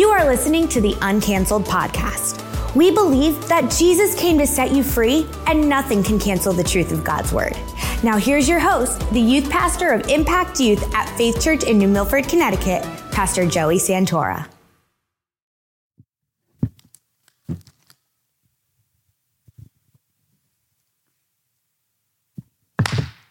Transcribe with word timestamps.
You 0.00 0.08
are 0.08 0.24
listening 0.24 0.66
to 0.68 0.80
the 0.80 0.94
Uncanceled 1.02 1.66
Podcast. 1.66 2.74
We 2.74 2.90
believe 2.90 3.46
that 3.48 3.70
Jesus 3.70 4.18
came 4.18 4.38
to 4.38 4.46
set 4.46 4.72
you 4.72 4.82
free, 4.82 5.26
and 5.46 5.68
nothing 5.68 6.02
can 6.02 6.18
cancel 6.18 6.54
the 6.54 6.64
truth 6.64 6.90
of 6.90 7.04
God's 7.04 7.34
Word. 7.34 7.52
Now, 8.02 8.16
here's 8.16 8.48
your 8.48 8.60
host, 8.60 8.98
the 9.12 9.20
youth 9.20 9.50
pastor 9.50 9.90
of 9.90 10.08
Impact 10.08 10.58
Youth 10.58 10.82
at 10.94 11.06
Faith 11.18 11.42
Church 11.42 11.64
in 11.64 11.76
New 11.76 11.86
Milford, 11.86 12.26
Connecticut, 12.28 12.82
Pastor 13.12 13.46
Joey 13.46 13.76
Santora. 13.76 14.48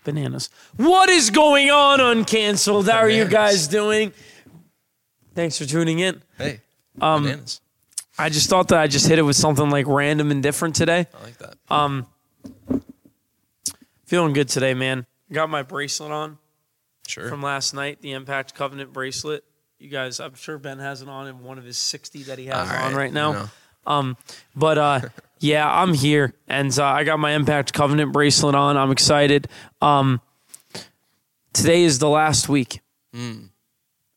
Bananas. 0.04 0.52
What 0.78 1.10
is 1.10 1.32
going 1.32 1.72
on, 1.72 1.98
Uncanceled? 1.98 2.88
How 2.88 3.00
are 3.00 3.10
you 3.10 3.26
guys 3.26 3.68
doing? 3.68 4.14
Thanks 5.36 5.58
for 5.58 5.66
tuning 5.66 6.00
in. 6.00 6.22
Hey, 6.38 6.62
Um, 7.02 7.24
bananas. 7.24 7.62
I 8.18 8.30
just 8.30 8.50
thought 8.50 8.68
that 8.70 8.80
I 8.80 8.88
just 8.88 9.08
hit 9.08 9.18
it 9.20 9.22
with 9.22 9.38
something 9.38 9.70
like 9.70 9.86
random 9.88 10.32
and 10.32 10.44
different 10.44 10.76
today. 10.76 11.08
I 11.18 11.24
like 11.24 11.38
that. 11.38 11.56
Um, 11.70 12.08
feeling 14.06 14.34
good 14.34 14.50
today, 14.50 14.74
man. 14.74 15.06
Got 15.32 15.50
my 15.50 15.62
bracelet 15.64 16.12
on 16.12 16.38
sure. 17.08 17.30
from 17.30 17.42
last 17.42 17.74
night, 17.74 18.02
the 18.02 18.12
Impact 18.12 18.56
Covenant 18.56 18.92
bracelet. 18.92 19.44
You 19.78 19.90
guys, 19.90 20.20
I'm 20.20 20.36
sure 20.36 20.58
Ben 20.58 20.80
has 20.80 21.02
it 21.02 21.08
on 21.08 21.28
in 21.28 21.44
one 21.44 21.58
of 21.58 21.64
his 21.64 21.78
60 21.78 22.24
that 22.24 22.38
he 22.38 22.48
has 22.48 22.70
All 22.70 22.76
on 22.76 22.94
right, 22.94 22.96
right 22.96 23.14
now. 23.14 23.32
no. 23.32 23.50
Um, 23.88 24.18
but 24.56 24.78
uh, 24.78 25.00
yeah, 25.40 25.72
I'm 25.72 25.94
here, 25.94 26.34
and 26.50 26.78
uh, 26.78 26.84
I 26.86 27.06
got 27.06 27.20
my 27.20 27.32
Impact 27.32 27.72
Covenant 27.72 28.12
bracelet 28.12 28.56
on. 28.56 28.76
I'm 28.76 28.92
excited. 28.92 29.48
Um, 29.82 30.20
today 31.54 31.84
is 31.84 32.00
the 32.00 32.10
last 32.10 32.50
week. 32.50 32.82
Hmm. 33.14 33.46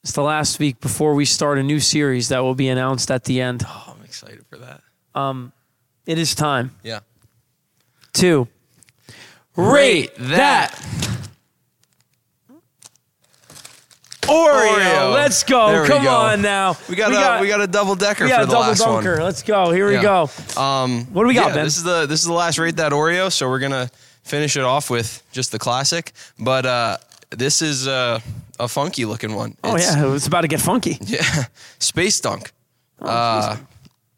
It's 0.02 0.12
the 0.12 0.22
last 0.22 0.58
week 0.58 0.80
before 0.80 1.14
we 1.14 1.24
start 1.24 1.58
a 1.58 1.62
new 1.62 1.78
series 1.78 2.28
that 2.28 2.40
will 2.40 2.56
be 2.56 2.68
announced 2.68 3.10
at 3.10 3.24
the 3.24 3.40
end. 3.40 3.62
oh, 3.66 3.94
I'm 3.96 4.04
excited 4.04 4.44
for 4.48 4.58
that. 4.58 4.80
It 6.06 6.18
is 6.18 6.34
time 6.34 6.72
Yeah. 6.82 7.00
Two. 8.12 8.48
rate 9.56 10.10
that 10.18 10.72
Oreo. 14.22 14.76
Oreo. 14.76 15.12
Let's 15.14 15.42
go. 15.44 15.68
There 15.70 15.86
Come 15.86 16.02
go. 16.04 16.10
on 16.14 16.42
now. 16.42 16.76
We 16.88 16.96
got, 16.96 17.10
a 17.12 17.40
we 17.40 17.48
got 17.48 17.60
a 17.60 17.66
double 17.66 17.94
decker 17.94 18.26
for 18.28 18.46
the 18.46 18.46
double 18.46 18.60
last 18.60 18.78
dunker. 18.78 19.14
one. 19.14 19.22
Let's 19.22 19.42
go. 19.42 19.70
Here 19.72 19.86
we 19.86 19.94
Yeah. 19.94 20.02
go. 20.02 20.30
Um, 20.60 21.06
What 21.12 21.22
do 21.24 21.28
we 21.28 21.34
got, 21.34 21.48
yeah, 21.48 21.54
Ben? 21.54 21.64
This 21.64 21.76
is 21.76 21.82
the 21.84 22.06
this 22.06 22.20
is 22.20 22.26
the 22.26 22.32
last 22.32 22.58
rate 22.58 22.76
that 22.76 22.92
Oreo, 22.92 23.30
so 23.30 23.48
we're 23.48 23.58
gonna 23.58 23.90
finish 24.24 24.56
it 24.56 24.62
off 24.64 24.90
with 24.90 25.22
just 25.32 25.52
the 25.52 25.58
classic. 25.58 26.12
But 26.38 26.66
uh, 26.66 26.96
this 27.30 27.62
is 27.62 27.86
uh, 27.88 28.20
a 28.62 28.68
funky 28.68 29.04
looking 29.04 29.34
one. 29.34 29.56
Oh 29.64 29.74
It's- 29.76 29.94
yeah, 29.96 30.14
it's 30.14 30.26
about 30.26 30.42
to 30.42 30.48
get 30.48 30.60
funky. 30.60 30.98
yeah, 31.06 31.44
Space 31.78 32.20
Dunk. 32.20 32.52
Oh, 33.00 33.06
uh, 33.08 33.56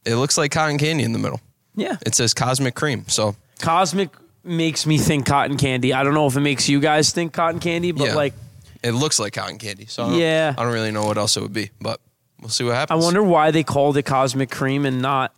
it 0.05 0.17
looks 0.17 0.37
like 0.37 0.51
cotton 0.53 0.79
candy 0.79 1.05
in 1.05 1.13
the 1.13 1.19
middle. 1.19 1.41
Yeah. 1.75 1.97
It 2.07 2.15
says 2.15 2.35
Cosmic 2.35 2.75
Cream. 2.75 3.05
So 3.09 3.35
Cosmic 3.61 4.11
makes 4.45 4.85
me 4.87 4.99
think 4.99 5.27
cotton 5.27 5.57
candy. 5.57 5.93
I 5.95 6.03
don't 6.05 6.15
know 6.15 6.27
if 6.27 6.37
it 6.37 6.41
makes 6.41 6.69
you 6.69 6.79
guys 6.81 7.11
think 7.13 7.33
cotton 7.33 7.61
candy, 7.61 7.93
but 7.93 8.09
Yeah. 8.09 8.15
like 8.15 8.35
it 8.83 8.93
looks 8.93 9.19
like 9.19 9.33
cotton 9.33 9.59
candy. 9.59 9.87
So 9.87 10.05
I 10.05 10.15
Yeah. 10.17 10.55
I 10.59 10.63
don't 10.63 10.73
really 10.73 10.91
know 10.93 11.05
what 11.07 11.17
else 11.17 11.37
it 11.39 11.43
would 11.43 11.55
be, 11.55 11.71
but 11.81 12.01
we'll 12.41 12.51
see 12.51 12.65
what 12.65 12.75
happens. 12.75 13.01
I 13.03 13.05
wonder 13.05 13.23
why 13.23 13.51
they 13.51 13.65
called 13.65 13.97
it 13.97 14.03
cosmic 14.05 14.51
cream 14.51 14.85
and 14.85 15.01
not 15.01 15.33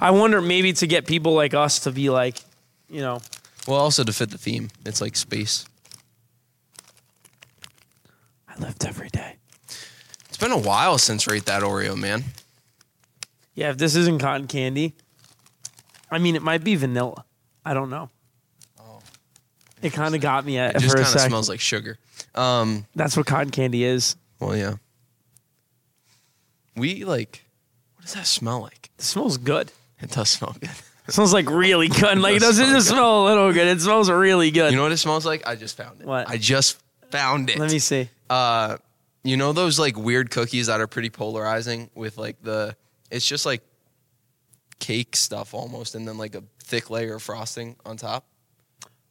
I 0.00 0.10
wonder 0.10 0.40
maybe 0.40 0.72
to 0.72 0.86
get 0.86 1.06
people 1.06 1.34
like 1.34 1.52
us 1.54 1.80
to 1.80 1.92
be 1.92 2.08
like, 2.10 2.38
you 2.88 3.00
know, 3.02 3.20
Well, 3.66 3.78
also 3.78 4.02
to 4.02 4.12
fit 4.12 4.30
the 4.30 4.38
theme, 4.38 4.70
it's 4.86 5.00
like 5.02 5.14
space. 5.14 5.66
Lived 8.58 8.84
every 8.86 9.08
day. 9.08 9.36
It's 10.28 10.36
been 10.38 10.52
a 10.52 10.58
while 10.58 10.98
since 10.98 11.26
rate 11.26 11.44
that 11.46 11.62
Oreo, 11.62 11.96
man. 11.96 12.24
Yeah, 13.54 13.70
if 13.70 13.78
this 13.78 13.94
isn't 13.96 14.20
cotton 14.20 14.46
candy, 14.46 14.94
I 16.10 16.18
mean, 16.18 16.36
it 16.36 16.42
might 16.42 16.62
be 16.64 16.74
vanilla. 16.76 17.24
I 17.64 17.74
don't 17.74 17.90
know. 17.90 18.10
Oh, 18.80 19.00
It 19.82 19.92
kind 19.92 20.14
of 20.14 20.20
got 20.20 20.44
me 20.44 20.58
at, 20.58 20.76
It 20.76 20.80
just 20.80 20.94
kind 20.96 21.06
of 21.06 21.20
smells 21.20 21.48
like 21.48 21.60
sugar. 21.60 21.98
Um, 22.34 22.86
That's 22.94 23.16
what 23.16 23.26
cotton 23.26 23.50
candy 23.50 23.84
is. 23.84 24.16
well, 24.40 24.56
yeah. 24.56 24.74
We 26.76 27.04
like. 27.04 27.44
What 27.96 28.04
does 28.04 28.14
that 28.14 28.26
smell 28.26 28.60
like? 28.60 28.90
It 28.98 29.02
smells 29.04 29.36
good. 29.38 29.72
It 30.00 30.10
does 30.12 30.28
smell 30.28 30.54
good. 30.60 30.70
It 31.08 31.14
smells 31.14 31.32
like 31.32 31.50
really 31.50 31.88
good. 31.88 32.18
Like 32.20 32.36
it 32.36 32.40
does 32.40 32.58
doesn't 32.58 32.64
smell 32.66 32.76
just 32.76 32.88
smell 32.88 33.24
a 33.24 33.26
little 33.26 33.52
good. 33.52 33.66
It 33.66 33.80
smells 33.80 34.08
really 34.10 34.50
good. 34.52 34.70
You 34.70 34.76
know 34.76 34.84
what 34.84 34.92
it 34.92 34.98
smells 34.98 35.26
like? 35.26 35.46
I 35.46 35.56
just 35.56 35.76
found 35.76 36.00
it. 36.00 36.06
What? 36.06 36.28
I 36.28 36.36
just 36.36 36.78
found 37.10 37.50
it. 37.50 37.58
Let 37.58 37.70
me 37.70 37.78
see. 37.78 38.08
Uh, 38.28 38.76
you 39.24 39.36
know 39.36 39.52
those 39.52 39.78
like 39.78 39.96
weird 39.96 40.30
cookies 40.30 40.66
that 40.68 40.80
are 40.80 40.86
pretty 40.86 41.10
polarizing 41.10 41.90
with 41.94 42.18
like 42.18 42.42
the. 42.42 42.76
It's 43.10 43.26
just 43.26 43.46
like 43.46 43.62
cake 44.78 45.16
stuff 45.16 45.54
almost, 45.54 45.94
and 45.94 46.06
then 46.06 46.18
like 46.18 46.34
a 46.34 46.42
thick 46.62 46.90
layer 46.90 47.16
of 47.16 47.22
frosting 47.22 47.76
on 47.84 47.96
top. 47.96 48.24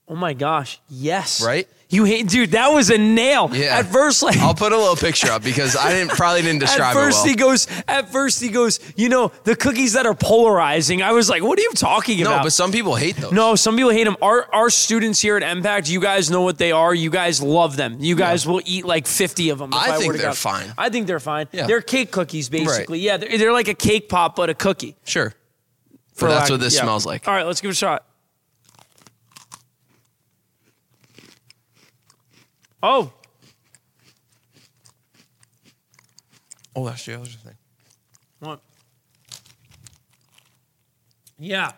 Oh 0.08 0.16
my 0.16 0.34
gosh. 0.34 0.80
Yes. 0.90 1.44
Right? 1.44 1.68
You 1.90 2.04
hate, 2.04 2.28
dude. 2.28 2.52
That 2.52 2.68
was 2.74 2.90
a 2.90 2.98
nail. 2.98 3.50
Yeah. 3.54 3.78
At 3.80 3.86
first, 3.86 4.22
like 4.22 4.36
I'll 4.40 4.54
put 4.54 4.74
a 4.74 4.78
little 4.78 4.98
picture 4.98 5.32
up 5.32 5.42
because 5.42 5.78
I 5.78 5.92
didn't 5.94 6.12
probably 6.12 6.42
didn't 6.42 6.60
describe 6.68 6.96
it. 6.96 7.00
at 7.00 7.04
first 7.04 7.20
it 7.20 7.22
well. 7.22 7.30
he 7.30 7.36
goes. 7.36 7.68
At 7.88 8.12
first 8.12 8.42
he 8.42 8.50
goes. 8.50 8.80
You 8.98 9.08
know 9.08 9.32
the 9.46 9.56
cookies 9.56 9.94
that 9.94 10.06
are 10.06 10.14
polarizing. 10.14 11.02
I 11.02 11.14
was 11.14 11.30
like, 11.30 11.44
what 11.44 11.58
are 11.58 11.62
you 11.62 11.72
talking 11.74 12.22
about? 12.22 12.38
no, 12.40 12.44
but 12.44 12.52
some 12.52 12.74
people 12.74 12.96
hate 12.96 13.16
those. 13.16 13.32
No, 13.32 13.56
some 13.56 13.78
people 13.78 13.92
hate 13.92 14.04
them. 14.04 14.18
Our 14.22 14.54
our 14.54 14.70
students 14.70 15.22
here 15.22 15.38
at 15.38 15.44
Impact, 15.44 15.88
you 15.90 16.02
guys 16.02 16.30
know 16.30 16.42
what 16.42 16.58
they 16.58 16.74
are. 16.74 16.94
You 16.94 17.10
guys 17.10 17.42
love 17.42 17.78
them. 17.78 17.98
You 18.02 18.18
guys 18.18 18.46
will 18.46 18.62
eat 18.66 18.84
like 18.86 19.08
fifty 19.08 19.50
of 19.50 19.60
them. 19.60 19.70
if 19.72 19.80
I 19.80 19.98
think 19.98 20.18
they're 20.18 20.34
fine. 20.34 20.74
I 20.78 20.90
think 20.90 21.08
they're 21.08 21.22
fine. 21.22 21.48
Yeah. 21.54 21.68
They're 21.68 21.82
cake 21.82 22.12
cookies, 22.12 22.50
basically. 22.50 23.00
Yeah, 23.00 23.16
they're, 23.16 23.38
they're 23.38 23.54
like 23.54 23.70
a 23.70 23.74
cake 23.74 24.10
pop, 24.10 24.36
but 24.36 24.50
a 24.50 24.54
cookie. 24.54 24.98
Sure. 25.06 25.34
For 26.16 26.26
But 26.26 26.32
that's 26.32 26.42
lack- 26.42 26.50
what 26.52 26.60
this 26.60 26.76
yeah. 26.76 26.82
smells 26.82 27.06
like. 27.06 27.28
All 27.30 27.34
right, 27.34 27.46
let's 27.46 27.62
give 27.62 27.70
it 27.70 27.74
a 27.74 27.76
shot. 27.76 28.04
Oh, 32.84 33.12
Oh, 36.76 36.86
that's 36.86 37.04
the 37.06 37.16
other 37.16 37.26
thing. 37.26 37.56
what? 38.40 38.60
Yeah, 41.40 41.72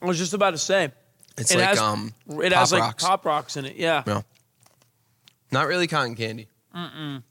I 0.00 0.06
was 0.06 0.18
just 0.18 0.34
about 0.34 0.50
to 0.52 0.58
say. 0.58 0.92
It's 1.36 1.50
it 1.50 1.58
like 1.58 1.68
has, 1.70 1.78
um, 1.80 2.14
it 2.28 2.52
has 2.52 2.70
like 2.72 2.80
Rocks. 2.82 3.04
pop 3.04 3.24
rocks 3.24 3.56
in 3.56 3.64
it. 3.64 3.74
Yeah. 3.76 4.04
No, 4.06 4.22
not 5.50 5.66
really 5.66 5.86
cotton 5.88 6.14
candy. 6.14 6.46
Mm-mm. 6.74 7.22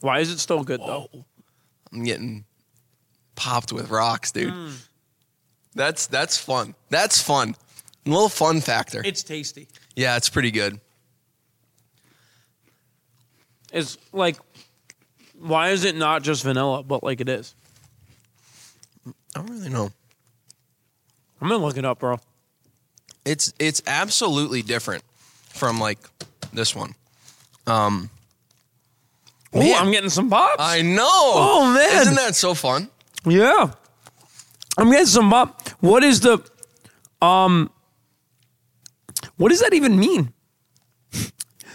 Why 0.00 0.20
is 0.20 0.30
it 0.30 0.38
still 0.38 0.62
good 0.62 0.80
though? 0.80 1.08
I'm 1.92 2.04
getting 2.04 2.44
popped 3.34 3.72
with 3.72 3.90
rocks, 3.90 4.30
dude. 4.30 4.52
Mm. 4.52 4.88
That's 5.74 6.06
that's 6.06 6.38
fun. 6.38 6.74
That's 6.90 7.20
fun. 7.20 7.56
A 8.08 8.12
little 8.14 8.28
fun 8.28 8.60
factor. 8.60 9.02
It's 9.04 9.22
tasty. 9.22 9.68
yeah, 9.94 10.16
it's 10.16 10.28
pretty 10.28 10.50
good. 10.50 10.80
It's 13.72 13.98
like, 14.12 14.38
why 15.38 15.70
is 15.70 15.84
it 15.84 15.94
not 15.94 16.22
just 16.22 16.42
vanilla, 16.42 16.82
but 16.82 17.02
like 17.02 17.20
it 17.20 17.28
is? 17.28 17.54
I 19.06 19.12
don't 19.34 19.50
really 19.50 19.68
know. 19.68 19.90
I'm 21.40 21.48
gonna 21.48 21.62
look 21.64 21.76
it 21.76 21.84
up, 21.84 21.98
bro. 22.00 22.18
It's 23.24 23.52
it's 23.58 23.82
absolutely 23.86 24.62
different 24.62 25.04
from 25.50 25.78
like 25.78 25.98
this 26.52 26.74
one. 26.74 26.94
Um, 27.66 28.10
Oh, 29.54 29.74
I'm 29.76 29.90
getting 29.90 30.10
some 30.10 30.28
pops. 30.28 30.56
I 30.58 30.82
know. 30.82 31.06
Oh, 31.08 31.72
man. 31.74 32.02
isn't 32.02 32.14
that 32.16 32.34
so 32.34 32.52
fun? 32.52 32.88
yeah, 33.26 33.70
I'm 34.76 34.90
getting 34.90 35.06
some 35.06 35.30
pop. 35.30 35.66
What 35.80 36.04
is 36.04 36.20
the, 36.20 36.38
um, 37.22 37.70
what 39.38 39.48
does 39.48 39.60
that 39.60 39.72
even 39.72 39.98
mean? 39.98 40.32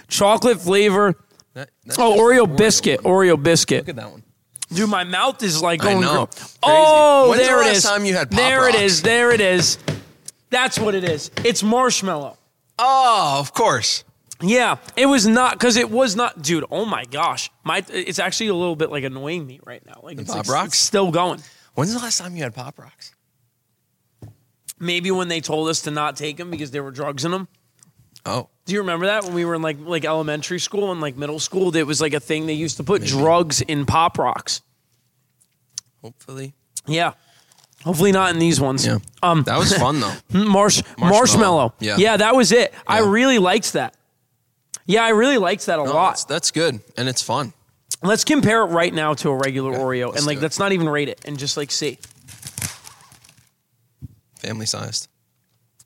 Chocolate 0.07 0.59
flavor. 0.61 1.15
That- 1.53 1.69
Oh, 1.97 2.15
Oreo 2.17 2.55
biscuit. 2.57 3.03
one. 3.03 3.13
Oreo 3.13 3.41
biscuit. 3.41 3.81
Look 3.87 3.89
at 3.89 3.95
that 3.97 4.11
one. 4.11 4.23
Dude, 4.71 4.89
my 4.89 5.03
mouth 5.03 5.41
is 5.43 5.61
like 5.61 5.83
I 5.83 5.93
going. 5.93 6.01
know. 6.01 6.25
cra- 6.27 6.35
Crazy. 6.35 6.57
Oh, 6.63 7.29
When's 7.29 7.41
the 7.41 7.47
there 7.47 7.61
it 7.61 7.65
last 7.67 7.77
is. 7.77 7.83
time 7.83 8.05
you 8.05 8.13
had 8.15 8.31
Pop 8.31 8.39
there 8.39 8.63
it 8.69 8.73
Rocks? 8.73 8.81
is. 8.81 9.01
There 9.03 9.31
it 9.31 9.41
is. 9.41 9.77
That's 10.49 10.79
what 10.79 10.95
it 10.95 11.03
is. 11.03 11.29
It's 11.43 11.61
marshmallow. 11.63 12.37
Oh, 12.79 13.37
of 13.39 13.53
course. 13.53 14.03
Yeah, 14.41 14.77
it 14.97 15.05
was 15.05 15.27
not 15.27 15.53
because 15.53 15.77
it 15.77 15.89
was 15.91 16.15
not, 16.15 16.41
dude. 16.41 16.65
Oh 16.71 16.85
my 16.85 17.05
gosh, 17.05 17.49
my 17.63 17.83
it's 17.89 18.19
actually 18.19 18.47
a 18.47 18.55
little 18.55 18.75
bit 18.75 18.89
like 18.91 19.03
annoying 19.03 19.45
me 19.45 19.59
right 19.63 19.85
now. 19.85 19.99
Like 20.03 20.19
it's, 20.19 20.27
Pop 20.29 20.47
like, 20.47 20.49
Rocks? 20.53 20.67
it's 20.69 20.77
still 20.79 21.11
going. 21.11 21.39
When's 21.75 21.93
the 21.93 21.99
last 21.99 22.17
time 22.17 22.35
you 22.35 22.43
had 22.43 22.53
Pop 22.53 22.77
Rocks? 22.79 23.13
Maybe 24.83 25.11
when 25.11 25.27
they 25.29 25.39
told 25.41 25.69
us 25.69 25.81
to 25.83 25.91
not 25.91 26.15
take 26.17 26.37
them 26.37 26.51
because 26.51 26.71
there 26.71 26.83
were 26.83 26.91
drugs 26.91 27.23
in 27.25 27.31
them. 27.31 27.47
Oh, 28.25 28.49
Do 28.65 28.73
you 28.73 28.79
remember 28.79 29.05
that 29.07 29.23
when 29.25 29.33
we 29.33 29.43
were 29.45 29.55
in 29.55 29.61
like 29.61 29.77
like 29.79 30.05
elementary 30.05 30.59
school 30.59 30.91
and 30.91 31.01
like 31.01 31.15
middle 31.17 31.39
school? 31.39 31.75
It 31.75 31.83
was 31.87 32.01
like 32.01 32.13
a 32.13 32.19
thing 32.19 32.45
they 32.45 32.53
used 32.53 32.77
to 32.77 32.83
put 32.83 33.03
drugs 33.03 33.61
in 33.61 33.85
pop 33.85 34.17
rocks. 34.17 34.61
hopefully. 36.01 36.53
Yeah, 36.85 37.13
hopefully 37.83 38.11
not 38.11 38.31
in 38.33 38.39
these 38.39 38.59
ones. 38.59 38.85
Yeah. 38.85 38.99
Um, 39.21 39.43
That 39.43 39.57
was 39.57 39.73
fun 39.77 39.99
though. 39.99 40.13
marsh 40.45 40.81
marshmallow. 40.97 41.73
Yeah. 41.79 41.97
yeah, 41.97 42.17
that 42.17 42.35
was 42.35 42.51
it. 42.51 42.73
I 42.87 42.99
really 42.99 43.39
liked 43.39 43.73
that. 43.73 43.95
Yeah, 44.85 45.03
I 45.03 45.09
really 45.09 45.37
liked 45.37 45.65
that 45.67 45.79
a 45.79 45.83
No, 45.85 45.93
lot. 45.93 46.09
that's, 46.11 46.25
that's 46.25 46.51
good 46.51 46.81
and 46.97 47.07
it's 47.07 47.21
fun. 47.21 47.53
Let's 48.01 48.25
compare 48.25 48.61
it 48.63 48.65
right 48.65 48.93
now 48.93 49.13
to 49.15 49.29
a 49.29 49.35
regular 49.35 49.71
Okay, 49.71 49.81
Oreo, 49.81 50.13
and 50.15 50.25
like 50.25 50.41
let's 50.41 50.59
not 50.59 50.73
even 50.73 50.89
rate 50.89 51.07
it, 51.07 51.21
and 51.23 51.37
just 51.39 51.55
like 51.55 51.71
see. 51.71 51.99
Family 54.43 54.65
sized. 54.65 55.07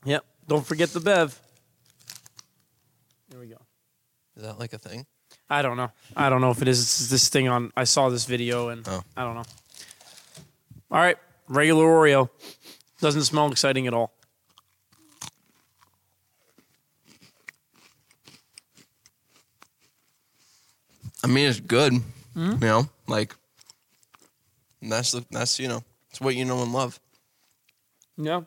Yep. 0.04 0.24
Don't 0.48 0.66
forget 0.66 0.90
the 0.90 1.00
Bev. 1.00 1.38
There 3.28 3.38
we 3.38 3.46
go. 3.46 3.58
Is 4.36 4.42
that 4.42 4.58
like 4.58 4.72
a 4.72 4.78
thing? 4.78 5.06
I 5.48 5.62
don't 5.62 5.76
know. 5.76 5.90
I 6.16 6.28
don't 6.28 6.40
know 6.40 6.50
if 6.50 6.60
it 6.60 6.68
is. 6.68 6.80
It's 6.80 7.08
this 7.08 7.28
thing 7.28 7.48
on. 7.48 7.72
I 7.76 7.84
saw 7.84 8.08
this 8.08 8.24
video 8.24 8.68
and 8.68 8.86
Oh. 8.88 9.02
I 9.16 9.22
don't 9.24 9.34
know. 9.34 9.44
All 10.90 10.98
right, 11.00 11.16
regular 11.48 11.84
Oreo 11.84 12.30
doesn't 13.00 13.24
smell 13.24 13.50
exciting 13.52 13.86
at 13.86 13.94
all. 13.94 14.12
I 21.22 21.26
mean, 21.26 21.48
it's 21.48 21.60
good. 21.60 21.92
Hmm? 22.34 22.52
You 22.52 22.58
know, 22.58 22.88
like 23.06 23.34
that's 24.80 25.12
the 25.12 25.24
that's 25.30 25.58
you 25.58 25.68
know, 25.68 25.82
it's 26.10 26.20
what 26.20 26.34
you 26.36 26.44
know 26.44 26.62
and 26.62 26.72
love. 26.72 26.98
Yeah. 28.18 28.40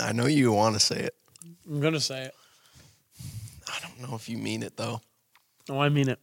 I 0.00 0.12
know 0.12 0.26
you 0.26 0.52
want 0.52 0.74
to 0.74 0.80
say 0.80 0.96
it. 0.96 1.14
I'm 1.68 1.80
gonna 1.80 2.00
say 2.00 2.24
it. 2.24 2.34
I 3.68 3.78
don't 3.80 4.08
know 4.08 4.16
if 4.16 4.28
you 4.28 4.36
mean 4.36 4.64
it 4.64 4.76
though. 4.76 5.00
Oh, 5.70 5.78
I 5.78 5.88
mean 5.88 6.08
it. 6.08 6.18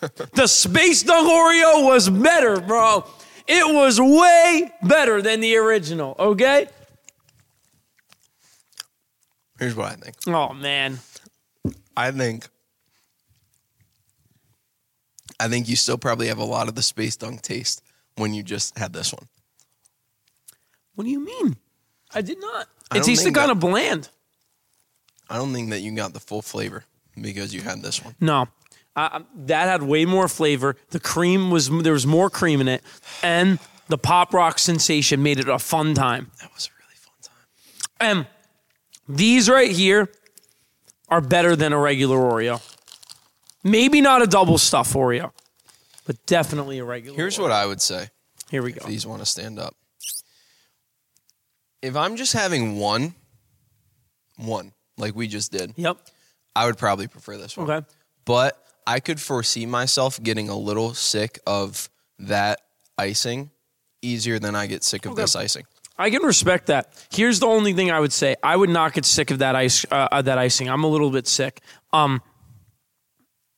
the 0.34 0.46
Space 0.46 1.02
Dunk 1.02 1.28
Oreo 1.28 1.84
was 1.84 2.08
better, 2.08 2.60
bro. 2.60 3.04
It 3.48 3.74
was 3.74 4.00
way 4.00 4.72
better 4.84 5.20
than 5.20 5.40
the 5.40 5.56
original. 5.56 6.14
Okay. 6.18 6.68
Here's 9.58 9.74
what 9.74 9.90
I 9.90 9.94
think. 9.96 10.14
Oh 10.28 10.52
man. 10.54 11.00
I 11.96 12.12
think 12.12 12.48
I 15.44 15.48
think 15.48 15.68
you 15.68 15.76
still 15.76 15.98
probably 15.98 16.28
have 16.28 16.38
a 16.38 16.44
lot 16.44 16.68
of 16.68 16.74
the 16.74 16.80
space 16.82 17.16
dunk 17.16 17.42
taste 17.42 17.82
when 18.16 18.32
you 18.32 18.42
just 18.42 18.78
had 18.78 18.94
this 18.94 19.12
one. 19.12 19.28
What 20.94 21.04
do 21.04 21.10
you 21.10 21.22
mean? 21.22 21.56
I 22.14 22.22
did 22.22 22.40
not. 22.40 22.68
I 22.90 22.96
It 22.96 23.04
tasted 23.04 23.34
kind 23.34 23.50
of 23.50 23.60
bland. 23.60 24.08
I 25.28 25.36
don't 25.36 25.52
think 25.52 25.68
that 25.68 25.80
you 25.80 25.94
got 25.94 26.14
the 26.14 26.20
full 26.20 26.40
flavor 26.40 26.84
because 27.20 27.52
you 27.52 27.60
had 27.60 27.82
this 27.82 28.02
one. 28.02 28.14
No, 28.20 28.48
that 28.94 29.68
had 29.68 29.82
way 29.82 30.06
more 30.06 30.28
flavor. 30.28 30.76
The 30.90 31.00
cream 31.00 31.50
was 31.50 31.68
there 31.68 31.92
was 31.92 32.06
more 32.06 32.30
cream 32.30 32.62
in 32.62 32.68
it, 32.68 32.82
and 33.22 33.58
the 33.88 33.98
pop 33.98 34.32
rock 34.32 34.58
sensation 34.58 35.22
made 35.22 35.38
it 35.38 35.48
a 35.48 35.58
fun 35.58 35.92
time. 35.92 36.30
That 36.40 36.54
was 36.54 36.68
a 36.68 36.72
really 36.80 36.96
fun 36.96 37.14
time. 37.22 38.26
And 38.26 38.26
these 39.14 39.50
right 39.50 39.70
here 39.70 40.10
are 41.10 41.20
better 41.20 41.54
than 41.54 41.74
a 41.74 41.78
regular 41.78 42.16
Oreo. 42.16 42.62
Maybe 43.64 44.00
not 44.00 44.22
a 44.22 44.26
double 44.26 44.58
stuff 44.58 44.92
Oreo, 44.92 45.32
but 46.06 46.24
definitely 46.26 46.78
a 46.78 46.84
regular. 46.84 47.16
Here's 47.16 47.38
Oreo. 47.38 47.42
what 47.42 47.50
I 47.52 47.66
would 47.66 47.80
say. 47.80 48.08
Here 48.50 48.62
we 48.62 48.72
go. 48.72 48.86
these 48.86 49.06
want 49.06 49.20
to 49.20 49.26
stand 49.26 49.58
up. 49.58 49.74
If 51.82 51.96
I'm 51.96 52.16
just 52.16 52.32
having 52.32 52.76
one, 52.78 53.14
one 54.36 54.72
like 54.96 55.14
we 55.14 55.26
just 55.28 55.52
did, 55.52 55.72
Yep. 55.76 55.98
I 56.56 56.66
would 56.66 56.78
probably 56.78 57.08
prefer 57.08 57.36
this 57.36 57.56
one. 57.56 57.70
Okay. 57.70 57.86
But 58.24 58.62
I 58.86 59.00
could 59.00 59.20
foresee 59.20 59.66
myself 59.66 60.22
getting 60.22 60.48
a 60.48 60.56
little 60.56 60.94
sick 60.94 61.38
of 61.46 61.88
that 62.20 62.60
icing 62.96 63.50
easier 64.02 64.38
than 64.38 64.54
I 64.54 64.66
get 64.66 64.84
sick 64.84 65.04
of 65.06 65.12
Okay. 65.12 65.22
this 65.22 65.36
icing. 65.36 65.64
I 65.98 66.10
can 66.10 66.22
respect 66.22 66.66
that. 66.66 66.92
Here's 67.10 67.38
the 67.40 67.46
only 67.46 67.72
thing 67.72 67.90
I 67.90 68.00
would 68.00 68.12
say: 68.12 68.36
I 68.42 68.56
would 68.56 68.70
not 68.70 68.92
get 68.94 69.04
sick 69.04 69.30
of 69.30 69.38
that 69.38 69.54
ice, 69.56 69.84
uh, 69.90 70.22
that 70.22 70.38
icing. 70.38 70.68
I'm 70.68 70.84
a 70.84 70.88
little 70.88 71.10
bit 71.10 71.26
sick. 71.28 71.60
Um, 71.92 72.20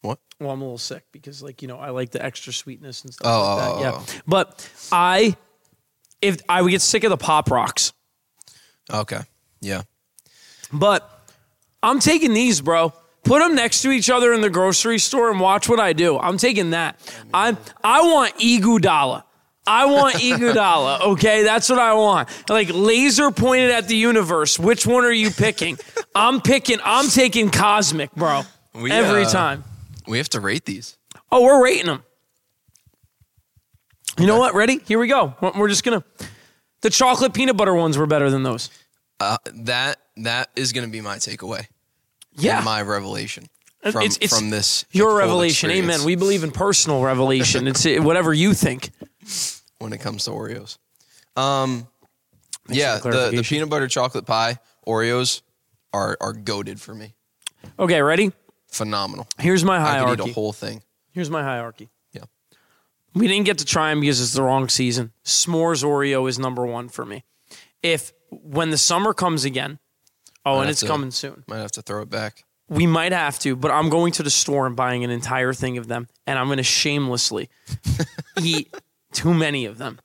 What? 0.07 0.19
well, 0.41 0.51
I'm 0.51 0.61
a 0.61 0.65
little 0.65 0.79
sick 0.79 1.05
because, 1.13 1.43
like, 1.43 1.63
you 1.63 1.69
know, 1.69 1.79
I 1.79 1.91
like 1.91 2.11
the 2.11 2.23
extra 2.25 2.53
sweetness 2.53 3.05
and 3.05 3.13
stuff 3.15 3.27
Oh, 3.31 3.57
like 3.57 3.59
that. 3.59 3.71
oh, 3.73 3.81
yeah, 3.81 3.93
oh. 3.95 4.21
but 4.27 4.71
I, 4.93 5.37
if 6.23 6.39
I 6.49 6.63
would 6.63 6.71
get 6.71 6.83
sick 6.83 7.05
of 7.05 7.11
the 7.11 7.17
pop 7.17 7.51
rocks, 7.51 7.93
Okay. 8.93 9.21
Yeah. 9.61 9.83
but 10.73 11.11
I'm 11.83 11.99
taking 12.01 12.33
these, 12.35 12.61
bro. 12.61 12.93
Put 13.25 13.41
them 13.41 13.57
next 13.57 13.83
to 13.83 13.91
each 13.91 14.09
other 14.11 14.33
in 14.33 14.41
the 14.41 14.51
grocery 14.51 14.99
store 15.01 15.31
and 15.31 15.41
watch 15.41 15.69
what 15.69 15.81
I 15.81 15.93
do. 15.93 16.17
I'm 16.19 16.39
taking 16.39 16.71
that. 16.71 17.01
I 17.35 17.57
I 17.83 18.03
want 18.03 18.37
Iguodala. 18.37 19.25
I 19.67 19.87
want 19.87 20.15
Iguodala. 20.29 21.01
Okay, 21.01 21.43
that's 21.43 21.69
what 21.69 21.81
I 21.81 21.95
want. 21.95 22.29
Like 22.49 22.69
laser 22.73 23.33
pointed 23.33 23.73
at 23.73 23.89
the 23.89 23.97
universe. 23.97 24.61
Which 24.61 24.87
one 24.87 25.05
are 25.05 25.11
you 25.13 25.31
picking? 25.33 25.77
I'm 26.15 26.41
picking. 26.41 26.79
I'm 26.85 27.09
taking 27.09 27.51
Cosmic, 27.51 28.13
bro. 28.15 28.43
We, 28.75 28.93
Every 28.93 29.25
uh, 29.25 29.31
time. 29.31 29.65
We 30.07 30.19
have 30.19 30.29
to 30.31 30.41
rate 30.41 30.65
these. 30.65 30.97
Oh, 31.33 31.43
we're 31.43 31.63
rating 31.63 31.87
them. 31.87 32.03
You 34.19 34.27
know 34.27 34.39
what? 34.39 34.55
Ready? 34.55 34.81
Here 34.87 34.99
we 34.99 35.09
go. 35.09 35.35
We're 35.57 35.69
just 35.69 35.85
gonna. 35.85 36.05
The 36.83 36.91
chocolate 36.91 37.35
peanut 37.35 37.57
butter 37.57 37.75
ones 37.75 37.99
were 37.99 38.07
better 38.07 38.31
than 38.31 38.43
those. 38.43 38.71
Uh, 39.21 39.39
that 39.55 39.99
that 40.19 40.51
is 40.57 40.73
going 40.73 40.87
to 40.87 40.93
be 40.93 41.01
my 41.01 41.17
takeaway. 41.17 41.67
Yeah. 42.39 42.61
My 42.61 42.83
revelation 42.83 43.49
from 43.83 44.03
It's- 44.03 44.19
it's 44.21 44.37
from 44.39 44.51
this. 44.51 44.85
Your 44.91 45.17
revelation. 45.17 45.71
experience 45.71 45.97
Amen. 46.01 46.07
We 46.07 46.17
believe 46.17 46.45
in 46.45 46.51
personal 46.51 47.03
revelation. 47.03 47.67
It's 47.67 47.85
whatever 47.85 48.33
you 48.33 48.53
think. 48.55 48.91
when 49.79 49.93
it 49.93 49.99
comes 49.99 50.25
to 50.25 50.31
Oreos. 50.31 50.79
Um, 51.37 51.87
yeah, 52.69 52.99
the, 52.99 53.31
the 53.35 53.43
peanut 53.43 53.69
butter 53.69 53.89
chocolate 53.89 54.25
pie 54.27 54.59
Oreos 54.87 55.43
are 55.93 56.17
are 56.21 56.33
goaded 56.33 56.81
for 56.81 56.95
me. 56.95 57.15
Okay, 57.79 58.01
ready? 58.01 58.33
Phenomenal. 58.69 59.27
Here's 59.39 59.65
my 59.65 59.81
hierarchy. 59.81 60.13
I 60.13 60.17
could 60.17 60.27
eat 60.29 60.31
a 60.31 60.35
whole 60.35 60.53
thing. 60.53 60.83
Here's 61.13 61.31
my 61.31 61.43
hierarchy. 61.43 61.91
Yeah. 62.13 62.25
We 63.15 63.27
didn't 63.29 63.47
get 63.47 63.59
to 63.59 63.65
try 63.65 63.91
them 63.91 64.01
because 64.01 64.21
it's 64.21 64.33
the 64.35 64.43
wrong 64.43 64.69
season. 64.69 65.13
S'mores 65.25 65.83
Oreo 65.85 66.29
is 66.29 66.39
number 66.39 66.67
one 66.67 66.89
for 66.89 67.05
me. 67.05 67.25
If 67.83 68.13
when 68.31 68.71
the 68.71 68.79
summer 68.79 69.15
comes 69.15 69.45
again, 69.45 69.79
oh, 70.45 70.61
and 70.61 70.71
it's 70.71 70.81
to- 70.81 70.87
coming 70.87 71.11
soon. 71.11 71.45
Might 71.47 71.59
have 71.59 71.73
to 71.73 71.83
throw 71.83 72.03
it 72.03 72.11
back. 72.11 72.45
We 72.69 72.87
might 72.87 73.13
have 73.13 73.39
to, 73.41 73.55
but 73.55 73.71
I'm 73.71 73.89
going 73.91 74.11
to 74.15 74.25
the 74.25 74.31
store 74.31 74.67
and 74.67 74.75
buying 74.75 75.05
an 75.05 75.11
entire 75.11 75.53
thing 75.53 75.79
of 75.79 75.87
them, 75.87 76.09
and 76.27 76.37
I'm 76.37 76.47
going 76.47 76.57
to 76.57 76.65
shamelessly 76.65 77.49
eat 78.43 78.75
too 79.13 79.33
many 79.33 79.67
of 79.67 79.79
them. 79.79 80.01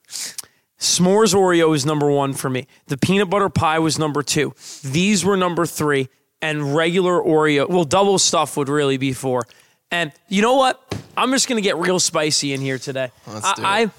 S'mores 0.80 1.34
Oreo 1.34 1.76
is 1.76 1.88
number 1.88 2.10
one 2.10 2.34
for 2.34 2.50
me. 2.52 2.68
The 2.86 2.98
peanut 2.98 3.32
butter 3.32 3.50
pie 3.50 3.80
was 3.80 3.98
number 3.98 4.22
two. 4.22 4.54
These 4.84 5.26
were 5.26 5.36
number 5.38 5.66
three, 5.66 6.10
and 6.42 6.76
regular 6.76 7.14
Oreo, 7.22 7.68
well, 7.70 7.84
double 7.84 8.18
stuff 8.20 8.58
would 8.58 8.70
really 8.70 8.98
be 8.98 9.14
four. 9.14 9.44
And 9.92 10.12
you 10.30 10.42
know 10.42 10.56
what? 10.56 10.82
I'm 11.18 11.32
just 11.32 11.48
going 11.50 11.58
to 11.58 11.62
get 11.62 11.78
real 11.78 12.00
spicy 12.00 12.54
in 12.54 12.62
here 12.62 12.78
today. 12.78 13.12
Let's 13.28 13.54
do 13.54 13.62
it. 13.62 13.66
I, 13.66 13.82
I, 13.84 13.92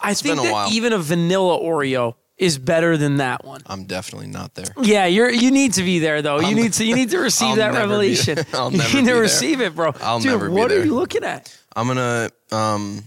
I 0.00 0.14
think 0.14 0.40
that 0.40 0.52
while. 0.52 0.72
even 0.72 0.92
a 0.92 0.98
vanilla 0.98 1.58
Oreo 1.58 2.14
is 2.36 2.56
better 2.56 2.96
than 2.96 3.16
that 3.16 3.44
one. 3.44 3.60
I'm 3.66 3.84
definitely 3.84 4.28
not 4.28 4.54
there. 4.54 4.66
Yeah, 4.80 5.06
you're 5.06 5.28
you 5.28 5.50
need 5.50 5.72
to 5.72 5.82
be 5.82 5.98
there 5.98 6.22
though. 6.22 6.38
You 6.38 6.54
need 6.54 6.72
to 6.74 6.84
you 6.84 6.94
need 6.94 7.10
to 7.10 7.18
receive 7.20 7.48
I'll 7.48 7.56
that 7.56 7.72
never 7.72 7.78
revelation. 7.80 8.38
I'll 8.54 8.70
you 8.72 8.78
need 8.78 8.90
to 8.92 9.02
there. 9.04 9.20
receive 9.20 9.60
it, 9.60 9.74
bro. 9.74 9.92
I'll 10.00 10.20
Dude, 10.20 10.30
never 10.30 10.46
be 10.48 10.54
what 10.54 10.70
are 10.70 10.76
there. 10.76 10.84
you 10.84 10.94
looking 10.94 11.24
at 11.24 11.52
I'm 11.74 11.88
gonna 11.88 12.30
um 12.52 13.02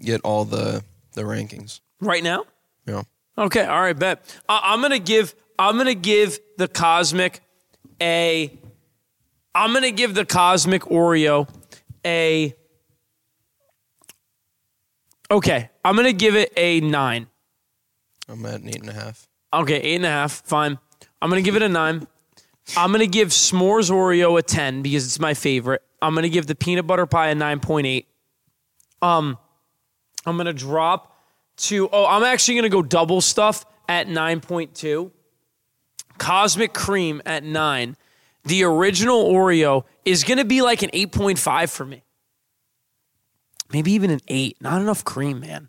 get 0.00 0.20
all 0.22 0.44
the 0.44 0.84
the 1.14 1.22
rankings. 1.22 1.80
right 2.00 2.22
now? 2.22 2.44
Yeah. 2.86 3.02
Okay, 3.36 3.64
all 3.64 3.80
right, 3.80 3.98
bet. 3.98 4.22
I, 4.48 4.60
I'm 4.72 4.80
gonna 4.82 5.00
give 5.00 5.34
I'm 5.58 5.76
gonna 5.76 5.94
give 5.94 6.38
the 6.58 6.68
cosmic 6.68 7.40
a 8.00 8.58
I'm 9.54 9.72
gonna 9.72 9.90
give 9.90 10.14
the 10.14 10.24
cosmic 10.24 10.82
Oreo 10.82 11.48
a 12.04 12.54
Okay, 15.30 15.70
I'm 15.84 15.96
gonna 15.96 16.12
give 16.12 16.36
it 16.36 16.52
a 16.56 16.80
nine. 16.80 17.26
I'm 18.28 18.44
at 18.46 18.60
an 18.60 18.68
eight 18.68 18.80
and 18.80 18.90
a 18.90 18.92
half. 18.92 19.28
Okay, 19.52 19.76
eight 19.76 19.96
and 19.96 20.06
a 20.06 20.10
half. 20.10 20.44
Fine. 20.44 20.78
I'm 21.20 21.30
gonna 21.30 21.42
give 21.42 21.56
it 21.56 21.62
a 21.62 21.68
nine. 21.68 22.06
I'm 22.76 22.92
gonna 22.92 23.06
give 23.06 23.28
S'mores 23.28 23.90
Oreo 23.90 24.38
a 24.38 24.42
ten 24.42 24.82
because 24.82 25.04
it's 25.04 25.18
my 25.18 25.34
favorite. 25.34 25.82
I'm 26.00 26.14
gonna 26.14 26.28
give 26.28 26.46
the 26.46 26.54
peanut 26.54 26.86
butter 26.86 27.06
pie 27.06 27.28
a 27.28 27.34
nine 27.34 27.60
point 27.60 27.86
eight. 27.86 28.08
Um, 29.02 29.38
I'm 30.24 30.36
gonna 30.36 30.52
drop 30.52 31.16
to. 31.58 31.88
Oh, 31.92 32.06
I'm 32.06 32.22
actually 32.22 32.56
gonna 32.56 32.68
go 32.68 32.82
double 32.82 33.20
stuff 33.20 33.64
at 33.88 34.08
nine 34.08 34.40
point 34.40 34.74
two. 34.74 35.10
Cosmic 36.18 36.72
Cream 36.72 37.22
at 37.26 37.44
nine. 37.44 37.96
The 38.44 38.64
original 38.64 39.24
Oreo 39.24 39.84
is 40.04 40.24
gonna 40.24 40.44
be 40.44 40.62
like 40.62 40.82
an 40.82 40.90
eight 40.92 41.12
point 41.12 41.38
five 41.38 41.70
for 41.70 41.84
me. 41.84 42.02
Maybe 43.72 43.92
even 43.92 44.10
an 44.10 44.20
eight. 44.28 44.56
Not 44.60 44.80
enough 44.80 45.04
cream, 45.04 45.40
man. 45.40 45.68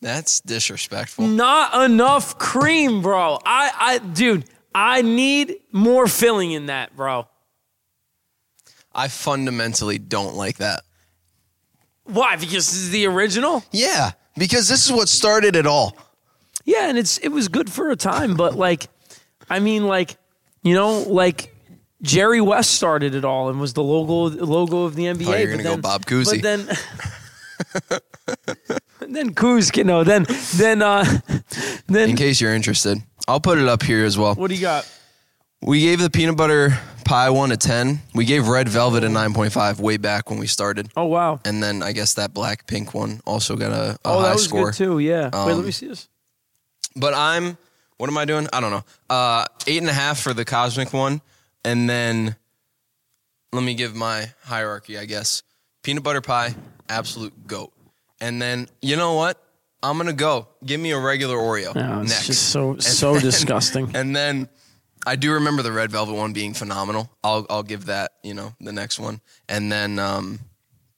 That's 0.00 0.40
disrespectful. 0.40 1.26
Not 1.26 1.82
enough 1.82 2.38
cream, 2.38 3.00
bro. 3.00 3.38
I, 3.44 3.72
I, 3.78 3.98
dude, 3.98 4.44
I 4.74 5.02
need 5.02 5.56
more 5.72 6.06
filling 6.06 6.52
in 6.52 6.66
that, 6.66 6.94
bro. 6.94 7.26
I 8.94 9.08
fundamentally 9.08 9.98
don't 9.98 10.34
like 10.34 10.58
that. 10.58 10.82
Why? 12.04 12.36
Because 12.36 12.70
this 12.70 12.74
is 12.74 12.90
the 12.90 13.06
original. 13.06 13.64
Yeah, 13.72 14.12
because 14.36 14.68
this 14.68 14.84
is 14.84 14.92
what 14.92 15.08
started 15.08 15.56
it 15.56 15.66
all. 15.66 15.96
Yeah, 16.66 16.88
and 16.88 16.98
it's 16.98 17.18
it 17.18 17.28
was 17.28 17.48
good 17.48 17.70
for 17.70 17.90
a 17.90 17.96
time, 17.96 18.34
but 18.34 18.56
like, 18.56 18.88
I 19.50 19.58
mean, 19.60 19.86
like, 19.86 20.16
You 20.62 20.74
know, 20.74 21.00
like 21.00 21.54
Jerry 22.02 22.40
West 22.40 22.72
started 22.74 23.14
it 23.14 23.24
all 23.24 23.48
and 23.50 23.60
was 23.60 23.72
the 23.74 23.82
logo 23.82 24.34
logo 24.44 24.84
of 24.84 24.94
the 24.94 25.04
NBA. 25.04 25.26
Oh, 25.26 25.36
you're 25.36 25.50
gonna 25.50 25.62
go 25.62 25.70
then- 25.72 25.80
Bob 25.80 26.04
Cousy. 26.06 26.40
But 26.40 26.42
then, 26.42 26.66
then 29.00 29.34
Kuz, 29.34 29.76
you 29.76 29.84
know, 29.84 30.04
then 30.04 30.26
then 30.56 30.82
uh, 30.82 31.04
then 31.86 32.10
In 32.10 32.16
case 32.16 32.40
you're 32.40 32.54
interested, 32.54 32.98
I'll 33.28 33.40
put 33.40 33.58
it 33.58 33.68
up 33.68 33.82
here 33.82 34.04
as 34.04 34.16
well. 34.18 34.34
what 34.34 34.48
do 34.48 34.54
you 34.54 34.60
got? 34.60 34.88
We 35.62 35.80
gave 35.80 36.00
the 36.00 36.10
peanut 36.10 36.36
butter 36.36 36.78
pie 37.04 37.30
one 37.30 37.50
a 37.52 37.56
10. 37.56 38.00
We 38.14 38.24
gave 38.26 38.48
red 38.48 38.68
velvet 38.68 39.02
a 39.04 39.08
9.5 39.08 39.78
way 39.80 39.96
back 39.96 40.28
when 40.30 40.38
we 40.38 40.46
started. 40.46 40.88
Oh 40.96 41.04
wow. 41.04 41.40
And 41.44 41.62
then 41.62 41.82
I 41.82 41.92
guess 41.92 42.14
that 42.14 42.34
black 42.34 42.66
pink 42.66 42.92
one 42.94 43.20
also 43.24 43.56
got 43.56 43.72
a, 43.72 43.92
a 43.92 43.98
Oh, 44.04 44.18
high 44.20 44.28
that 44.28 44.34
was 44.34 44.44
score. 44.44 44.66
good 44.70 44.74
too. 44.74 44.98
Yeah. 44.98 45.24
Wait, 45.24 45.34
let 45.34 45.52
Um, 45.58 45.64
me 45.64 45.70
see 45.70 45.88
this. 45.88 46.08
But 46.96 47.14
I'm, 47.14 47.56
what 47.98 48.08
am 48.10 48.16
I 48.18 48.24
doing? 48.24 48.48
I 48.52 48.60
don't 48.60 48.70
know. 48.70 48.84
Uh, 49.08 49.44
eight 49.66 49.78
and 49.78 49.88
a 49.88 49.92
half 49.94 50.20
for 50.20 50.34
the 50.34 50.44
cosmic 50.44 50.92
one. 50.92 51.20
And 51.64 51.88
then 51.88 52.36
let 53.52 53.62
me 53.62 53.74
give 53.74 53.94
my 53.94 54.30
hierarchy, 54.42 54.98
I 54.98 55.04
guess. 55.06 55.42
Peanut 55.82 56.02
butter 56.02 56.20
pie, 56.20 56.54
absolute 56.88 57.46
goat. 57.46 57.72
And 58.20 58.40
then, 58.40 58.68
you 58.82 58.96
know 58.96 59.14
what? 59.14 59.40
I'm 59.82 59.96
going 59.96 60.06
to 60.08 60.12
go. 60.14 60.48
Give 60.64 60.80
me 60.80 60.92
a 60.92 60.98
regular 60.98 61.36
Oreo 61.36 61.74
No, 61.74 62.00
it's 62.00 62.10
next. 62.10 62.26
just 62.26 62.48
so 62.50 62.76
so 62.78 63.18
disgusting. 63.20 63.94
And 63.94 64.16
then 64.16 64.48
I 65.06 65.16
do 65.16 65.32
remember 65.34 65.62
the 65.62 65.72
red 65.72 65.90
velvet 65.90 66.14
one 66.14 66.32
being 66.32 66.54
phenomenal. 66.54 67.10
I'll 67.22 67.44
I'll 67.50 67.62
give 67.62 67.86
that, 67.86 68.12
you 68.22 68.32
know, 68.32 68.54
the 68.60 68.72
next 68.72 68.98
one. 68.98 69.20
And 69.46 69.70
then 69.70 69.98
um 69.98 70.40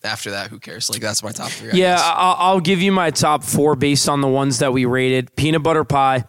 after 0.04 0.30
that, 0.32 0.48
who 0.50 0.60
cares? 0.60 0.88
Like 0.88 1.00
that's 1.00 1.24
my 1.24 1.32
top 1.32 1.50
three. 1.50 1.72
I 1.72 1.74
Yeah, 1.74 1.94
guess. 1.96 2.02
I'll, 2.04 2.36
I'll 2.38 2.60
give 2.60 2.80
you 2.80 2.92
my 2.92 3.10
top 3.10 3.42
four 3.42 3.74
based 3.74 4.08
on 4.08 4.20
the 4.20 4.28
ones 4.28 4.60
that 4.60 4.72
we 4.72 4.84
rated. 4.84 5.34
Peanut 5.34 5.64
butter 5.64 5.82
pie. 5.82 6.24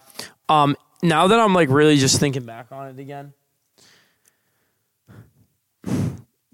Um, 0.50 0.76
now 1.02 1.28
that 1.28 1.40
I'm 1.40 1.54
like 1.54 1.70
really 1.70 1.98
just 1.98 2.20
thinking 2.20 2.44
back 2.44 2.72
on 2.72 2.88
it 2.88 3.00
again, 3.00 3.34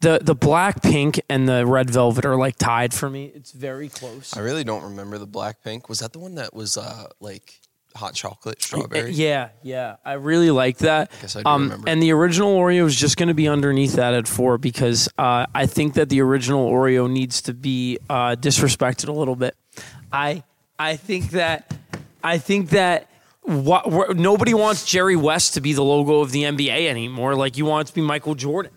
the 0.03 0.19
the 0.21 0.35
black 0.35 0.83
pink 0.83 1.19
and 1.29 1.47
the 1.47 1.65
red 1.65 1.89
velvet 1.89 2.25
are 2.25 2.35
like 2.35 2.57
tied 2.57 2.93
for 2.93 3.09
me. 3.09 3.31
It's 3.33 3.51
very 3.51 3.89
close. 3.89 4.35
I 4.35 4.41
really 4.41 4.63
don't 4.63 4.83
remember 4.83 5.17
the 5.17 5.25
black 5.25 5.63
pink. 5.63 5.89
Was 5.89 5.99
that 5.99 6.13
the 6.13 6.19
one 6.19 6.35
that 6.35 6.53
was 6.53 6.77
uh 6.77 7.07
like 7.19 7.59
hot 7.95 8.13
chocolate 8.13 8.61
strawberry? 8.61 9.11
Yeah, 9.11 9.49
yeah, 9.63 9.95
I 10.05 10.13
really 10.13 10.51
like 10.51 10.79
that. 10.79 11.11
Guess 11.21 11.37
I 11.37 11.43
do 11.43 11.49
um, 11.49 11.63
remember. 11.63 11.89
and 11.89 12.03
the 12.03 12.11
original 12.11 12.55
Oreo 12.57 12.85
is 12.85 12.95
just 12.95 13.17
going 13.17 13.29
to 13.29 13.33
be 13.33 13.47
underneath 13.47 13.93
that 13.93 14.13
at 14.13 14.27
four 14.27 14.57
because 14.57 15.07
uh, 15.17 15.45
I 15.55 15.65
think 15.65 15.93
that 15.93 16.09
the 16.09 16.21
original 16.21 16.69
Oreo 16.69 17.09
needs 17.09 17.41
to 17.43 17.53
be 17.53 17.97
uh, 18.09 18.35
disrespected 18.35 19.07
a 19.07 19.13
little 19.13 19.35
bit. 19.35 19.55
I 20.11 20.43
I 20.77 20.97
think 20.97 21.31
that 21.31 21.73
I 22.23 22.37
think 22.37 22.71
that 22.71 23.09
what, 23.43 23.85
wh- 23.91 24.15
nobody 24.15 24.53
wants 24.53 24.85
Jerry 24.85 25.15
West 25.15 25.53
to 25.55 25.61
be 25.61 25.73
the 25.73 25.83
logo 25.83 26.21
of 26.21 26.31
the 26.31 26.43
NBA 26.43 26.87
anymore. 26.87 27.35
Like 27.35 27.57
you 27.57 27.65
want 27.65 27.87
it 27.87 27.91
to 27.91 27.95
be 27.95 28.01
Michael 28.01 28.35
Jordan, 28.35 28.71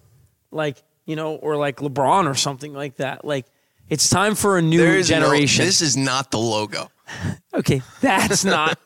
like 0.50 0.82
you 1.04 1.16
know, 1.16 1.37
or 1.37 1.56
like 1.56 1.76
LeBron 1.76 2.28
or 2.28 2.35
something 2.35 2.73
like 2.73 2.96
that. 2.96 3.25
Like 3.25 3.46
it's 3.88 4.11
time 4.11 4.35
for 4.35 4.58
a 4.58 4.62
new 4.62 4.82
is 4.82 5.11
no- 5.11 5.20
generation. 5.20 5.64
this 5.64 5.80
is 5.82 5.96
not 5.96 6.30
the 6.30 6.38
logo. 6.38 6.90
Okay, 7.54 7.80
that's 8.02 8.44
not. 8.44 8.78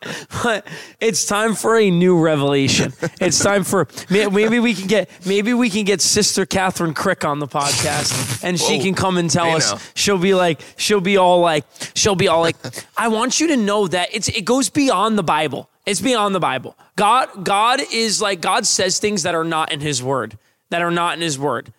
But 0.45 0.65
it's 1.01 1.27
time 1.27 1.57
for 1.57 1.77
a 1.77 1.91
new 1.91 2.21
revelation. 2.21 2.93
It's 3.21 3.41
time 3.43 3.65
for 3.65 3.89
maybe 4.09 4.61
we 4.61 4.75
can 4.75 4.87
get 4.87 5.11
maybe 5.27 5.55
we 5.55 5.69
can 5.71 5.85
get 5.85 6.01
Sister 6.01 6.47
Kathryn 6.47 6.95
Krick 6.95 7.29
on 7.29 7.41
the 7.41 7.49
podcast, 7.49 8.45
and 8.45 8.61
she 8.61 8.79
can 8.79 8.95
come 8.95 9.17
and 9.19 9.29
tell 9.29 9.57
us. 9.57 9.93
She'll 9.97 10.19
be 10.19 10.35
like, 10.35 10.61
she'll 10.77 11.01
be 11.01 11.17
all 11.17 11.41
like, 11.41 11.65
she'll 11.95 12.15
be 12.15 12.29
all 12.29 12.43
like, 12.43 12.55
I 12.97 13.09
want 13.09 13.41
you 13.41 13.49
to 13.49 13.57
know 13.57 13.89
that 13.89 14.11
it's 14.15 14.29
it 14.29 14.45
goes 14.45 14.71
beyond 14.71 15.19
the 15.19 15.25
Bible. 15.25 15.69
It's 15.85 16.01
beyond 16.01 16.33
the 16.37 16.41
Bible. 16.41 16.77
God, 16.95 17.45
God 17.45 17.81
is 17.93 18.23
like 18.23 18.41
God 18.41 18.67
says 18.67 19.01
things 19.01 19.25
that 19.25 19.35
are 19.35 19.43
not 19.45 19.73
in 19.73 19.81
His 19.81 20.01
Word, 20.01 20.39
that 20.69 20.81
are 20.81 20.93
not 20.93 21.15
in 21.15 21.23
His 21.23 21.41
Word. 21.41 21.73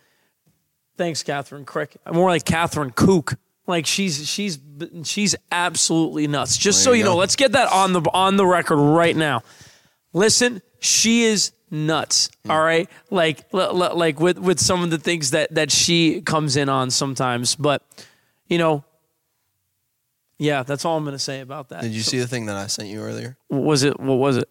Thanks, 0.98 1.24
Kathryn 1.24 1.63
Krick. 1.63 1.95
More 2.12 2.29
like 2.29 2.43
Catherine 2.43 2.91
Kook. 2.91 3.38
Like 3.68 3.86
she's 3.86 4.27
she's 4.27 4.60
she's 5.03 5.36
absolutely 5.51 6.27
nuts. 6.27 6.58
Just 6.58 6.84
so 6.84 6.91
you 6.94 7.03
know, 7.03 7.15
let's 7.15 7.36
get 7.36 7.51
that 7.53 7.72
on 7.72 7.94
the 7.94 8.01
on 8.13 8.36
the 8.36 8.46
record 8.46 8.77
right 8.77 9.15
now. 9.15 9.44
Listen, 10.13 10.62
she 10.80 11.24
is 11.24 11.51
nuts. 11.70 12.30
Hmm. 12.46 12.51
All 12.51 12.62
right, 12.62 12.89
like 13.12 13.46
l- 13.53 13.84
l- 13.84 13.96
like 13.96 14.20
with 14.20 14.38
with 14.39 14.60
some 14.60 14.84
of 14.84 14.89
the 14.89 14.98
things 14.98 15.32
that 15.32 15.53
that 15.56 15.72
she 15.72 16.22
comes 16.22 16.58
in 16.58 16.70
on 16.70 16.89
sometimes, 16.89 17.56
but 17.56 17.84
you 18.48 18.58
know, 18.58 18.84
yeah, 20.38 20.63
that's 20.63 20.84
all 20.84 20.98
I'm 20.98 21.06
gonna 21.06 21.20
say 21.20 21.39
about 21.41 21.70
that. 21.70 21.84
Did 21.84 21.91
you 21.91 22.01
see 22.01 22.20
the 22.20 22.27
thing 22.27 22.48
that 22.48 22.58
I 22.58 22.68
sent 22.68 22.89
you 22.89 23.01
earlier? 23.01 23.38
What 23.48 23.62
was 23.63 23.84
it? 23.84 24.00
What 24.00 24.15
was 24.15 24.38
it? 24.38 24.50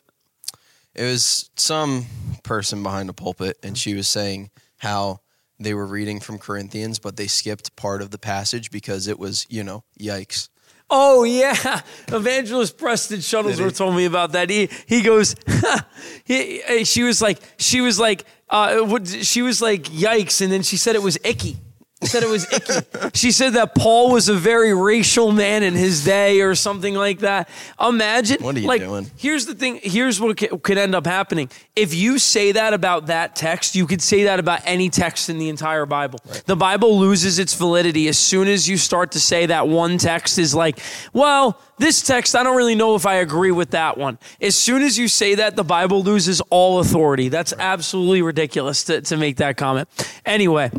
It 0.94 1.04
was 1.04 1.50
some 1.56 2.06
person 2.42 2.82
behind 2.82 3.10
a 3.10 3.12
pulpit, 3.12 3.58
and 3.62 3.76
she 3.76 3.94
was 3.94 4.08
saying 4.08 4.50
how 4.78 5.20
they 5.60 5.74
were 5.74 5.86
reading 5.86 6.18
from 6.18 6.38
Corinthians, 6.38 6.98
but 6.98 7.16
they 7.16 7.26
skipped 7.26 7.76
part 7.76 8.00
of 8.02 8.10
the 8.10 8.18
passage 8.18 8.70
because 8.70 9.06
it 9.06 9.18
was, 9.18 9.46
you 9.50 9.62
know, 9.62 9.84
yikes. 10.00 10.48
Oh 10.88 11.22
yeah, 11.22 11.82
Evangelist 12.08 12.76
Preston 12.76 13.18
Shuttlesworth 13.18 13.76
told 13.76 13.94
me 13.94 14.06
about 14.06 14.32
that. 14.32 14.50
He 14.50 14.68
he 14.86 15.02
goes, 15.02 15.36
he, 16.24 16.84
she 16.84 17.04
was 17.04 17.22
like 17.22 17.38
she 17.58 17.80
was 17.80 18.00
like 18.00 18.24
uh, 18.48 18.98
she 19.04 19.42
was 19.42 19.62
like 19.62 19.84
yikes, 19.84 20.40
and 20.40 20.50
then 20.50 20.62
she 20.62 20.76
said 20.76 20.96
it 20.96 21.02
was 21.02 21.16
icky. 21.22 21.58
Said 22.02 22.22
it 22.22 22.30
was 22.30 22.50
icky. 22.50 23.10
she 23.12 23.30
said 23.30 23.54
that 23.54 23.74
Paul 23.74 24.10
was 24.10 24.30
a 24.30 24.34
very 24.34 24.72
racial 24.72 25.32
man 25.32 25.62
in 25.62 25.74
his 25.74 26.02
day, 26.02 26.40
or 26.40 26.54
something 26.54 26.94
like 26.94 27.18
that. 27.18 27.48
Imagine 27.78 28.42
What 28.42 28.56
are 28.56 28.60
you 28.60 28.68
like, 28.68 28.80
doing? 28.80 29.10
Here's 29.16 29.44
the 29.44 29.54
thing. 29.54 29.80
Here's 29.82 30.18
what 30.18 30.38
could 30.62 30.78
end 30.78 30.94
up 30.94 31.06
happening. 31.06 31.50
If 31.76 31.92
you 31.92 32.18
say 32.18 32.52
that 32.52 32.72
about 32.72 33.06
that 33.06 33.36
text, 33.36 33.74
you 33.74 33.86
could 33.86 34.00
say 34.00 34.24
that 34.24 34.40
about 34.40 34.60
any 34.64 34.88
text 34.88 35.28
in 35.28 35.38
the 35.38 35.50
entire 35.50 35.84
Bible. 35.84 36.20
The 36.46 36.56
Bible 36.56 36.98
loses 36.98 37.38
its 37.38 37.54
validity 37.54 38.08
as 38.08 38.16
soon 38.16 38.48
as 38.48 38.66
you 38.66 38.78
start 38.78 39.12
to 39.12 39.20
say 39.20 39.46
that 39.46 39.68
one 39.68 39.98
text 39.98 40.38
is 40.38 40.54
like, 40.54 40.78
well, 41.12 41.60
this 41.78 42.02
text, 42.02 42.34
I 42.34 42.42
don't 42.42 42.56
really 42.56 42.74
know 42.74 42.94
if 42.94 43.04
I 43.06 43.16
agree 43.16 43.50
with 43.50 43.70
that 43.70 43.98
one. 43.98 44.18
As 44.40 44.56
soon 44.56 44.82
as 44.82 44.98
you 44.98 45.06
say 45.08 45.34
that, 45.36 45.56
the 45.56 45.64
Bible 45.64 46.02
loses 46.02 46.40
all 46.50 46.80
authority. 46.80 47.28
That's 47.28 47.52
absolutely 47.58 48.22
ridiculous 48.22 48.84
to, 48.84 49.00
to 49.02 49.16
make 49.16 49.36
that 49.36 49.56
comment. 49.56 49.88
Anyway, 50.24 50.70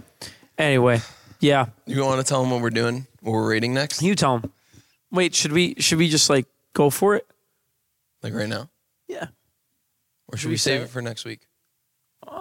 anyway, 0.62 1.02
yeah. 1.40 1.68
You 1.86 2.04
want 2.06 2.20
to 2.20 2.28
tell 2.28 2.42
them 2.42 2.52
what 2.52 2.62
we're 2.62 2.70
doing, 2.70 3.08
what 3.22 3.32
we're 3.34 3.50
rating 3.50 3.74
next? 3.74 4.02
You 4.02 4.16
tell 4.16 4.40
them. 4.40 4.52
Wait, 5.12 5.36
should 5.36 5.52
we 5.52 5.76
should 5.80 5.98
we 5.98 6.08
just 6.10 6.30
like 6.30 6.46
go 6.74 6.90
for 6.90 7.16
it? 7.16 7.28
Like 8.24 8.34
right 8.34 8.48
now? 8.48 8.70
Yeah. 9.08 9.28
Or 10.28 10.38
should 10.38 10.48
we 10.48 10.54
we 10.54 10.58
save 10.58 10.80
say 10.82 10.84
it 10.86 10.90
for 10.90 11.02
next 11.02 11.26
week? 11.26 11.42
Oh, 12.28 12.34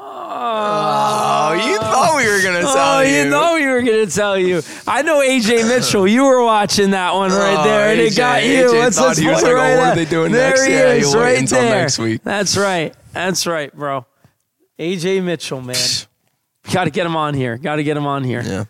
oh 1.53 1.67
you 1.67 1.79
thought 1.79 2.15
we 2.17 2.29
were 2.31 2.43
going 2.43 2.55
to 2.55 2.61
tell 2.63 2.99
Oh, 2.99 3.01
you 3.01 3.17
you 3.25 3.31
know 3.31 3.55
we 3.55 3.67
were 3.67 3.81
gonna 3.83 4.07
tell 4.07 4.39
you. 4.39 4.63
I 4.87 5.03
know 5.03 5.21
AJ 5.21 5.67
Mitchell. 5.69 6.07
You 6.07 6.25
were 6.25 6.45
watching 6.45 6.91
that 6.91 7.15
one 7.15 7.31
right 7.33 7.57
Oh, 7.59 7.65
there, 7.65 7.91
and 7.91 8.01
it 8.01 8.13
AJ 8.13 8.17
got 8.17 8.45
you. 8.45 8.65
AJ 8.69 8.73
Let's, 8.81 9.01
let's 9.01 9.19
he 9.19 9.27
was 9.27 9.41
put 9.43 9.51
it 9.51 9.55
like, 9.55 9.73
oh, 9.73 9.79
what 9.79 9.89
are 9.89 9.95
they 9.97 10.05
doing 10.05 10.33
there 10.33 10.51
next? 10.51 10.67
he 10.67 10.73
Yeah, 10.73 10.93
is, 10.93 11.15
right 11.17 11.39
until 11.39 11.61
there. 11.63 11.81
next 11.83 11.99
week. 11.99 12.23
That's 12.23 12.57
right. 12.57 12.95
That's 13.13 13.47
right, 13.47 13.75
bro. 13.75 14.07
AJ 14.79 15.25
Mitchell, 15.25 15.61
man. 15.63 15.77
Got 16.73 16.85
to 16.85 16.91
get 16.91 17.07
him 17.07 17.17
on 17.17 17.35
here. 17.35 17.57
Got 17.59 17.77
to 17.77 17.83
get 17.85 17.97
him 17.97 18.07
on 18.07 18.25
here. 18.25 18.43
Yeah. 18.43 18.65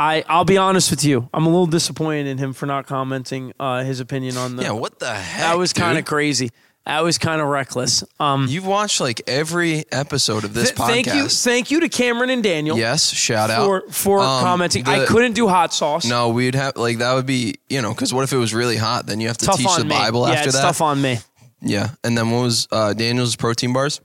I 0.00 0.24
I'll 0.28 0.44
be 0.44 0.56
honest 0.56 0.90
with 0.90 1.04
you. 1.04 1.28
I'm 1.34 1.44
a 1.46 1.48
little 1.48 1.66
disappointed 1.66 2.26
in 2.28 2.38
him 2.38 2.52
for 2.52 2.66
not 2.66 2.86
commenting 2.86 3.52
uh, 3.58 3.82
his 3.82 4.00
opinion 4.00 4.36
on 4.36 4.56
the. 4.56 4.62
Yeah, 4.62 4.70
what 4.72 4.98
the 4.98 5.12
heck? 5.12 5.40
that 5.40 5.58
was 5.58 5.72
kind 5.72 5.98
of 5.98 6.04
crazy. 6.04 6.50
That 6.86 7.00
was 7.02 7.18
kind 7.18 7.42
of 7.42 7.48
reckless. 7.48 8.02
Um, 8.18 8.46
You've 8.48 8.64
watched 8.66 9.00
like 9.00 9.20
every 9.26 9.84
episode 9.92 10.44
of 10.44 10.54
this 10.54 10.68
th- 10.70 10.78
podcast. 10.78 10.86
thank 10.86 11.06
you, 11.08 11.28
thank 11.28 11.70
you 11.70 11.80
to 11.80 11.88
Cameron 11.88 12.30
and 12.30 12.42
Daniel. 12.42 12.78
Yes, 12.78 13.10
shout 13.10 13.50
out. 13.50 13.66
for 13.66 13.90
for 13.90 14.20
Um, 14.20 14.40
commenting. 14.40 14.86
I 14.86 15.04
couldn't 15.04 15.32
do 15.32 15.48
hot 15.48 15.74
sauce. 15.74 16.06
No, 16.06 16.28
we'd 16.30 16.54
have 16.54 16.76
like 16.76 16.98
that 16.98 17.14
would 17.14 17.26
be 17.26 17.56
you 17.68 17.82
know 17.82 17.92
because 17.92 18.14
what 18.14 18.22
if 18.22 18.32
it 18.32 18.38
was 18.38 18.54
really 18.54 18.76
hot? 18.76 19.06
Then 19.06 19.20
you 19.20 19.26
have 19.28 19.38
to 19.38 19.46
tough 19.46 19.58
teach 19.58 19.76
the 19.76 19.84
me. 19.84 19.90
Bible 19.90 20.26
yeah, 20.28 20.34
after 20.34 20.48
it's 20.50 20.56
that. 20.56 20.62
tough 20.62 20.80
on 20.80 21.02
me. 21.02 21.18
yeah, 21.60 21.88
and 22.04 22.16
then 22.16 22.30
what 22.30 22.42
was 22.42 22.68
uh, 22.70 22.92
Daniel's 22.94 23.34
protein 23.36 23.72
bars? 23.72 24.00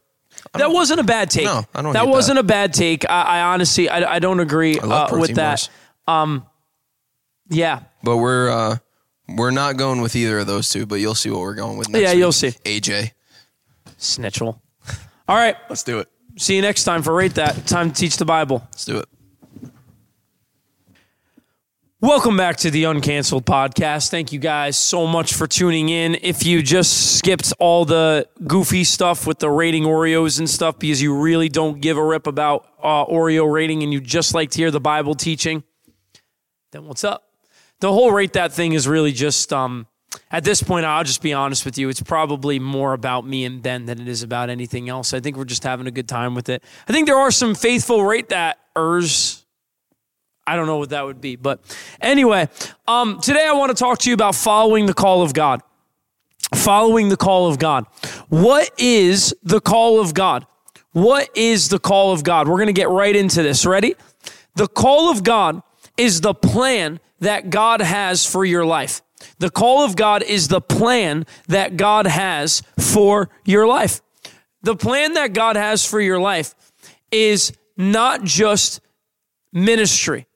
That 0.54 0.72
wasn't 0.72 1.00
a 1.00 1.04
bad 1.04 1.30
take. 1.32 1.46
No, 1.46 1.64
I 1.74 1.82
don't 1.82 1.94
that 1.94 2.08
wasn't 2.08 2.36
that. 2.36 2.42
a 2.46 2.48
bad 2.48 2.74
take. 2.74 3.10
I, 3.10 3.22
I 3.24 3.42
honestly, 3.54 3.90
I, 3.90 4.16
I 4.16 4.20
don't 4.20 4.40
agree 4.40 4.80
uh, 4.80 5.16
with 5.18 5.36
that. 5.36 5.70
bars, 6.06 6.42
Yeah, 7.50 7.80
but 8.04 8.18
we're 8.18 8.50
uh, 8.50 8.78
we're 9.30 9.52
not 9.52 9.78
going 9.78 10.02
with 10.02 10.16
either 10.16 10.40
of 10.40 10.48
those 10.48 10.70
two. 10.70 10.86
But 10.86 10.96
you'll 10.96 11.16
see 11.16 11.30
what 11.30 11.40
we're 11.42 11.56
going 11.56 11.78
with. 11.78 11.90
Next 11.90 12.02
Yeah, 12.04 12.10
week. 12.12 12.20
you'll 12.20 12.32
see. 12.32 12.50
AJ, 12.66 13.12
snitchel. 14.00 14.60
All 15.28 15.36
right, 15.38 15.56
let's 15.70 15.84
do 15.84 16.00
it. 16.00 16.10
see 16.38 16.56
you 16.56 16.62
next 16.62 16.84
time 16.84 17.02
for 17.02 17.14
rate 17.14 17.36
that. 17.36 17.66
Time 17.66 17.90
to 17.92 17.96
teach 18.00 18.18
the 18.18 18.26
Bible. 18.26 18.60
Let's 18.72 18.86
do 18.86 18.98
it. 18.98 19.08
Welcome 22.04 22.36
back 22.36 22.58
to 22.58 22.70
the 22.70 22.84
Uncanceled 22.84 23.46
Podcast. 23.46 24.10
Thank 24.10 24.34
you 24.34 24.40
guys 24.40 24.76
so 24.76 25.08
much 25.08 25.34
for 25.34 25.48
tuning 25.48 25.88
in. 25.88 26.18
If 26.22 26.46
you 26.46 26.62
just 26.62 27.16
skipped 27.18 27.54
all 27.60 27.86
the 27.86 28.28
goofy 28.46 28.84
stuff 28.84 29.26
with 29.26 29.40
the 29.40 29.50
rating 29.50 29.84
Oreos 29.84 30.38
and 30.38 30.50
stuff 30.50 30.78
because 30.78 31.02
you 31.02 31.18
really 31.18 31.48
don't 31.48 31.80
give 31.80 31.96
a 31.96 32.04
rip 32.04 32.28
about 32.28 32.68
uh, 32.84 33.06
Oreo 33.06 33.50
rating 33.50 33.84
and 33.84 33.94
you 33.94 34.02
just 34.02 34.34
like 34.34 34.52
to 34.52 34.58
hear 34.58 34.70
the 34.70 34.82
Bible 34.82 35.16
teaching, 35.16 35.64
then 36.74 36.84
what's 36.84 37.06
up? 37.06 37.24
The 37.80 37.94
whole 37.94 38.12
rate 38.12 38.34
that 38.34 38.52
thing 38.52 38.74
is 38.74 38.86
really 38.86 39.14
just 39.14 39.54
um, 39.54 39.88
at 40.30 40.44
this 40.44 40.62
point, 40.62 40.86
I'll 40.86 41.06
just 41.06 41.22
be 41.22 41.32
honest 41.32 41.64
with 41.64 41.78
you. 41.78 41.88
It's 41.88 42.02
probably 42.02 42.60
more 42.60 42.92
about 42.92 43.26
me 43.26 43.46
and 43.46 43.64
Ben 43.64 43.86
than 43.86 44.02
it 44.02 44.10
is 44.10 44.24
about 44.24 44.50
anything 44.50 44.90
else. 44.90 45.14
I 45.14 45.22
think 45.22 45.38
we're 45.38 45.46
just 45.46 45.64
having 45.64 45.88
a 45.88 45.92
good 45.92 46.10
time 46.10 46.36
with 46.36 46.50
it. 46.50 46.66
I 46.86 46.92
think 46.92 47.08
there 47.08 47.16
are 47.16 47.32
some 47.32 47.56
faithful 47.56 48.04
rate 48.04 48.28
that 48.28 48.58
ers. 48.76 49.43
I 50.46 50.56
don't 50.56 50.68
know 50.68 50.78
what 50.78 50.90
that 50.90 51.06
would 51.06 51.22
be, 51.22 51.36
but 51.36 51.60
anyway, 52.02 52.50
um, 52.88 53.20
today 53.22 53.46
I 53.48 53.54
want 53.54 53.70
to 53.70 53.76
talk 53.76 54.00
to 54.00 54.10
you 54.10 54.14
about 54.14 54.36
following 54.36 54.86
the 54.86 54.94
call 54.94 55.22
of 55.22 55.34
God. 55.34 55.62
Following 56.54 57.10
the 57.10 57.18
call 57.18 57.48
of 57.48 57.58
God. 57.60 57.86
What 58.30 58.70
is 58.78 59.34
the 59.42 59.62
call 59.62 60.00
of 60.00 60.14
God? 60.14 60.46
What 60.92 61.30
is 61.36 61.70
the 61.70 61.80
call 61.80 62.12
of 62.14 62.24
God? 62.24 62.48
We're 62.48 62.58
going 62.58 62.68
to 62.68 62.74
get 62.74 62.90
right 62.90 63.16
into 63.16 63.42
this. 63.42 63.66
Ready? 63.66 63.96
The 64.56 64.68
call 64.68 65.10
of 65.10 65.24
God 65.24 65.64
is 65.98 66.22
the 66.22 66.34
plan 66.34 67.00
that 67.20 67.50
God 67.50 67.82
has 67.82 68.26
for 68.26 68.46
your 68.46 68.66
life. 68.66 69.02
The 69.40 69.50
call 69.50 69.84
of 69.84 69.96
God 69.96 70.22
is 70.22 70.50
the 70.50 70.62
plan 70.62 71.26
that 71.48 71.78
God 71.78 72.06
has 72.06 72.62
for 72.78 73.30
your 73.46 73.66
life. 73.66 74.02
The 74.62 74.76
plan 74.76 75.14
that 75.14 75.34
God 75.34 75.56
has 75.56 75.86
for 75.86 76.00
your 76.00 76.20
life 76.20 76.54
is 77.12 77.54
not 77.78 78.24
just 78.24 78.82
ministry. 79.52 80.28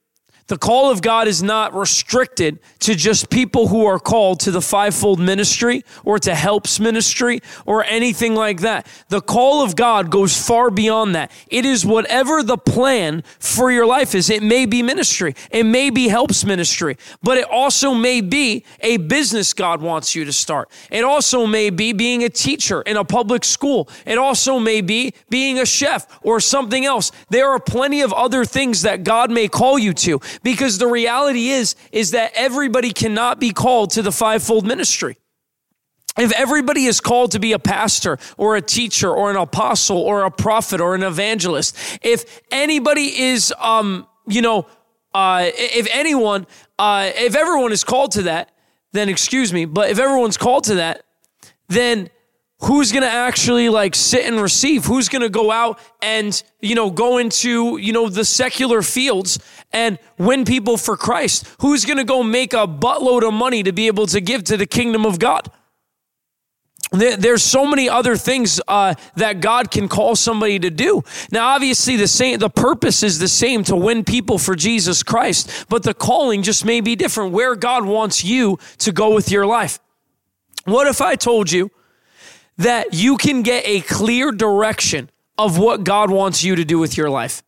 The 0.48 0.56
call 0.56 0.90
of 0.90 1.02
God 1.02 1.28
is 1.28 1.42
not 1.42 1.74
restricted 1.74 2.58
to 2.80 2.94
just 2.94 3.28
people 3.28 3.68
who 3.68 3.84
are 3.84 3.98
called 3.98 4.40
to 4.40 4.50
the 4.50 4.62
fivefold 4.62 5.20
ministry 5.20 5.84
or 6.04 6.18
to 6.20 6.34
helps 6.34 6.80
ministry 6.80 7.40
or 7.66 7.84
anything 7.84 8.34
like 8.34 8.62
that. 8.62 8.86
The 9.10 9.20
call 9.20 9.62
of 9.62 9.76
God 9.76 10.10
goes 10.10 10.34
far 10.34 10.70
beyond 10.70 11.14
that. 11.14 11.30
It 11.48 11.66
is 11.66 11.84
whatever 11.84 12.42
the 12.42 12.56
plan 12.56 13.24
for 13.38 13.70
your 13.70 13.84
life 13.84 14.14
is. 14.14 14.30
It 14.30 14.42
may 14.42 14.64
be 14.64 14.82
ministry, 14.82 15.34
it 15.50 15.64
may 15.64 15.90
be 15.90 16.08
helps 16.08 16.46
ministry, 16.46 16.96
but 17.22 17.36
it 17.36 17.44
also 17.44 17.92
may 17.92 18.22
be 18.22 18.64
a 18.80 18.96
business 18.96 19.52
God 19.52 19.82
wants 19.82 20.14
you 20.14 20.24
to 20.24 20.32
start. 20.32 20.70
It 20.90 21.04
also 21.04 21.46
may 21.46 21.68
be 21.68 21.92
being 21.92 22.24
a 22.24 22.30
teacher 22.30 22.80
in 22.80 22.96
a 22.96 23.04
public 23.04 23.44
school. 23.44 23.86
It 24.06 24.16
also 24.16 24.58
may 24.58 24.80
be 24.80 25.12
being 25.28 25.58
a 25.58 25.66
chef 25.66 26.06
or 26.22 26.40
something 26.40 26.86
else. 26.86 27.12
There 27.28 27.50
are 27.50 27.60
plenty 27.60 28.00
of 28.00 28.14
other 28.14 28.46
things 28.46 28.80
that 28.82 29.04
God 29.04 29.30
may 29.30 29.48
call 29.48 29.78
you 29.78 29.92
to 29.92 30.20
because 30.42 30.78
the 30.78 30.86
reality 30.86 31.48
is 31.48 31.76
is 31.92 32.12
that 32.12 32.32
everybody 32.34 32.92
cannot 32.92 33.40
be 33.40 33.50
called 33.52 33.90
to 33.92 34.02
the 34.02 34.12
fivefold 34.12 34.66
ministry. 34.66 35.16
If 36.18 36.32
everybody 36.32 36.86
is 36.86 37.00
called 37.00 37.32
to 37.32 37.38
be 37.38 37.52
a 37.52 37.58
pastor 37.58 38.18
or 38.36 38.56
a 38.56 38.62
teacher 38.62 39.10
or 39.10 39.30
an 39.30 39.36
apostle 39.36 39.98
or 39.98 40.24
a 40.24 40.30
prophet 40.30 40.80
or 40.80 40.94
an 40.94 41.02
evangelist 41.02 41.76
if 42.02 42.40
anybody 42.50 43.20
is 43.20 43.54
um 43.60 44.06
you 44.26 44.42
know 44.42 44.66
uh 45.14 45.44
if 45.54 45.86
anyone 45.92 46.46
uh 46.78 47.10
if 47.14 47.36
everyone 47.36 47.70
is 47.70 47.84
called 47.84 48.12
to 48.12 48.22
that 48.22 48.50
then 48.92 49.08
excuse 49.08 49.52
me 49.52 49.64
but 49.64 49.90
if 49.90 49.98
everyone's 50.00 50.36
called 50.36 50.64
to 50.64 50.74
that 50.74 51.04
then 51.68 52.10
who's 52.60 52.90
going 52.90 53.02
to 53.02 53.10
actually 53.10 53.68
like 53.68 53.94
sit 53.94 54.24
and 54.24 54.40
receive? 54.40 54.84
Who's 54.84 55.08
going 55.08 55.22
to 55.22 55.28
go 55.28 55.50
out 55.50 55.78
and 56.02 56.40
you 56.60 56.74
know 56.74 56.90
go 56.90 57.18
into 57.18 57.76
you 57.78 57.92
know 57.92 58.08
the 58.08 58.24
secular 58.24 58.82
fields 58.82 59.38
and 59.72 59.98
win 60.18 60.44
people 60.44 60.76
for 60.76 60.96
christ 60.96 61.46
who's 61.60 61.84
going 61.84 61.98
to 61.98 62.04
go 62.04 62.22
make 62.22 62.52
a 62.52 62.66
buttload 62.66 63.26
of 63.26 63.32
money 63.32 63.62
to 63.62 63.72
be 63.72 63.86
able 63.86 64.06
to 64.06 64.20
give 64.20 64.44
to 64.44 64.56
the 64.56 64.66
kingdom 64.66 65.04
of 65.04 65.18
god 65.18 65.50
there's 66.90 67.42
so 67.42 67.66
many 67.66 67.86
other 67.86 68.16
things 68.16 68.62
uh, 68.66 68.94
that 69.16 69.40
God 69.40 69.70
can 69.70 69.88
call 69.88 70.16
somebody 70.16 70.58
to 70.58 70.70
do. 70.70 71.02
Now, 71.30 71.48
obviously, 71.48 71.96
the 71.96 72.08
same, 72.08 72.38
the 72.38 72.48
purpose 72.48 73.02
is 73.02 73.18
the 73.18 73.28
same 73.28 73.62
to 73.64 73.76
win 73.76 74.04
people 74.04 74.38
for 74.38 74.56
Jesus 74.56 75.02
Christ, 75.02 75.66
but 75.68 75.82
the 75.82 75.92
calling 75.92 76.42
just 76.42 76.64
may 76.64 76.80
be 76.80 76.96
different. 76.96 77.32
Where 77.32 77.56
God 77.56 77.84
wants 77.84 78.24
you 78.24 78.58
to 78.78 78.90
go 78.90 79.14
with 79.14 79.30
your 79.30 79.44
life. 79.44 79.80
What 80.64 80.86
if 80.86 81.02
I 81.02 81.14
told 81.14 81.52
you 81.52 81.70
that 82.58 82.92
you 82.92 83.16
can 83.16 83.42
get 83.42 83.66
a 83.66 83.80
clear 83.80 84.32
direction 84.32 85.10
of 85.38 85.56
what 85.58 85.84
God 85.84 86.10
wants 86.10 86.42
you 86.42 86.56
to 86.56 86.64
do 86.64 86.78
with 86.78 86.96
your 86.96 87.08
life. 87.08 87.42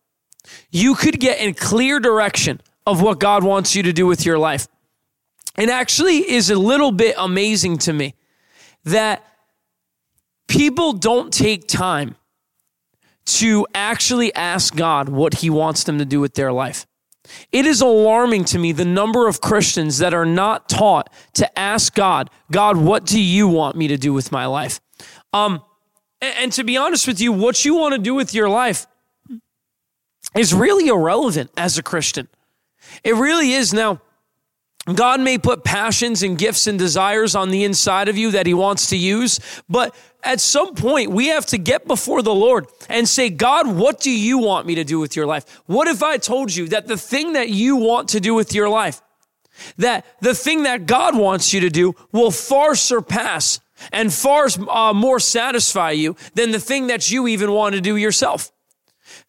You 0.70 0.94
could 0.94 1.20
get 1.20 1.40
a 1.40 1.52
clear 1.52 2.00
direction 2.00 2.60
of 2.86 3.02
what 3.02 3.20
God 3.20 3.44
wants 3.44 3.74
you 3.74 3.82
to 3.82 3.92
do 3.92 4.06
with 4.06 4.24
your 4.24 4.38
life. 4.38 4.68
It 5.56 5.68
actually 5.68 6.30
is 6.30 6.50
a 6.50 6.58
little 6.58 6.92
bit 6.92 7.14
amazing 7.18 7.78
to 7.78 7.92
me 7.92 8.14
that 8.84 9.24
people 10.48 10.92
don't 10.92 11.32
take 11.32 11.68
time 11.68 12.16
to 13.26 13.66
actually 13.74 14.34
ask 14.34 14.74
God 14.74 15.08
what 15.08 15.34
He 15.34 15.50
wants 15.50 15.84
them 15.84 15.98
to 15.98 16.04
do 16.04 16.20
with 16.20 16.34
their 16.34 16.52
life. 16.52 16.86
It 17.52 17.66
is 17.66 17.80
alarming 17.80 18.44
to 18.46 18.58
me 18.58 18.72
the 18.72 18.84
number 18.84 19.28
of 19.28 19.40
Christians 19.40 19.98
that 19.98 20.14
are 20.14 20.26
not 20.26 20.68
taught 20.68 21.12
to 21.34 21.58
ask 21.58 21.94
God, 21.94 22.30
God, 22.50 22.76
what 22.76 23.04
do 23.04 23.20
you 23.20 23.46
want 23.46 23.76
me 23.76 23.88
to 23.88 23.96
do 23.96 24.12
with 24.12 24.32
my 24.32 24.46
life? 24.46 24.80
Um, 25.32 25.62
and, 26.20 26.34
and 26.38 26.52
to 26.52 26.64
be 26.64 26.76
honest 26.76 27.06
with 27.06 27.20
you, 27.20 27.32
what 27.32 27.64
you 27.64 27.74
want 27.74 27.94
to 27.94 28.00
do 28.00 28.14
with 28.14 28.34
your 28.34 28.48
life 28.48 28.86
is 30.34 30.54
really 30.54 30.88
irrelevant 30.88 31.50
as 31.56 31.78
a 31.78 31.82
Christian. 31.82 32.28
It 33.04 33.14
really 33.14 33.52
is. 33.52 33.72
Now, 33.72 34.00
God 34.94 35.20
may 35.20 35.38
put 35.38 35.62
passions 35.62 36.22
and 36.22 36.38
gifts 36.38 36.66
and 36.66 36.78
desires 36.78 37.34
on 37.34 37.50
the 37.50 37.64
inside 37.64 38.08
of 38.08 38.16
you 38.16 38.30
that 38.32 38.46
He 38.46 38.54
wants 38.54 38.88
to 38.90 38.96
use, 38.96 39.38
but 39.68 39.94
at 40.22 40.40
some 40.40 40.74
point 40.74 41.10
we 41.10 41.28
have 41.28 41.46
to 41.46 41.58
get 41.58 41.86
before 41.86 42.22
the 42.22 42.34
Lord 42.34 42.66
and 42.88 43.08
say, 43.08 43.30
God, 43.30 43.68
what 43.68 44.00
do 44.00 44.10
you 44.10 44.38
want 44.38 44.66
me 44.66 44.74
to 44.76 44.84
do 44.84 44.98
with 44.98 45.16
your 45.16 45.26
life? 45.26 45.62
What 45.66 45.88
if 45.88 46.02
I 46.02 46.16
told 46.16 46.54
you 46.54 46.68
that 46.68 46.86
the 46.86 46.96
thing 46.96 47.34
that 47.34 47.50
you 47.50 47.76
want 47.76 48.08
to 48.10 48.20
do 48.20 48.34
with 48.34 48.54
your 48.54 48.68
life, 48.68 49.02
that 49.76 50.06
the 50.20 50.34
thing 50.34 50.62
that 50.62 50.86
God 50.86 51.16
wants 51.16 51.52
you 51.52 51.60
to 51.60 51.70
do 51.70 51.94
will 52.12 52.30
far 52.30 52.74
surpass 52.74 53.60
and 53.92 54.12
far 54.12 54.48
uh, 54.68 54.92
more 54.92 55.20
satisfy 55.20 55.90
you 55.90 56.16
than 56.34 56.50
the 56.50 56.60
thing 56.60 56.88
that 56.88 57.10
you 57.10 57.28
even 57.28 57.52
want 57.52 57.74
to 57.74 57.80
do 57.80 57.96
yourself. 57.96 58.50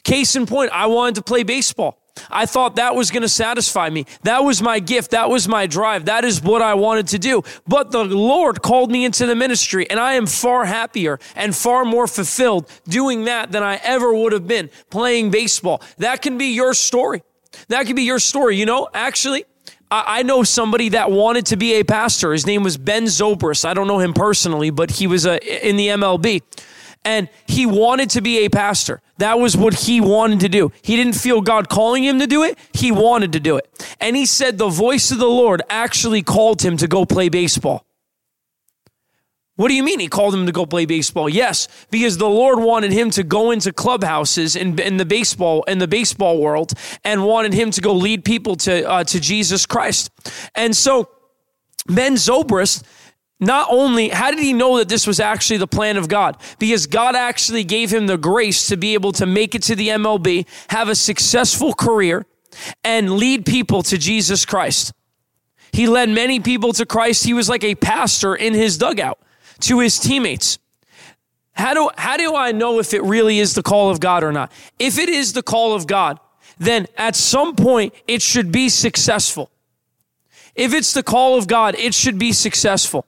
Case 0.04 0.36
in 0.36 0.46
point, 0.46 0.72
I 0.72 0.88
wanted 0.88 1.16
to 1.16 1.22
play 1.22 1.44
baseball. 1.44 1.98
I 2.30 2.46
thought 2.46 2.76
that 2.76 2.96
was 2.96 3.10
going 3.10 3.22
to 3.22 3.30
satisfy 3.30 3.90
me. 3.90 4.06
That 4.24 4.40
was 4.40 4.62
my 4.62 4.80
gift. 4.80 5.12
That 5.12 5.30
was 5.30 5.48
my 5.48 5.66
drive. 5.66 6.06
That 6.06 6.26
is 6.26 6.42
what 6.42 6.62
I 6.62 6.74
wanted 6.74 7.08
to 7.10 7.20
do. 7.20 7.44
But 7.68 7.92
the 7.92 8.04
Lord 8.04 8.62
called 8.62 8.92
me 8.92 9.06
into 9.06 9.26
the 9.26 9.36
ministry, 9.36 9.90
and 9.90 10.00
I 10.00 10.14
am 10.14 10.26
far 10.26 10.66
happier 10.66 11.20
and 11.36 11.56
far 11.56 11.86
more 11.86 12.08
fulfilled 12.08 12.70
doing 12.88 13.26
that 13.26 13.52
than 13.52 13.64
I 13.64 13.80
ever 13.84 14.14
would 14.14 14.34
have 14.34 14.48
been 14.48 14.70
playing 14.90 15.32
baseball. 15.32 15.82
That 15.98 16.22
can 16.22 16.38
be 16.38 16.48
your 16.48 16.74
story. 16.74 17.24
That 17.70 17.86
can 17.86 17.96
be 17.96 18.04
your 18.04 18.20
story. 18.20 18.58
You 18.58 18.66
know, 18.66 18.90
actually, 18.94 19.46
I 19.90 20.24
know 20.24 20.44
somebody 20.44 20.90
that 20.90 21.12
wanted 21.12 21.48
to 21.48 21.58
be 21.58 21.74
a 21.74 21.84
pastor. 21.84 22.32
His 22.32 22.46
name 22.46 22.64
was 22.64 22.78
Ben 22.78 23.06
Zobrist. 23.06 23.66
I 23.66 23.74
don't 23.74 23.88
know 23.88 24.00
him 24.00 24.14
personally, 24.14 24.70
but 24.70 24.90
he 24.90 25.06
was 25.06 25.26
uh, 25.26 25.38
in 25.42 25.76
the 25.76 25.88
MLB. 25.88 26.42
And 27.04 27.30
he 27.48 27.66
wanted 27.66 28.12
to 28.12 28.22
be 28.22 28.46
a 28.46 28.50
pastor. 28.50 29.02
That 29.18 29.40
was 29.40 29.58
what 29.58 29.74
he 29.74 30.00
wanted 30.02 30.40
to 30.42 30.50
do. 30.50 30.72
He 30.82 30.96
didn't 30.96 31.14
feel 31.14 31.42
God 31.42 31.68
calling 31.70 32.04
him 32.04 32.20
to 32.20 32.28
do 32.28 32.44
it. 32.44 32.58
He 32.74 32.92
wanted 32.92 33.34
to 33.34 33.40
do 33.40 33.58
it. 33.58 33.96
And 34.00 34.16
he 34.16 34.26
said 34.26 34.58
the 34.58 34.70
voice 34.70 35.12
of 35.12 35.18
the 35.18 35.28
Lord 35.28 35.62
actually 35.70 36.22
called 36.22 36.62
him 36.62 36.78
to 36.78 36.88
go 36.88 37.06
play 37.06 37.30
baseball. 37.30 37.86
What 39.62 39.68
do 39.68 39.76
you 39.76 39.84
mean 39.84 40.00
he 40.00 40.08
called 40.08 40.34
him 40.34 40.48
to 40.48 40.52
go 40.52 40.66
play 40.66 40.86
baseball? 40.86 41.30
Yes, 41.30 41.68
because 41.92 42.18
the 42.18 42.28
Lord 42.30 42.60
wanted 42.60 42.92
him 42.92 43.12
to 43.12 43.24
go 43.24 43.52
into 43.52 43.72
clubhouses 43.72 44.56
in, 44.56 44.80
in 44.80 44.98
the 44.98 45.06
baseball 45.06 45.62
in 45.64 45.78
the 45.78 45.88
baseball 45.88 46.40
world 46.40 46.74
and 47.04 47.26
wanted 47.26 47.54
him 47.54 47.70
to 47.72 47.82
go 47.82 47.94
lead 47.94 48.26
people 48.26 48.56
to 48.56 48.90
uh, 48.90 49.04
to 49.04 49.20
Jesus 49.20 49.68
Christ. 49.68 50.10
And 50.56 50.76
so 50.76 51.10
Ben 51.86 52.16
Zobrist 52.16 52.84
not 53.42 53.68
only 53.72 54.10
how 54.10 54.30
did 54.30 54.40
he 54.40 54.54
know 54.54 54.78
that 54.78 54.88
this 54.88 55.08
was 55.08 55.20
actually 55.20 55.58
the 55.58 55.68
plan 55.68 55.98
of 55.98 56.08
God? 56.08 56.38
Because 56.60 56.86
God 56.86 57.16
actually 57.16 57.64
gave 57.64 57.92
him 57.92 58.06
the 58.06 58.18
grace 58.18 58.68
to 58.68 58.78
be 58.78 58.94
able 58.94 59.12
to 59.14 59.26
make 59.26 59.56
it 59.56 59.64
to 59.64 59.76
the 59.76 59.90
MLB, 59.90 60.46
have 60.70 60.88
a 60.88 60.96
successful 60.96 61.74
career, 61.74 62.26
and 62.84 63.16
lead 63.16 63.46
people 63.46 63.82
to 63.84 63.98
Jesus 63.98 64.46
Christ. 64.46 64.94
He 65.74 65.88
led 65.88 66.10
many 66.10 66.40
people 66.40 66.72
to 66.74 66.86
Christ. 66.86 67.24
He 67.24 67.34
was 67.34 67.50
like 67.50 67.64
a 67.64 67.76
pastor 67.76 68.36
in 68.36 68.54
his 68.54 68.78
dugout 68.78 69.20
to 69.62 69.80
his 69.80 70.00
teammates. 70.00 70.60
How 71.54 71.74
do, 71.74 71.90
how 71.98 72.18
do 72.18 72.36
I 72.36 72.52
know 72.52 72.80
if 72.80 72.94
it 72.94 73.04
really 73.04 73.40
is 73.40 73.56
the 73.56 73.64
call 73.64 73.90
of 73.90 74.00
God 74.00 74.24
or 74.24 74.32
not? 74.32 74.52
If 74.78 75.00
it 75.00 75.10
is 75.10 75.34
the 75.34 75.44
call 75.44 75.74
of 75.74 75.88
God, 75.88 76.20
then 76.60 76.88
at 76.96 77.16
some 77.16 77.56
point 77.56 77.94
it 78.08 78.22
should 78.22 78.52
be 78.52 78.70
successful. 78.70 79.50
If 80.54 80.74
it's 80.74 80.94
the 80.94 81.04
call 81.04 81.38
of 81.38 81.48
God, 81.48 81.76
it 81.76 81.94
should 81.94 82.20
be 82.20 82.34
successful. 82.34 83.06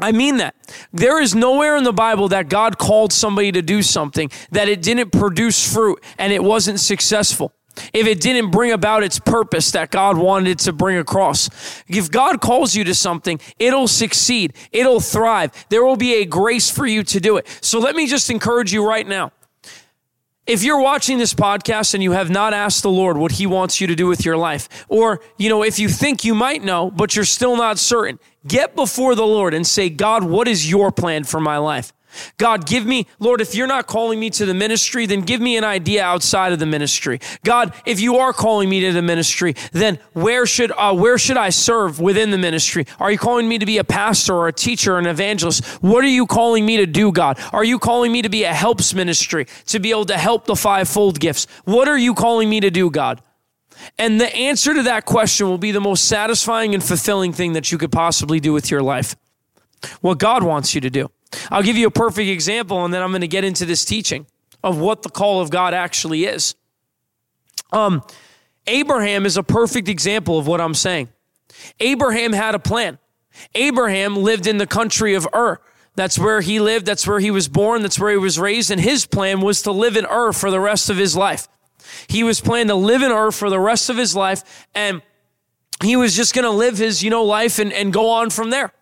I 0.00 0.12
mean 0.12 0.36
that. 0.36 0.54
There 0.92 1.20
is 1.20 1.34
nowhere 1.34 1.76
in 1.76 1.84
the 1.84 1.92
Bible 1.92 2.28
that 2.28 2.48
God 2.48 2.78
called 2.78 3.12
somebody 3.12 3.52
to 3.52 3.62
do 3.62 3.82
something 3.82 4.30
that 4.50 4.68
it 4.68 4.82
didn't 4.82 5.10
produce 5.10 5.72
fruit 5.72 6.02
and 6.18 6.32
it 6.32 6.42
wasn't 6.42 6.80
successful 6.80 7.52
if 7.92 8.06
it 8.06 8.20
didn't 8.20 8.50
bring 8.50 8.72
about 8.72 9.02
its 9.02 9.18
purpose 9.18 9.70
that 9.72 9.90
God 9.90 10.18
wanted 10.18 10.50
it 10.50 10.58
to 10.60 10.72
bring 10.72 10.98
across. 10.98 11.48
If 11.86 12.10
God 12.10 12.40
calls 12.40 12.74
you 12.74 12.84
to 12.84 12.94
something, 12.94 13.40
it'll 13.58 13.88
succeed, 13.88 14.54
it'll 14.72 15.00
thrive. 15.00 15.52
There 15.68 15.84
will 15.84 15.96
be 15.96 16.14
a 16.16 16.24
grace 16.24 16.70
for 16.70 16.86
you 16.86 17.02
to 17.04 17.20
do 17.20 17.36
it. 17.36 17.46
So 17.60 17.78
let 17.78 17.94
me 17.94 18.06
just 18.06 18.30
encourage 18.30 18.72
you 18.72 18.86
right 18.86 19.06
now. 19.06 19.32
If 20.48 20.62
you're 20.62 20.80
watching 20.80 21.18
this 21.18 21.34
podcast 21.34 21.92
and 21.92 22.02
you 22.02 22.12
have 22.12 22.30
not 22.30 22.54
asked 22.54 22.82
the 22.82 22.90
Lord 22.90 23.18
what 23.18 23.32
he 23.32 23.46
wants 23.46 23.82
you 23.82 23.86
to 23.86 23.94
do 23.94 24.06
with 24.06 24.24
your 24.24 24.38
life, 24.38 24.86
or, 24.88 25.20
you 25.36 25.50
know, 25.50 25.62
if 25.62 25.78
you 25.78 25.90
think 25.90 26.24
you 26.24 26.34
might 26.34 26.64
know, 26.64 26.90
but 26.90 27.14
you're 27.14 27.26
still 27.26 27.54
not 27.54 27.78
certain, 27.78 28.18
get 28.46 28.74
before 28.74 29.14
the 29.14 29.26
Lord 29.26 29.52
and 29.52 29.66
say, 29.66 29.90
God, 29.90 30.24
what 30.24 30.48
is 30.48 30.68
your 30.68 30.90
plan 30.90 31.24
for 31.24 31.38
my 31.38 31.58
life? 31.58 31.92
God, 32.36 32.66
give 32.66 32.86
me, 32.86 33.06
Lord, 33.18 33.40
if 33.40 33.54
you're 33.54 33.66
not 33.66 33.86
calling 33.86 34.18
me 34.18 34.30
to 34.30 34.46
the 34.46 34.54
ministry, 34.54 35.06
then 35.06 35.20
give 35.20 35.40
me 35.40 35.56
an 35.56 35.64
idea 35.64 36.02
outside 36.02 36.52
of 36.52 36.58
the 36.58 36.66
ministry. 36.66 37.20
God, 37.44 37.74
if 37.84 38.00
you 38.00 38.16
are 38.16 38.32
calling 38.32 38.68
me 38.68 38.80
to 38.80 38.92
the 38.92 39.02
ministry, 39.02 39.54
then 39.72 39.98
where 40.12 40.46
should 40.46 40.72
uh, 40.72 40.94
where 40.94 41.18
should 41.18 41.36
I 41.36 41.50
serve 41.50 42.00
within 42.00 42.30
the 42.30 42.38
ministry? 42.38 42.86
Are 42.98 43.10
you 43.10 43.18
calling 43.18 43.48
me 43.48 43.58
to 43.58 43.66
be 43.66 43.78
a 43.78 43.84
pastor 43.84 44.34
or 44.34 44.48
a 44.48 44.52
teacher 44.52 44.94
or 44.94 44.98
an 44.98 45.06
evangelist? 45.06 45.64
What 45.82 46.04
are 46.04 46.08
you 46.08 46.26
calling 46.26 46.64
me 46.64 46.78
to 46.78 46.86
do, 46.86 47.12
God? 47.12 47.38
Are 47.52 47.64
you 47.64 47.78
calling 47.78 48.12
me 48.12 48.22
to 48.22 48.28
be 48.28 48.44
a 48.44 48.52
helps 48.52 48.94
ministry 48.94 49.46
to 49.66 49.78
be 49.78 49.90
able 49.90 50.06
to 50.06 50.18
help 50.18 50.46
the 50.46 50.56
fivefold 50.56 51.20
gifts? 51.20 51.46
What 51.64 51.88
are 51.88 51.98
you 51.98 52.14
calling 52.14 52.48
me 52.48 52.60
to 52.60 52.70
do, 52.70 52.90
God? 52.90 53.22
And 53.98 54.20
the 54.20 54.34
answer 54.34 54.74
to 54.74 54.82
that 54.84 55.04
question 55.04 55.48
will 55.48 55.58
be 55.58 55.72
the 55.72 55.80
most 55.80 56.06
satisfying 56.06 56.74
and 56.74 56.82
fulfilling 56.82 57.32
thing 57.32 57.52
that 57.52 57.70
you 57.70 57.78
could 57.78 57.92
possibly 57.92 58.40
do 58.40 58.52
with 58.52 58.70
your 58.70 58.82
life. 58.82 59.14
What 60.00 60.18
God 60.18 60.42
wants 60.42 60.74
you 60.74 60.80
to 60.80 60.90
do. 60.90 61.10
I'll 61.50 61.62
give 61.62 61.76
you 61.76 61.86
a 61.86 61.90
perfect 61.90 62.28
example 62.28 62.84
and 62.84 62.92
then 62.92 63.02
I'm 63.02 63.10
going 63.10 63.20
to 63.20 63.28
get 63.28 63.44
into 63.44 63.64
this 63.66 63.84
teaching 63.84 64.26
of 64.62 64.78
what 64.78 65.02
the 65.02 65.08
call 65.08 65.40
of 65.40 65.50
God 65.50 65.74
actually 65.74 66.24
is. 66.24 66.54
Um, 67.72 68.02
Abraham 68.66 69.26
is 69.26 69.36
a 69.36 69.42
perfect 69.42 69.88
example 69.88 70.38
of 70.38 70.46
what 70.46 70.60
I'm 70.60 70.74
saying. 70.74 71.08
Abraham 71.80 72.32
had 72.32 72.54
a 72.54 72.58
plan. 72.58 72.98
Abraham 73.54 74.16
lived 74.16 74.46
in 74.46 74.58
the 74.58 74.66
country 74.66 75.14
of 75.14 75.26
Ur. 75.34 75.60
That's 75.94 76.18
where 76.18 76.40
he 76.40 76.60
lived. 76.60 76.86
That's 76.86 77.06
where 77.06 77.18
he 77.18 77.30
was 77.30 77.48
born. 77.48 77.82
That's 77.82 77.98
where 77.98 78.10
he 78.10 78.18
was 78.18 78.38
raised. 78.38 78.70
And 78.70 78.80
his 78.80 79.06
plan 79.06 79.40
was 79.40 79.62
to 79.62 79.72
live 79.72 79.96
in 79.96 80.06
Ur 80.06 80.32
for 80.32 80.50
the 80.50 80.60
rest 80.60 80.90
of 80.90 80.96
his 80.96 81.16
life. 81.16 81.48
He 82.06 82.22
was 82.22 82.40
planning 82.40 82.68
to 82.68 82.74
live 82.74 83.02
in 83.02 83.10
Ur 83.10 83.32
for 83.32 83.50
the 83.50 83.58
rest 83.58 83.90
of 83.90 83.96
his 83.96 84.14
life. 84.14 84.66
And 84.74 85.02
he 85.82 85.96
was 85.96 86.14
just 86.14 86.34
going 86.34 86.44
to 86.44 86.50
live 86.50 86.78
his, 86.78 87.02
you 87.02 87.10
know, 87.10 87.24
life 87.24 87.58
and, 87.58 87.72
and 87.72 87.92
go 87.92 88.10
on 88.10 88.30
from 88.30 88.50
there. 88.50 88.72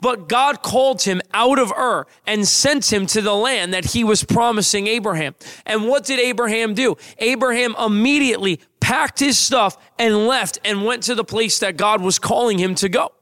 But 0.00 0.28
God 0.28 0.62
called 0.62 1.02
him 1.02 1.20
out 1.32 1.58
of 1.58 1.72
Ur 1.72 2.06
and 2.26 2.46
sent 2.46 2.92
him 2.92 3.06
to 3.06 3.20
the 3.20 3.34
land 3.34 3.74
that 3.74 3.86
he 3.86 4.04
was 4.04 4.24
promising 4.24 4.86
Abraham. 4.86 5.34
And 5.66 5.88
what 5.88 6.04
did 6.04 6.18
Abraham 6.18 6.74
do? 6.74 6.96
Abraham 7.18 7.74
immediately 7.78 8.60
packed 8.80 9.20
his 9.20 9.38
stuff 9.38 9.76
and 9.98 10.26
left 10.26 10.58
and 10.64 10.84
went 10.84 11.02
to 11.04 11.14
the 11.14 11.24
place 11.24 11.58
that 11.60 11.76
God 11.76 12.00
was 12.00 12.18
calling 12.18 12.58
him 12.58 12.74
to 12.76 12.88
go. 12.88 13.12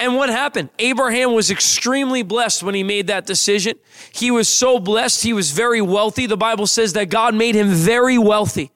And 0.00 0.16
what 0.16 0.28
happened? 0.28 0.70
Abraham 0.78 1.32
was 1.32 1.50
extremely 1.50 2.22
blessed 2.22 2.62
when 2.62 2.74
he 2.74 2.82
made 2.82 3.06
that 3.06 3.24
decision. 3.26 3.76
He 4.12 4.30
was 4.30 4.48
so 4.48 4.78
blessed. 4.78 5.22
He 5.22 5.32
was 5.32 5.52
very 5.52 5.80
wealthy. 5.80 6.26
The 6.26 6.36
Bible 6.36 6.66
says 6.66 6.92
that 6.94 7.08
God 7.08 7.34
made 7.34 7.54
him 7.54 7.68
very 7.68 8.18
wealthy. 8.18 8.72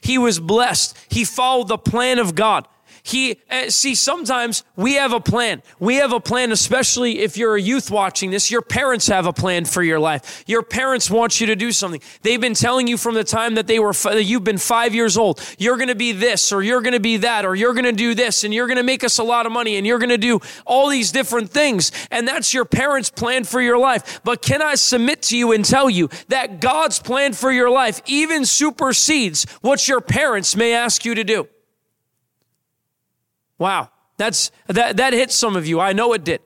He 0.00 0.16
was 0.16 0.38
blessed. 0.38 0.96
He 1.08 1.24
followed 1.24 1.68
the 1.68 1.78
plan 1.78 2.18
of 2.18 2.34
God. 2.34 2.68
He, 3.08 3.40
uh, 3.50 3.70
see, 3.70 3.94
sometimes 3.94 4.64
we 4.76 4.96
have 4.96 5.14
a 5.14 5.20
plan. 5.20 5.62
We 5.80 5.94
have 5.94 6.12
a 6.12 6.20
plan, 6.20 6.52
especially 6.52 7.20
if 7.20 7.38
you're 7.38 7.56
a 7.56 7.60
youth 7.60 7.90
watching 7.90 8.30
this. 8.30 8.50
Your 8.50 8.60
parents 8.60 9.06
have 9.06 9.24
a 9.24 9.32
plan 9.32 9.64
for 9.64 9.82
your 9.82 9.98
life. 9.98 10.44
Your 10.46 10.62
parents 10.62 11.10
want 11.10 11.40
you 11.40 11.46
to 11.46 11.56
do 11.56 11.72
something. 11.72 12.02
They've 12.20 12.38
been 12.38 12.52
telling 12.52 12.86
you 12.86 12.98
from 12.98 13.14
the 13.14 13.24
time 13.24 13.54
that 13.54 13.66
they 13.66 13.78
were, 13.78 13.94
you've 14.12 14.44
been 14.44 14.58
five 14.58 14.94
years 14.94 15.16
old, 15.16 15.40
you're 15.56 15.76
going 15.76 15.88
to 15.88 15.94
be 15.94 16.12
this, 16.12 16.52
or 16.52 16.62
you're 16.62 16.82
going 16.82 16.92
to 16.92 17.00
be 17.00 17.16
that, 17.16 17.46
or 17.46 17.54
you're 17.54 17.72
going 17.72 17.86
to 17.86 17.92
do 17.92 18.14
this, 18.14 18.44
and 18.44 18.52
you're 18.52 18.66
going 18.66 18.76
to 18.76 18.82
make 18.82 19.02
us 19.02 19.16
a 19.16 19.24
lot 19.24 19.46
of 19.46 19.52
money, 19.52 19.76
and 19.76 19.86
you're 19.86 19.98
going 19.98 20.10
to 20.10 20.18
do 20.18 20.38
all 20.66 20.90
these 20.90 21.10
different 21.10 21.48
things. 21.48 21.90
And 22.10 22.28
that's 22.28 22.52
your 22.52 22.66
parents' 22.66 23.08
plan 23.08 23.44
for 23.44 23.62
your 23.62 23.78
life. 23.78 24.20
But 24.22 24.42
can 24.42 24.60
I 24.60 24.74
submit 24.74 25.22
to 25.22 25.36
you 25.38 25.52
and 25.52 25.64
tell 25.64 25.88
you 25.88 26.10
that 26.28 26.60
God's 26.60 26.98
plan 27.00 27.32
for 27.32 27.50
your 27.50 27.70
life 27.70 28.02
even 28.04 28.44
supersedes 28.44 29.46
what 29.62 29.88
your 29.88 30.02
parents 30.02 30.54
may 30.54 30.74
ask 30.74 31.06
you 31.06 31.14
to 31.14 31.24
do? 31.24 31.48
Wow. 33.58 33.90
That's 34.16 34.50
that 34.66 34.96
that 34.96 35.12
hit 35.12 35.30
some 35.30 35.56
of 35.56 35.66
you. 35.66 35.80
I 35.80 35.92
know 35.92 36.12
it 36.12 36.24
did. 36.24 36.40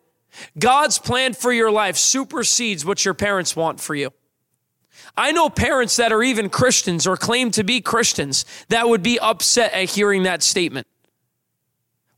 God's 0.58 0.98
plan 0.98 1.34
for 1.34 1.52
your 1.52 1.70
life 1.70 1.96
supersedes 1.96 2.84
what 2.84 3.04
your 3.04 3.14
parents 3.14 3.54
want 3.54 3.80
for 3.80 3.94
you. 3.94 4.10
I 5.16 5.32
know 5.32 5.50
parents 5.50 5.96
that 5.96 6.12
are 6.12 6.22
even 6.22 6.48
Christians 6.48 7.06
or 7.06 7.16
claim 7.16 7.50
to 7.52 7.64
be 7.64 7.80
Christians 7.80 8.44
that 8.68 8.88
would 8.88 9.02
be 9.02 9.18
upset 9.18 9.72
at 9.74 9.90
hearing 9.90 10.22
that 10.22 10.42
statement. 10.42 10.86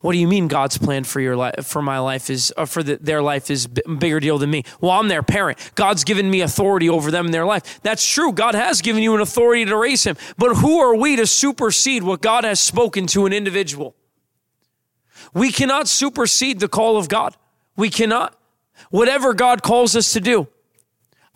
What 0.01 0.13
do 0.13 0.19
you 0.19 0.29
mean 0.29 0.49
God's 0.49 0.77
plan 0.77 1.05
for 1.05 1.19
your 1.19 1.35
life 1.35 1.65
for 1.65 1.81
my 1.81 1.99
life 1.99 2.29
is 2.29 2.53
uh, 2.59 2.67
for 2.67 2.83
the, 2.83 2.97
their 2.97 3.23
life 3.23 3.51
is 3.51 3.67
b- 3.67 3.81
bigger 3.99 4.21
deal 4.21 4.37
than 4.37 4.51
me? 4.51 4.65
Well, 4.81 4.91
I'm 4.91 5.09
their 5.09 5.23
parent. 5.23 5.59
God's 5.77 6.05
given 6.05 6.31
me 6.31 6.43
authority 6.43 6.91
over 6.91 7.11
them 7.11 7.25
in 7.25 7.33
their 7.33 7.47
life. 7.47 7.81
That's 7.83 8.07
true. 8.07 8.31
God 8.31 8.55
has 8.55 8.83
given 8.83 9.03
you 9.03 9.15
an 9.15 9.23
authority 9.23 9.65
to 9.65 9.77
raise 9.77 10.05
him. 10.05 10.19
But 10.37 10.57
who 10.57 10.79
are 10.81 10.95
we 10.95 11.17
to 11.17 11.27
supersede 11.27 12.03
what 12.03 12.21
God 12.21 12.45
has 12.45 12.61
spoken 12.61 13.07
to 13.09 13.25
an 13.25 13.33
individual? 13.33 13.97
We 15.35 15.53
cannot 15.53 15.89
supersede 15.89 16.61
the 16.61 16.69
call 16.69 16.97
of 16.97 17.09
God. 17.09 17.37
We 17.77 17.91
cannot. 17.91 18.39
Whatever 18.91 19.35
God 19.35 19.63
calls 19.63 19.95
us 19.97 20.13
to 20.13 20.21
do. 20.21 20.49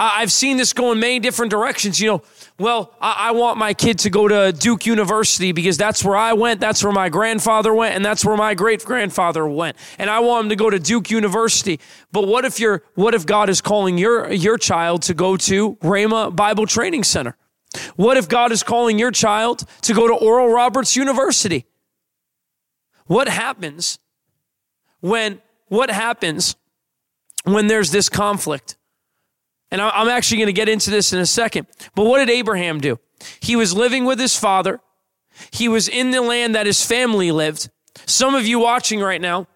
I've 0.00 0.30
seen 0.30 0.58
this 0.58 0.72
go 0.72 0.92
in 0.92 1.00
many 1.00 1.18
different 1.18 1.50
directions. 1.50 1.98
You 2.00 2.08
know, 2.08 2.22
well, 2.56 2.94
I 3.00 3.32
want 3.32 3.58
my 3.58 3.74
kid 3.74 3.98
to 4.00 4.10
go 4.10 4.28
to 4.28 4.52
Duke 4.52 4.86
University 4.86 5.50
because 5.50 5.76
that's 5.76 6.04
where 6.04 6.16
I 6.16 6.34
went, 6.34 6.60
that's 6.60 6.84
where 6.84 6.92
my 6.92 7.08
grandfather 7.08 7.74
went, 7.74 7.96
and 7.96 8.04
that's 8.04 8.24
where 8.24 8.36
my 8.36 8.54
great 8.54 8.84
grandfather 8.84 9.46
went. 9.48 9.76
And 9.98 10.08
I 10.08 10.20
want 10.20 10.44
him 10.44 10.50
to 10.50 10.56
go 10.56 10.70
to 10.70 10.78
Duke 10.78 11.10
University. 11.10 11.80
But 12.12 12.28
what 12.28 12.44
if 12.44 12.60
you're 12.60 12.84
what 12.94 13.14
if 13.14 13.26
God 13.26 13.50
is 13.50 13.60
calling 13.60 13.98
your 13.98 14.32
your 14.32 14.56
child 14.56 15.02
to 15.02 15.14
go 15.14 15.36
to 15.36 15.74
Rhema 15.76 16.34
Bible 16.34 16.66
Training 16.66 17.02
Center? 17.02 17.36
What 17.96 18.16
if 18.16 18.28
God 18.28 18.52
is 18.52 18.62
calling 18.62 19.00
your 19.00 19.10
child 19.10 19.64
to 19.82 19.94
go 19.94 20.06
to 20.06 20.14
Oral 20.14 20.48
Roberts 20.48 20.94
University? 20.94 21.66
What 23.08 23.28
happens 23.28 23.98
when 25.00 25.42
what 25.66 25.90
happens 25.90 26.56
when 27.44 27.66
there's 27.66 27.90
this 27.90 28.08
conflict? 28.08 28.76
And 29.70 29.82
I'm 29.82 30.08
actually 30.08 30.38
going 30.38 30.46
to 30.46 30.52
get 30.52 30.68
into 30.68 30.90
this 30.90 31.12
in 31.12 31.18
a 31.18 31.26
second. 31.26 31.66
But 31.94 32.04
what 32.04 32.18
did 32.18 32.30
Abraham 32.30 32.80
do? 32.80 32.98
He 33.40 33.56
was 33.56 33.74
living 33.74 34.04
with 34.04 34.18
his 34.18 34.36
father. 34.36 34.80
He 35.50 35.68
was 35.68 35.88
in 35.88 36.10
the 36.10 36.22
land 36.22 36.54
that 36.54 36.66
his 36.66 36.84
family 36.84 37.30
lived. 37.32 37.68
Some 38.06 38.34
of 38.34 38.46
you 38.46 38.58
watching 38.58 39.00
right 39.00 39.20
now, 39.20 39.46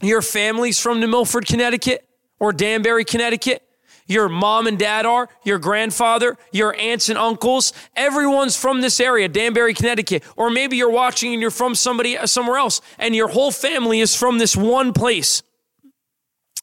your 0.00 0.22
family's 0.22 0.80
from 0.80 1.00
New 1.00 1.06
Milford, 1.06 1.46
Connecticut 1.46 2.08
or 2.38 2.52
Danbury, 2.52 3.04
Connecticut 3.04 3.62
your 4.06 4.28
mom 4.28 4.66
and 4.66 4.78
dad 4.78 5.04
are, 5.04 5.28
your 5.44 5.58
grandfather, 5.58 6.36
your 6.52 6.74
aunts 6.76 7.08
and 7.08 7.18
uncles. 7.18 7.72
Everyone's 7.94 8.56
from 8.56 8.80
this 8.80 9.00
area, 9.00 9.28
Danbury, 9.28 9.74
Connecticut. 9.74 10.22
Or 10.36 10.50
maybe 10.50 10.76
you're 10.76 10.90
watching 10.90 11.32
and 11.32 11.42
you're 11.42 11.50
from 11.50 11.74
somebody 11.74 12.16
uh, 12.16 12.26
somewhere 12.26 12.58
else 12.58 12.80
and 12.98 13.14
your 13.14 13.28
whole 13.28 13.50
family 13.50 14.00
is 14.00 14.14
from 14.14 14.38
this 14.38 14.56
one 14.56 14.92
place. 14.92 15.42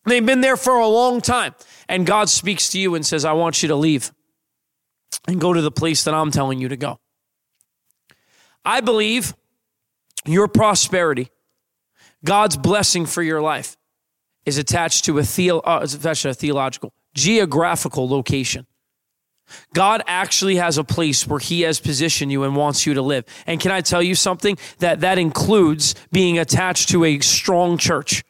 They've 0.06 0.25
been 0.25 0.41
there 0.41 0.58
for 0.58 0.77
a 0.77 0.88
long 0.88 1.21
time. 1.21 1.56
And 1.89 2.06
God 2.06 2.29
speaks 2.29 2.69
to 2.69 2.79
you 2.79 2.95
and 2.95 3.06
says, 3.06 3.25
I 3.25 3.34
want 3.34 3.62
you 3.62 3.67
to 3.69 3.75
leave 3.75 4.12
and 5.27 5.39
go 5.39 5.53
to 5.53 5.62
the 5.62 5.71
place 5.71 6.03
that 6.06 6.13
I'm 6.13 6.32
telling 6.32 6.60
you 6.60 6.69
to 6.69 6.77
go. 6.77 6.99
I 8.65 8.79
believe 8.79 9.34
your 10.25 10.47
prosperity, 10.47 11.29
God's 12.23 12.56
blessing 12.56 13.06
for 13.06 13.21
your 13.21 13.41
life, 13.41 13.75
is 14.45 14.58
attached 14.58 15.06
to 15.06 15.19
a, 15.19 15.23
theo- 15.23 15.60
uh, 15.60 15.82
attached 15.84 16.23
to 16.23 16.29
a 16.29 16.34
theological 16.34 16.93
geographical 17.13 18.08
location. 18.08 18.65
God 19.73 20.04
actually 20.08 20.56
has 20.56 20.78
a 20.78 20.84
place 20.84 21.28
where 21.28 21.39
he 21.39 21.62
has 21.62 21.80
positioned 21.80 22.32
you 22.32 22.43
and 22.43 22.56
wants 22.56 22.86
you 22.86 22.93
to 22.93 23.02
live. 23.02 23.26
And 23.45 23.60
can 23.60 23.71
I 23.71 23.82
tell 23.82 24.02
you 24.02 24.15
something 24.15 24.58
that 24.80 25.02
that 25.02 25.17
includes 25.17 25.95
being 26.12 26.39
attached 26.39 26.89
to 26.89 27.04
a 27.04 27.19
strong 27.19 27.78
church. 27.78 28.23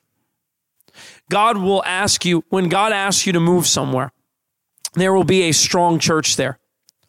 God 1.29 1.57
will 1.57 1.83
ask 1.85 2.25
you 2.25 2.43
when 2.49 2.69
God 2.69 2.91
asks 2.91 3.25
you 3.25 3.33
to 3.33 3.39
move 3.39 3.67
somewhere, 3.67 4.11
there 4.93 5.13
will 5.13 5.23
be 5.23 5.43
a 5.43 5.51
strong 5.51 5.99
church 5.99 6.35
there. 6.35 6.59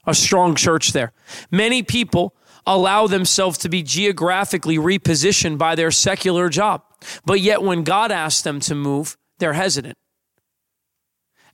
A 0.06 0.14
strong 0.14 0.54
church 0.54 0.92
there. 0.92 1.12
Many 1.50 1.82
people 1.82 2.34
allow 2.66 3.06
themselves 3.06 3.58
to 3.58 3.68
be 3.68 3.82
geographically 3.82 4.76
repositioned 4.76 5.58
by 5.58 5.74
their 5.74 5.90
secular 5.90 6.48
job. 6.48 6.82
But 7.24 7.40
yet 7.40 7.62
when 7.62 7.84
God 7.84 8.10
asks 8.10 8.42
them 8.42 8.60
to 8.60 8.74
move, 8.74 9.16
they're 9.38 9.54
hesitant. 9.54 9.96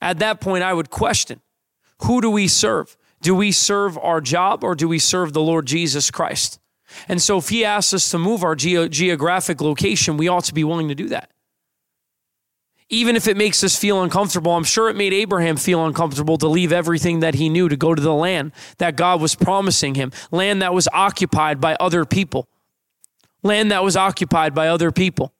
At 0.00 0.18
that 0.20 0.40
point, 0.40 0.62
I 0.62 0.72
would 0.72 0.90
question 0.90 1.40
who 2.02 2.20
do 2.20 2.30
we 2.30 2.48
serve? 2.48 2.96
Do 3.20 3.34
we 3.34 3.52
serve 3.52 3.98
our 3.98 4.20
job 4.20 4.64
or 4.64 4.74
do 4.74 4.88
we 4.88 4.98
serve 4.98 5.32
the 5.32 5.42
Lord 5.42 5.66
Jesus 5.66 6.10
Christ? 6.10 6.58
And 7.08 7.20
so, 7.20 7.38
if 7.38 7.50
He 7.50 7.64
asks 7.64 7.94
us 7.94 8.10
to 8.10 8.18
move 8.18 8.42
our 8.42 8.56
ge- 8.56 8.90
geographic 8.90 9.60
location, 9.60 10.16
we 10.16 10.28
ought 10.28 10.44
to 10.44 10.54
be 10.54 10.64
willing 10.64 10.88
to 10.88 10.94
do 10.94 11.08
that. 11.08 11.30
Even 12.92 13.14
if 13.14 13.28
it 13.28 13.36
makes 13.36 13.62
us 13.62 13.78
feel 13.78 14.02
uncomfortable, 14.02 14.50
I'm 14.56 14.64
sure 14.64 14.90
it 14.90 14.96
made 14.96 15.12
Abraham 15.12 15.56
feel 15.56 15.86
uncomfortable 15.86 16.36
to 16.38 16.48
leave 16.48 16.72
everything 16.72 17.20
that 17.20 17.36
he 17.36 17.48
knew 17.48 17.68
to 17.68 17.76
go 17.76 17.94
to 17.94 18.02
the 18.02 18.14
land 18.14 18.50
that 18.78 18.96
God 18.96 19.20
was 19.20 19.36
promising 19.36 19.94
him, 19.94 20.10
land 20.32 20.60
that 20.60 20.74
was 20.74 20.88
occupied 20.92 21.60
by 21.60 21.76
other 21.78 22.04
people, 22.04 22.48
land 23.44 23.70
that 23.70 23.84
was 23.84 23.96
occupied 23.96 24.56
by 24.56 24.66
other 24.66 24.90
people. 24.90 25.32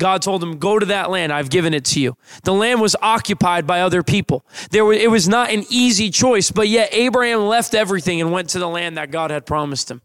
God 0.00 0.22
told 0.22 0.42
him, 0.42 0.58
Go 0.58 0.80
to 0.80 0.86
that 0.86 1.10
land. 1.10 1.32
I've 1.32 1.50
given 1.50 1.72
it 1.72 1.84
to 1.86 2.00
you. 2.00 2.16
The 2.42 2.52
land 2.52 2.80
was 2.80 2.96
occupied 3.00 3.66
by 3.66 3.82
other 3.82 4.02
people. 4.02 4.44
There 4.72 4.84
were, 4.84 4.94
it 4.94 5.10
was 5.10 5.28
not 5.28 5.50
an 5.50 5.64
easy 5.68 6.10
choice, 6.10 6.50
but 6.50 6.66
yet 6.66 6.88
Abraham 6.92 7.46
left 7.46 7.74
everything 7.74 8.20
and 8.20 8.32
went 8.32 8.48
to 8.50 8.58
the 8.58 8.68
land 8.68 8.96
that 8.96 9.12
God 9.12 9.30
had 9.30 9.46
promised 9.46 9.90
him. 9.90 10.02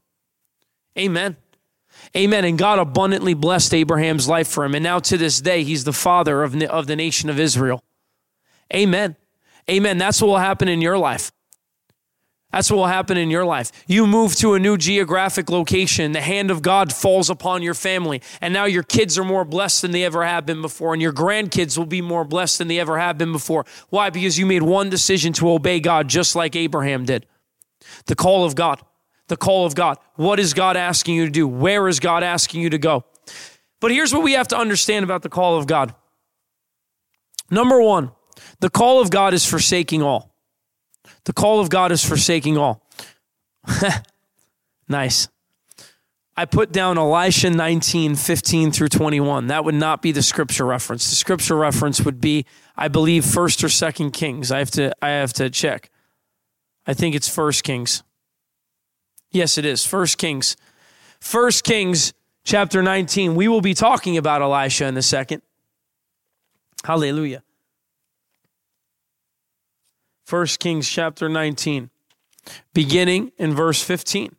Amen. 0.98 1.38
Amen. 2.16 2.46
And 2.46 2.58
God 2.58 2.78
abundantly 2.78 3.34
blessed 3.34 3.74
Abraham's 3.74 4.28
life 4.28 4.48
for 4.48 4.64
him. 4.64 4.76
And 4.76 4.84
now 4.84 5.00
to 5.00 5.18
this 5.18 5.42
day, 5.42 5.64
he's 5.64 5.84
the 5.84 5.94
father 5.94 6.44
of, 6.44 6.62
of 6.64 6.88
the 6.88 6.96
nation 6.96 7.30
of 7.30 7.40
Israel. 7.40 7.84
Amen. 8.74 9.16
Amen. 9.70 9.98
That's 9.98 10.22
what 10.22 10.28
will 10.28 10.38
happen 10.38 10.68
in 10.68 10.82
your 10.82 10.98
life. 10.98 11.32
That's 12.52 12.72
what 12.72 12.78
will 12.78 12.88
happen 12.88 13.18
in 13.18 13.30
your 13.30 13.44
life. 13.44 13.72
You 13.86 14.08
move 14.08 14.36
to 14.38 14.54
a 14.54 14.60
new 14.60 14.78
geographic 14.78 15.50
location, 15.50 16.14
the 16.14 16.22
hand 16.22 16.50
of 16.50 16.62
God 16.62 16.94
falls 16.94 17.30
upon 17.30 17.64
your 17.64 17.74
family, 17.74 18.22
and 18.40 18.54
now 18.54 18.64
your 18.64 18.84
kids 18.84 19.18
are 19.18 19.26
more 19.26 19.44
blessed 19.44 19.82
than 19.82 19.92
they 19.92 20.06
ever 20.06 20.24
have 20.24 20.46
been 20.46 20.62
before, 20.62 20.94
and 20.94 21.02
your 21.02 21.12
grandkids 21.12 21.78
will 21.78 21.86
be 21.86 22.02
more 22.02 22.24
blessed 22.24 22.60
than 22.60 22.70
they 22.70 22.80
ever 22.80 22.98
have 22.98 23.18
been 23.18 23.34
before. 23.34 23.66
Why? 23.90 24.10
Because 24.10 24.40
you 24.40 24.46
made 24.46 24.64
one 24.64 24.90
decision 24.90 25.34
to 25.34 25.52
obey 25.52 25.80
God 25.82 26.08
just 26.08 26.36
like 26.36 26.56
Abraham 26.56 27.04
did. 27.04 27.26
The 28.06 28.16
call 28.16 28.46
of 28.46 28.56
God. 28.56 28.82
The 29.28 29.38
call 29.38 29.66
of 29.66 29.76
God. 29.76 29.98
What 30.16 30.40
is 30.40 30.54
God 30.54 30.78
asking 30.78 31.16
you 31.16 31.26
to 31.26 31.32
do? 31.32 31.48
Where 31.48 31.88
is 31.88 32.00
God 32.00 32.24
asking 32.24 32.62
you 32.62 32.70
to 32.70 32.78
go? 32.78 33.04
But 33.82 33.92
here's 33.92 34.14
what 34.14 34.24
we 34.24 34.34
have 34.34 34.48
to 34.50 34.58
understand 34.58 35.04
about 35.04 35.24
the 35.24 35.30
call 35.30 35.58
of 35.58 35.68
God. 35.68 35.94
Number 37.52 37.82
one, 37.82 38.12
the 38.60 38.70
call 38.70 39.02
of 39.02 39.10
God 39.10 39.34
is 39.34 39.46
forsaking 39.46 40.02
all. 40.02 40.35
The 41.26 41.34
call 41.34 41.60
of 41.60 41.70
God 41.70 41.92
is 41.92 42.04
forsaking 42.04 42.58
all. 42.58 42.82
nice. 44.88 45.28
I 46.38 46.46
put 46.46 46.72
down 46.72 46.98
Elisha 46.98 47.50
19, 47.50 48.16
15 48.16 48.72
through 48.72 48.90
21. 48.90 49.48
That 49.48 49.64
would 49.64 49.76
not 49.76 50.02
be 50.02 50.12
the 50.12 50.22
scripture 50.22 50.66
reference. 50.66 51.10
The 51.10 51.16
scripture 51.16 51.56
reference 51.56 52.02
would 52.02 52.20
be, 52.20 52.46
I 52.76 52.90
believe, 52.90 53.26
first 53.26 53.64
or 53.64 53.70
second 53.70 54.12
Kings. 54.12 54.52
I 54.52 54.60
have 54.60 54.72
to 54.72 54.94
I 55.02 55.10
have 55.10 55.34
to 55.34 55.50
check. 55.50 55.90
I 56.86 56.94
think 56.94 57.16
it's 57.16 57.30
first 57.30 57.64
Kings. 57.64 58.04
Yes, 59.32 59.58
it 59.58 59.66
is. 59.66 59.86
First 59.86 60.18
Kings. 60.18 60.58
First 61.20 61.64
Kings 61.64 62.14
chapter 62.44 62.84
19. 62.84 63.36
We 63.36 63.48
will 63.48 63.62
be 63.62 63.74
talking 63.74 64.18
about 64.18 64.42
Elisha 64.42 64.86
in 64.86 64.98
a 64.98 65.02
second. 65.02 65.42
Hallelujah. 66.84 67.44
1 70.30 70.48
Kings 70.60 70.90
chapter 70.90 71.30
19, 71.30 71.90
beginning 72.74 73.32
in 73.38 73.54
verse 73.54 73.84
15. 73.84 74.36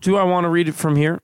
Do 0.00 0.16
I 0.16 0.22
want 0.22 0.44
to 0.44 0.48
read 0.48 0.68
it 0.68 0.74
from 0.74 0.94
here? 0.94 1.20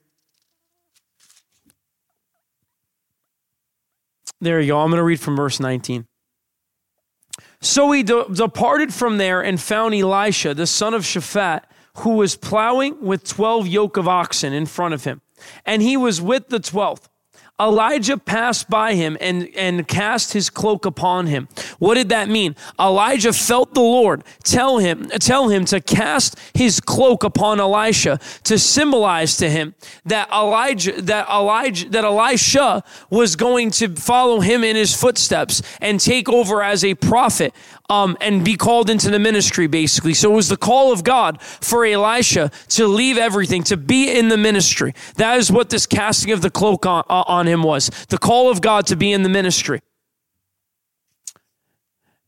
There 4.41 4.61
you 4.61 4.73
go. 4.73 4.81
I'm 4.81 4.91
going 4.91 4.99
to 4.99 5.05
read 5.05 5.21
from 5.21 5.37
verse 5.37 5.61
19. 5.61 6.07
So 7.61 7.91
he 7.93 8.03
de- 8.03 8.27
departed 8.31 8.93
from 8.93 9.17
there 9.17 9.41
and 9.43 9.61
found 9.61 9.95
Elisha, 9.95 10.53
the 10.53 10.67
son 10.67 10.93
of 10.93 11.03
Shaphat, 11.03 11.63
who 11.99 12.11
was 12.11 12.37
plowing 12.37 13.01
with 13.01 13.25
12 13.25 13.69
yoke 13.69 13.97
of 13.97 14.09
oxen 14.09 14.53
in 14.53 14.67
front 14.67 14.93
of 14.93 15.05
him. 15.05 15.23
And 15.65 15.81
he 15.81 15.97
was 15.97 16.21
with 16.21 16.49
the 16.49 16.59
12th. 16.59 17.09
Elijah 17.61 18.17
passed 18.17 18.69
by 18.69 18.95
him 18.95 19.17
and, 19.21 19.49
and 19.57 19.87
cast 19.87 20.33
his 20.33 20.51
cloak 20.51 20.85
upon 20.85 21.29
him. 21.29 21.47
What 21.79 21.95
did 21.95 22.09
that 22.09 22.29
mean? 22.29 22.57
Elijah 22.81 23.33
felt 23.33 23.75
the 23.75 23.81
Lord 23.81 24.25
tell 24.43 24.79
him, 24.79 25.09
tell 25.21 25.49
him 25.49 25.65
to 25.67 25.81
cast 25.81 26.37
his 26.53 26.81
cloak 26.81 27.23
upon 27.23 27.61
Elisha 27.61 28.19
to 28.43 28.59
symbolize 28.59 29.37
to 29.37 29.49
him 29.49 29.77
that 30.05 30.29
Elijah, 30.33 31.01
that 31.01 31.29
Elijah, 31.29 31.89
that 31.91 32.05
Elisha 32.05 32.83
was 33.09 33.37
going 33.37 33.71
to 33.73 33.95
follow 33.95 34.41
him 34.41 34.65
in 34.65 34.75
his 34.75 34.93
footsteps 34.93 35.63
and 35.81 36.01
take 36.01 36.29
over 36.29 36.61
as 36.61 36.83
a 36.83 36.97
prophet 36.97 37.55
um, 37.89 38.17
and 38.21 38.45
be 38.45 38.57
called 38.57 38.89
into 38.89 39.11
the 39.11 39.19
ministry, 39.19 39.67
basically. 39.67 40.15
So 40.15 40.33
it 40.33 40.35
was 40.35 40.49
the 40.49 40.57
call 40.57 40.93
of 40.93 41.05
God 41.05 41.41
for 41.43 41.85
Elisha 41.85 42.51
to 42.71 42.87
leave 42.87 43.19
everything, 43.19 43.63
to 43.65 43.77
be 43.77 44.11
in 44.11 44.29
the 44.29 44.37
ministry. 44.37 44.95
That 45.17 45.39
is 45.39 45.53
what 45.53 45.71
this 45.71 45.87
casting 45.87 46.33
of 46.33 46.41
the 46.41 46.51
cloak 46.51 46.87
on, 46.87 47.05
uh, 47.09 47.25
him 47.49 47.63
was 47.63 47.91
the 48.09 48.19
call 48.19 48.51
of 48.51 48.61
God 48.61 48.87
to 48.87 48.97
be 48.97 49.13
in 49.13 49.23
the 49.23 49.29
ministry. 49.29 49.81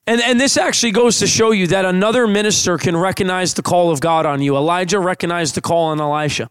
And, 0.07 0.21
and 0.21 0.41
this 0.41 0.57
actually 0.57 0.93
goes 0.93 1.19
to 1.19 1.27
show 1.27 1.51
you 1.51 1.67
that 1.69 1.85
another 1.85 2.29
minister 2.29 2.79
can 2.79 2.97
recognize 2.97 3.55
the 3.55 3.63
call 3.63 3.91
of 3.91 4.01
God 4.01 4.25
on 4.25 4.41
you. 4.41 4.57
Elijah 4.57 5.01
recognized 5.01 5.57
the 5.57 5.61
call 5.61 5.87
on 5.87 6.01
Elisha. 6.01 6.49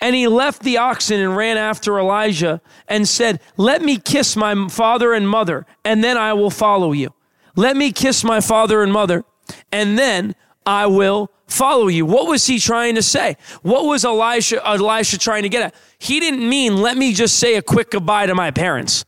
And 0.00 0.14
he 0.14 0.26
left 0.26 0.62
the 0.62 0.78
oxen 0.78 1.20
and 1.20 1.36
ran 1.36 1.58
after 1.58 1.98
Elijah 1.98 2.60
and 2.88 3.06
said, 3.06 3.40
Let 3.56 3.82
me 3.82 3.98
kiss 3.98 4.36
my 4.36 4.68
father 4.68 5.12
and 5.12 5.28
mother, 5.28 5.66
and 5.84 6.02
then 6.02 6.16
I 6.16 6.32
will 6.32 6.50
follow 6.50 6.92
you. 6.92 7.14
Let 7.54 7.76
me 7.76 7.92
kiss 7.92 8.24
my 8.24 8.40
father 8.40 8.82
and 8.82 8.92
mother, 8.92 9.24
and 9.70 9.98
then 9.98 10.34
I 10.66 10.86
will 10.86 11.30
follow 11.46 11.86
you. 11.86 12.04
What 12.04 12.26
was 12.26 12.46
he 12.46 12.58
trying 12.58 12.96
to 12.96 13.02
say? 13.02 13.36
What 13.62 13.84
was 13.84 14.04
Elisha, 14.04 14.66
Elisha 14.66 15.18
trying 15.18 15.44
to 15.44 15.48
get 15.48 15.62
at? 15.62 15.74
He 15.98 16.18
didn't 16.20 16.46
mean, 16.46 16.76
let 16.78 16.96
me 16.96 17.12
just 17.12 17.38
say 17.38 17.54
a 17.54 17.62
quick 17.62 17.92
goodbye 17.92 18.26
to 18.26 18.34
my 18.34 18.50
parents. 18.50 19.04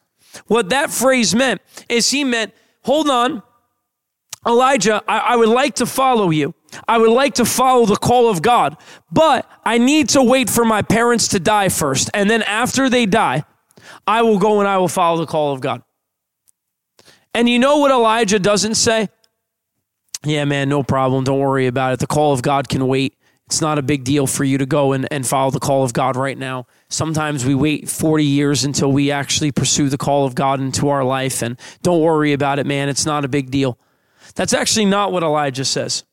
What 0.46 0.70
that 0.70 0.90
phrase 0.90 1.34
meant 1.34 1.60
is 1.88 2.10
he 2.10 2.22
meant, 2.22 2.54
hold 2.84 3.10
on, 3.10 3.42
Elijah, 4.46 5.02
I, 5.08 5.18
I 5.18 5.36
would 5.36 5.48
like 5.48 5.74
to 5.76 5.86
follow 5.86 6.30
you. 6.30 6.54
I 6.86 6.98
would 6.98 7.10
like 7.10 7.34
to 7.34 7.44
follow 7.44 7.86
the 7.86 7.96
call 7.96 8.30
of 8.30 8.40
God, 8.40 8.76
but 9.10 9.50
I 9.64 9.78
need 9.78 10.10
to 10.10 10.22
wait 10.22 10.48
for 10.48 10.64
my 10.64 10.82
parents 10.82 11.28
to 11.28 11.40
die 11.40 11.70
first. 11.70 12.10
And 12.14 12.30
then 12.30 12.42
after 12.42 12.88
they 12.88 13.06
die, 13.06 13.44
I 14.06 14.22
will 14.22 14.38
go 14.38 14.60
and 14.60 14.68
I 14.68 14.78
will 14.78 14.88
follow 14.88 15.18
the 15.18 15.26
call 15.26 15.52
of 15.52 15.60
God. 15.60 15.82
And 17.34 17.48
you 17.48 17.58
know 17.58 17.78
what 17.78 17.90
Elijah 17.90 18.38
doesn't 18.38 18.74
say? 18.74 19.08
Yeah, 20.24 20.44
man, 20.44 20.68
no 20.68 20.82
problem. 20.82 21.24
Don't 21.24 21.38
worry 21.38 21.66
about 21.66 21.94
it. 21.94 22.00
The 22.00 22.06
call 22.06 22.32
of 22.32 22.42
God 22.42 22.68
can 22.68 22.86
wait. 22.86 23.14
It's 23.46 23.60
not 23.62 23.78
a 23.78 23.82
big 23.82 24.04
deal 24.04 24.26
for 24.26 24.44
you 24.44 24.58
to 24.58 24.66
go 24.66 24.92
and, 24.92 25.08
and 25.10 25.26
follow 25.26 25.50
the 25.50 25.60
call 25.60 25.82
of 25.82 25.94
God 25.94 26.16
right 26.16 26.36
now. 26.36 26.66
Sometimes 26.90 27.46
we 27.46 27.54
wait 27.54 27.88
40 27.88 28.22
years 28.22 28.64
until 28.64 28.92
we 28.92 29.10
actually 29.10 29.52
pursue 29.52 29.88
the 29.88 29.96
call 29.96 30.26
of 30.26 30.34
God 30.34 30.60
into 30.60 30.88
our 30.90 31.02
life. 31.02 31.40
And 31.40 31.58
don't 31.82 32.02
worry 32.02 32.34
about 32.34 32.58
it, 32.58 32.66
man. 32.66 32.90
It's 32.90 33.06
not 33.06 33.24
a 33.24 33.28
big 33.28 33.50
deal. 33.50 33.78
That's 34.34 34.52
actually 34.52 34.84
not 34.84 35.12
what 35.12 35.22
Elijah 35.22 35.64
says. 35.64 36.04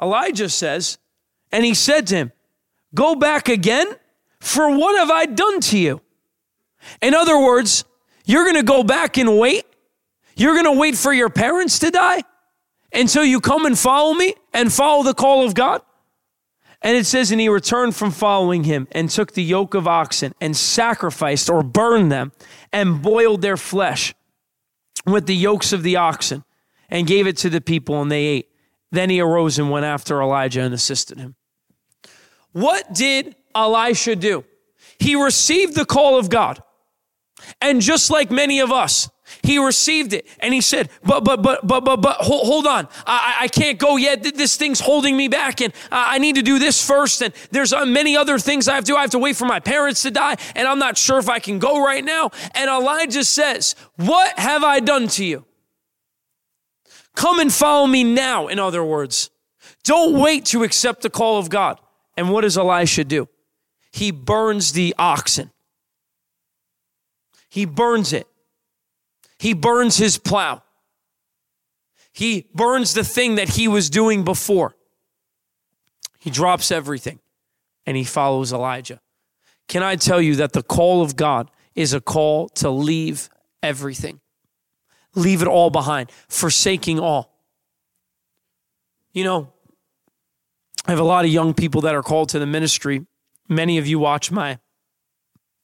Elijah 0.00 0.48
says, 0.48 0.98
and 1.50 1.64
he 1.64 1.74
said 1.74 2.06
to 2.08 2.16
him, 2.16 2.32
Go 2.94 3.14
back 3.14 3.48
again? 3.48 3.88
For 4.40 4.76
what 4.76 4.96
have 4.96 5.10
I 5.10 5.26
done 5.26 5.60
to 5.60 5.78
you? 5.78 6.00
In 7.00 7.14
other 7.14 7.38
words, 7.38 7.84
you're 8.24 8.44
going 8.44 8.56
to 8.56 8.62
go 8.62 8.82
back 8.82 9.16
and 9.16 9.38
wait? 9.38 9.64
You're 10.36 10.54
going 10.54 10.72
to 10.72 10.78
wait 10.78 10.96
for 10.96 11.12
your 11.12 11.30
parents 11.30 11.78
to 11.80 11.90
die 11.90 12.22
until 12.92 13.24
you 13.24 13.40
come 13.40 13.66
and 13.66 13.78
follow 13.78 14.14
me 14.14 14.34
and 14.52 14.72
follow 14.72 15.02
the 15.02 15.14
call 15.14 15.44
of 15.44 15.54
God? 15.54 15.82
And 16.82 16.96
it 16.96 17.06
says, 17.06 17.30
and 17.30 17.40
he 17.40 17.48
returned 17.48 17.94
from 17.94 18.10
following 18.10 18.64
him 18.64 18.88
and 18.90 19.08
took 19.08 19.32
the 19.32 19.42
yoke 19.42 19.74
of 19.74 19.86
oxen 19.86 20.34
and 20.40 20.56
sacrificed 20.56 21.48
or 21.48 21.62
burned 21.62 22.10
them 22.10 22.32
and 22.72 23.00
boiled 23.00 23.40
their 23.40 23.56
flesh 23.56 24.14
with 25.06 25.26
the 25.26 25.36
yokes 25.36 25.72
of 25.72 25.84
the 25.84 25.96
oxen 25.96 26.44
and 26.88 27.06
gave 27.06 27.26
it 27.26 27.36
to 27.38 27.50
the 27.50 27.60
people 27.60 28.02
and 28.02 28.10
they 28.10 28.24
ate. 28.24 28.48
Then 28.90 29.10
he 29.10 29.20
arose 29.20 29.58
and 29.58 29.70
went 29.70 29.86
after 29.86 30.20
Elijah 30.20 30.60
and 30.62 30.74
assisted 30.74 31.18
him. 31.18 31.36
What 32.50 32.92
did 32.92 33.36
Elisha 33.54 34.16
do? 34.16 34.44
He 34.98 35.14
received 35.14 35.74
the 35.74 35.86
call 35.86 36.18
of 36.18 36.28
God. 36.30 36.62
And 37.60 37.80
just 37.80 38.10
like 38.10 38.30
many 38.30 38.60
of 38.60 38.70
us, 38.70 39.08
he 39.42 39.58
received 39.58 40.12
it 40.12 40.26
and 40.40 40.52
he 40.52 40.60
said, 40.60 40.90
but, 41.04 41.24
but, 41.24 41.42
but, 41.42 41.66
but, 41.66 41.84
but, 41.84 42.00
but, 42.00 42.16
hold, 42.16 42.46
hold 42.46 42.66
on. 42.66 42.88
I, 43.06 43.36
I 43.42 43.48
can't 43.48 43.78
go 43.78 43.96
yet. 43.96 44.22
This 44.22 44.56
thing's 44.56 44.80
holding 44.80 45.16
me 45.16 45.28
back 45.28 45.60
and 45.60 45.72
I 45.90 46.18
need 46.18 46.36
to 46.36 46.42
do 46.42 46.58
this 46.58 46.84
first. 46.86 47.22
And 47.22 47.32
there's 47.50 47.72
uh, 47.72 47.84
many 47.86 48.16
other 48.16 48.38
things 48.38 48.68
I 48.68 48.74
have 48.74 48.84
to 48.84 48.92
do. 48.92 48.96
I 48.96 49.02
have 49.02 49.10
to 49.10 49.18
wait 49.18 49.36
for 49.36 49.46
my 49.46 49.60
parents 49.60 50.02
to 50.02 50.10
die 50.10 50.36
and 50.54 50.68
I'm 50.68 50.78
not 50.78 50.98
sure 50.98 51.18
if 51.18 51.28
I 51.28 51.38
can 51.38 51.58
go 51.58 51.84
right 51.84 52.04
now. 52.04 52.30
And 52.54 52.68
Elijah 52.68 53.24
says, 53.24 53.74
what 53.96 54.38
have 54.38 54.64
I 54.64 54.80
done 54.80 55.08
to 55.08 55.24
you? 55.24 55.44
Come 57.14 57.40
and 57.40 57.52
follow 57.52 57.86
me 57.86 58.04
now. 58.04 58.48
In 58.48 58.58
other 58.58 58.84
words, 58.84 59.30
don't 59.84 60.18
wait 60.18 60.46
to 60.46 60.62
accept 60.62 61.02
the 61.02 61.10
call 61.10 61.38
of 61.38 61.50
God. 61.50 61.78
And 62.16 62.30
what 62.30 62.42
does 62.42 62.56
Elisha 62.56 63.04
do? 63.04 63.28
He 63.90 64.10
burns 64.10 64.72
the 64.72 64.94
oxen. 64.98 65.50
He 67.48 67.66
burns 67.66 68.12
it. 68.12 68.26
He 69.42 69.54
burns 69.54 69.96
his 69.96 70.18
plow. 70.18 70.62
He 72.12 72.46
burns 72.54 72.94
the 72.94 73.02
thing 73.02 73.34
that 73.34 73.48
he 73.48 73.66
was 73.66 73.90
doing 73.90 74.22
before. 74.22 74.76
He 76.20 76.30
drops 76.30 76.70
everything 76.70 77.18
and 77.84 77.96
he 77.96 78.04
follows 78.04 78.52
Elijah. 78.52 79.00
Can 79.66 79.82
I 79.82 79.96
tell 79.96 80.22
you 80.22 80.36
that 80.36 80.52
the 80.52 80.62
call 80.62 81.02
of 81.02 81.16
God 81.16 81.50
is 81.74 81.92
a 81.92 82.00
call 82.00 82.50
to 82.50 82.70
leave 82.70 83.28
everything? 83.64 84.20
Leave 85.16 85.42
it 85.42 85.48
all 85.48 85.70
behind, 85.70 86.12
forsaking 86.28 87.00
all. 87.00 87.34
You 89.12 89.24
know, 89.24 89.52
I 90.86 90.92
have 90.92 91.00
a 91.00 91.02
lot 91.02 91.24
of 91.24 91.32
young 91.32 91.52
people 91.52 91.80
that 91.80 91.96
are 91.96 92.02
called 92.04 92.28
to 92.28 92.38
the 92.38 92.46
ministry. 92.46 93.06
Many 93.48 93.78
of 93.78 93.88
you 93.88 93.98
watch 93.98 94.30
my 94.30 94.60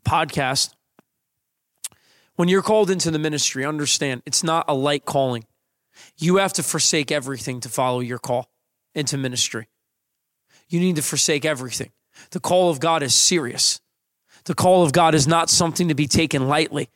podcast. 0.04 0.74
When 2.38 2.46
you're 2.46 2.62
called 2.62 2.88
into 2.88 3.10
the 3.10 3.18
ministry, 3.18 3.64
understand 3.64 4.22
it's 4.24 4.44
not 4.44 4.64
a 4.68 4.72
light 4.72 5.04
calling. 5.04 5.44
You 6.18 6.36
have 6.36 6.52
to 6.52 6.62
forsake 6.62 7.10
everything 7.10 7.58
to 7.58 7.68
follow 7.68 7.98
your 7.98 8.20
call 8.20 8.48
into 8.94 9.18
ministry. 9.18 9.66
You 10.68 10.78
need 10.78 10.94
to 10.94 11.02
forsake 11.02 11.44
everything. 11.44 11.90
The 12.30 12.38
call 12.38 12.70
of 12.70 12.78
God 12.78 13.02
is 13.02 13.12
serious. 13.12 13.80
The 14.44 14.54
call 14.54 14.84
of 14.84 14.92
God 14.92 15.16
is 15.16 15.26
not 15.26 15.50
something 15.50 15.88
to 15.88 15.96
be 15.96 16.06
taken 16.06 16.46
lightly. 16.46 16.90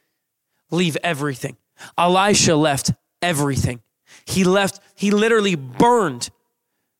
Leave 0.70 0.96
everything. 1.02 1.56
Elisha 1.98 2.54
left 2.54 2.92
everything. 3.20 3.82
He 4.24 4.44
left, 4.44 4.78
he 4.94 5.10
literally 5.10 5.56
burned 5.56 6.30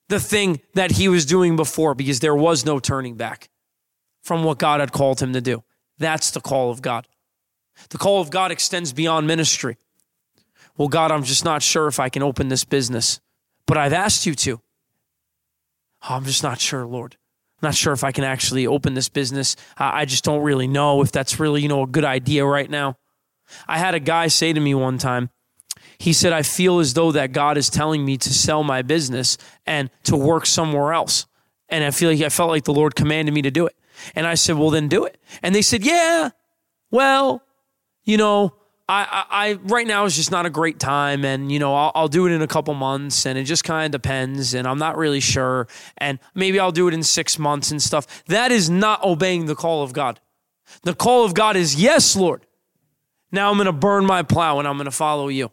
the 0.09 0.19
thing 0.19 0.61
that 0.75 0.91
he 0.91 1.07
was 1.07 1.27
doing 1.27 1.55
before 1.55 1.95
because 1.95 2.19
there 2.19 2.35
was 2.35 2.67
no 2.67 2.81
turning 2.81 3.15
back 3.15 3.51
from 4.25 4.43
what 4.43 4.59
God 4.59 4.81
had 4.81 4.91
called 4.91 5.23
him 5.23 5.33
to 5.33 5.41
do. 5.41 5.63
That's 5.99 6.33
the 6.33 6.41
call 6.41 6.73
of 6.73 6.83
God. 6.83 7.07
The 7.91 7.99
call 7.99 8.21
of 8.21 8.31
God 8.31 8.51
extends 8.51 8.93
beyond 8.93 9.27
ministry. 9.27 9.77
Well, 10.77 10.89
God, 10.89 11.11
I'm 11.11 11.23
just 11.23 11.45
not 11.45 11.63
sure 11.63 11.87
if 11.87 12.01
I 12.01 12.09
can 12.09 12.23
open 12.23 12.49
this 12.49 12.65
business, 12.65 13.21
but 13.67 13.77
I've 13.77 13.93
asked 13.93 14.27
you 14.27 14.35
to. 14.37 14.61
Oh, 16.09 16.15
I'm 16.15 16.25
just 16.25 16.43
not 16.43 16.61
sure, 16.61 16.87
Lord. 16.87 17.17
I'm 17.61 17.69
not 17.69 17.75
sure 17.75 17.93
if 17.93 18.03
I 18.03 18.11
can 18.11 18.25
actually 18.25 18.67
open 18.67 18.95
this 18.95 19.09
business. 19.09 19.57
I 19.77 20.05
just 20.05 20.25
don't 20.25 20.43
really 20.43 20.67
know 20.67 21.03
if 21.03 21.13
that's 21.13 21.39
really, 21.39 21.63
you 21.63 21.69
know, 21.69 21.83
a 21.83 21.87
good 21.87 22.05
idea 22.05 22.45
right 22.45 22.69
now. 22.69 22.97
I 23.69 23.79
had 23.79 23.95
a 23.95 24.01
guy 24.01 24.29
say 24.29 24.53
to 24.53 24.61
me 24.61 24.75
one 24.75 24.99
time, 24.99 25.31
he 25.99 26.13
said, 26.13 26.33
I 26.33 26.43
feel 26.43 26.81
as 26.81 26.95
though 26.95 27.13
that 27.13 27.31
God 27.31 27.57
is 27.57 27.71
telling 27.71 28.05
me 28.05 28.17
to 28.17 28.35
sell 28.35 28.65
my 28.65 28.83
business 28.83 29.39
and 29.67 29.91
to 30.05 30.17
work 30.17 30.47
somewhere 30.47 30.93
else. 30.93 31.27
And 31.69 31.85
I 31.85 31.93
feel 31.93 32.11
like 32.11 32.21
I 32.21 32.29
felt 32.29 32.51
like 32.51 32.65
the 32.65 32.75
Lord 32.75 32.97
commanded 32.97 33.33
me 33.33 33.43
to 33.43 33.51
do 33.53 33.67
it. 33.67 33.77
And 34.17 34.27
I 34.27 34.35
said, 34.35 34.57
Well, 34.57 34.71
then 34.71 34.89
do 34.89 35.05
it. 35.05 35.17
And 35.43 35.55
they 35.55 35.63
said, 35.63 35.85
Yeah, 35.85 36.31
well, 36.91 37.43
you 38.05 38.17
know, 38.17 38.55
I, 38.89 39.25
I, 39.31 39.51
I 39.51 39.53
right 39.55 39.87
now 39.87 40.05
is 40.05 40.17
just 40.17 40.31
not 40.31 40.45
a 40.45 40.51
great 40.51 40.79
time. 40.79 41.25
And, 41.25 41.51
you 41.51 41.59
know, 41.59 41.75
I'll, 41.75 41.93
I'll 41.95 42.09
do 42.09 42.27
it 42.27 42.33
in 42.33 42.43
a 42.43 42.47
couple 42.47 42.75
months 42.75 43.27
and 43.27 43.39
it 43.39 43.45
just 43.45 43.65
kind 43.65 43.87
of 43.87 43.93
depends. 44.01 44.55
And 44.55 44.67
I'm 44.67 44.79
not 44.79 44.97
really 44.97 45.21
sure. 45.21 45.69
And 45.99 46.19
maybe 46.35 46.59
I'll 46.59 46.73
do 46.73 46.89
it 46.89 46.95
in 46.95 47.03
six 47.03 47.39
months 47.39 47.71
and 47.71 47.81
stuff. 47.81 48.25
That 48.27 48.53
is 48.53 48.69
not 48.69 49.03
obeying 49.05 49.47
the 49.47 49.55
call 49.55 49.83
of 49.83 49.93
God. 49.93 50.21
The 50.83 50.95
call 50.95 51.25
of 51.25 51.35
God 51.35 51.57
is, 51.57 51.75
Yes, 51.75 52.17
Lord. 52.17 52.45
Now 53.31 53.51
I'm 53.51 53.57
going 53.57 53.67
to 53.67 53.73
burn 53.73 54.05
my 54.05 54.23
plow 54.23 54.59
and 54.59 54.69
I'm 54.69 54.77
going 54.77 54.85
to 54.85 54.91
follow 54.91 55.29
you. 55.29 55.51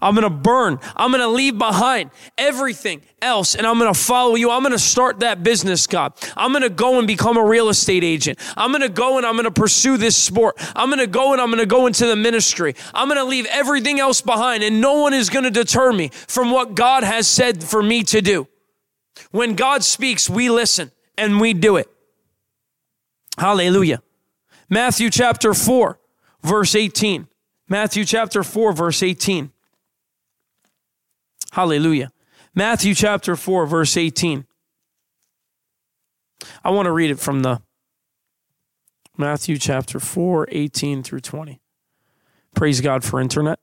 I'm 0.00 0.14
going 0.14 0.24
to 0.24 0.30
burn. 0.30 0.78
I'm 0.94 1.10
going 1.10 1.20
to 1.22 1.28
leave 1.28 1.58
behind 1.58 2.10
everything 2.36 3.02
else 3.22 3.54
and 3.54 3.66
I'm 3.66 3.78
going 3.78 3.92
to 3.92 3.98
follow 3.98 4.34
you. 4.34 4.50
I'm 4.50 4.62
going 4.62 4.72
to 4.72 4.78
start 4.78 5.20
that 5.20 5.42
business, 5.42 5.86
God. 5.86 6.12
I'm 6.36 6.52
going 6.52 6.62
to 6.62 6.70
go 6.70 6.98
and 6.98 7.06
become 7.06 7.36
a 7.36 7.44
real 7.44 7.68
estate 7.68 8.04
agent. 8.04 8.38
I'm 8.56 8.70
going 8.70 8.82
to 8.82 8.88
go 8.88 9.16
and 9.16 9.26
I'm 9.26 9.34
going 9.34 9.44
to 9.44 9.50
pursue 9.50 9.96
this 9.96 10.16
sport. 10.16 10.56
I'm 10.74 10.88
going 10.88 11.00
to 11.00 11.06
go 11.06 11.32
and 11.32 11.40
I'm 11.40 11.48
going 11.48 11.58
to 11.58 11.66
go 11.66 11.86
into 11.86 12.06
the 12.06 12.16
ministry. 12.16 12.74
I'm 12.94 13.08
going 13.08 13.18
to 13.18 13.24
leave 13.24 13.46
everything 13.46 14.00
else 14.00 14.20
behind 14.20 14.62
and 14.62 14.80
no 14.80 15.00
one 15.00 15.14
is 15.14 15.30
going 15.30 15.44
to 15.44 15.50
deter 15.50 15.92
me 15.92 16.10
from 16.26 16.50
what 16.50 16.74
God 16.74 17.02
has 17.02 17.26
said 17.28 17.62
for 17.62 17.82
me 17.82 18.02
to 18.04 18.20
do. 18.20 18.48
When 19.30 19.54
God 19.54 19.82
speaks, 19.82 20.28
we 20.28 20.50
listen 20.50 20.92
and 21.16 21.40
we 21.40 21.54
do 21.54 21.76
it. 21.76 21.88
Hallelujah. 23.38 24.02
Matthew 24.68 25.10
chapter 25.10 25.54
4, 25.54 25.98
verse 26.42 26.74
18. 26.74 27.28
Matthew 27.68 28.04
chapter 28.04 28.42
4, 28.42 28.72
verse 28.72 29.02
18. 29.02 29.52
Hallelujah. 31.56 32.12
Matthew 32.54 32.94
chapter 32.94 33.34
4, 33.34 33.64
verse 33.64 33.96
18. 33.96 34.44
I 36.62 36.68
want 36.68 36.84
to 36.84 36.92
read 36.92 37.10
it 37.10 37.18
from 37.18 37.40
the 37.40 37.62
Matthew 39.16 39.56
chapter 39.56 39.98
4, 39.98 40.48
18 40.52 41.02
through 41.02 41.20
20. 41.20 41.58
Praise 42.54 42.82
God 42.82 43.04
for 43.04 43.22
internet. 43.22 43.58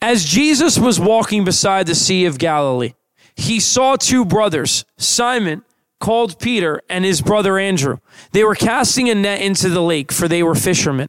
As 0.00 0.24
Jesus 0.24 0.78
was 0.78 1.00
walking 1.00 1.42
beside 1.44 1.88
the 1.88 1.96
Sea 1.96 2.24
of 2.26 2.38
Galilee, 2.38 2.94
he 3.34 3.58
saw 3.58 3.96
two 3.96 4.24
brothers, 4.24 4.84
Simon, 4.96 5.64
called 5.98 6.38
Peter, 6.38 6.80
and 6.88 7.04
his 7.04 7.20
brother 7.20 7.58
Andrew. 7.58 7.98
They 8.30 8.44
were 8.44 8.54
casting 8.54 9.10
a 9.10 9.16
net 9.16 9.40
into 9.40 9.68
the 9.68 9.82
lake, 9.82 10.12
for 10.12 10.28
they 10.28 10.44
were 10.44 10.54
fishermen. 10.54 11.08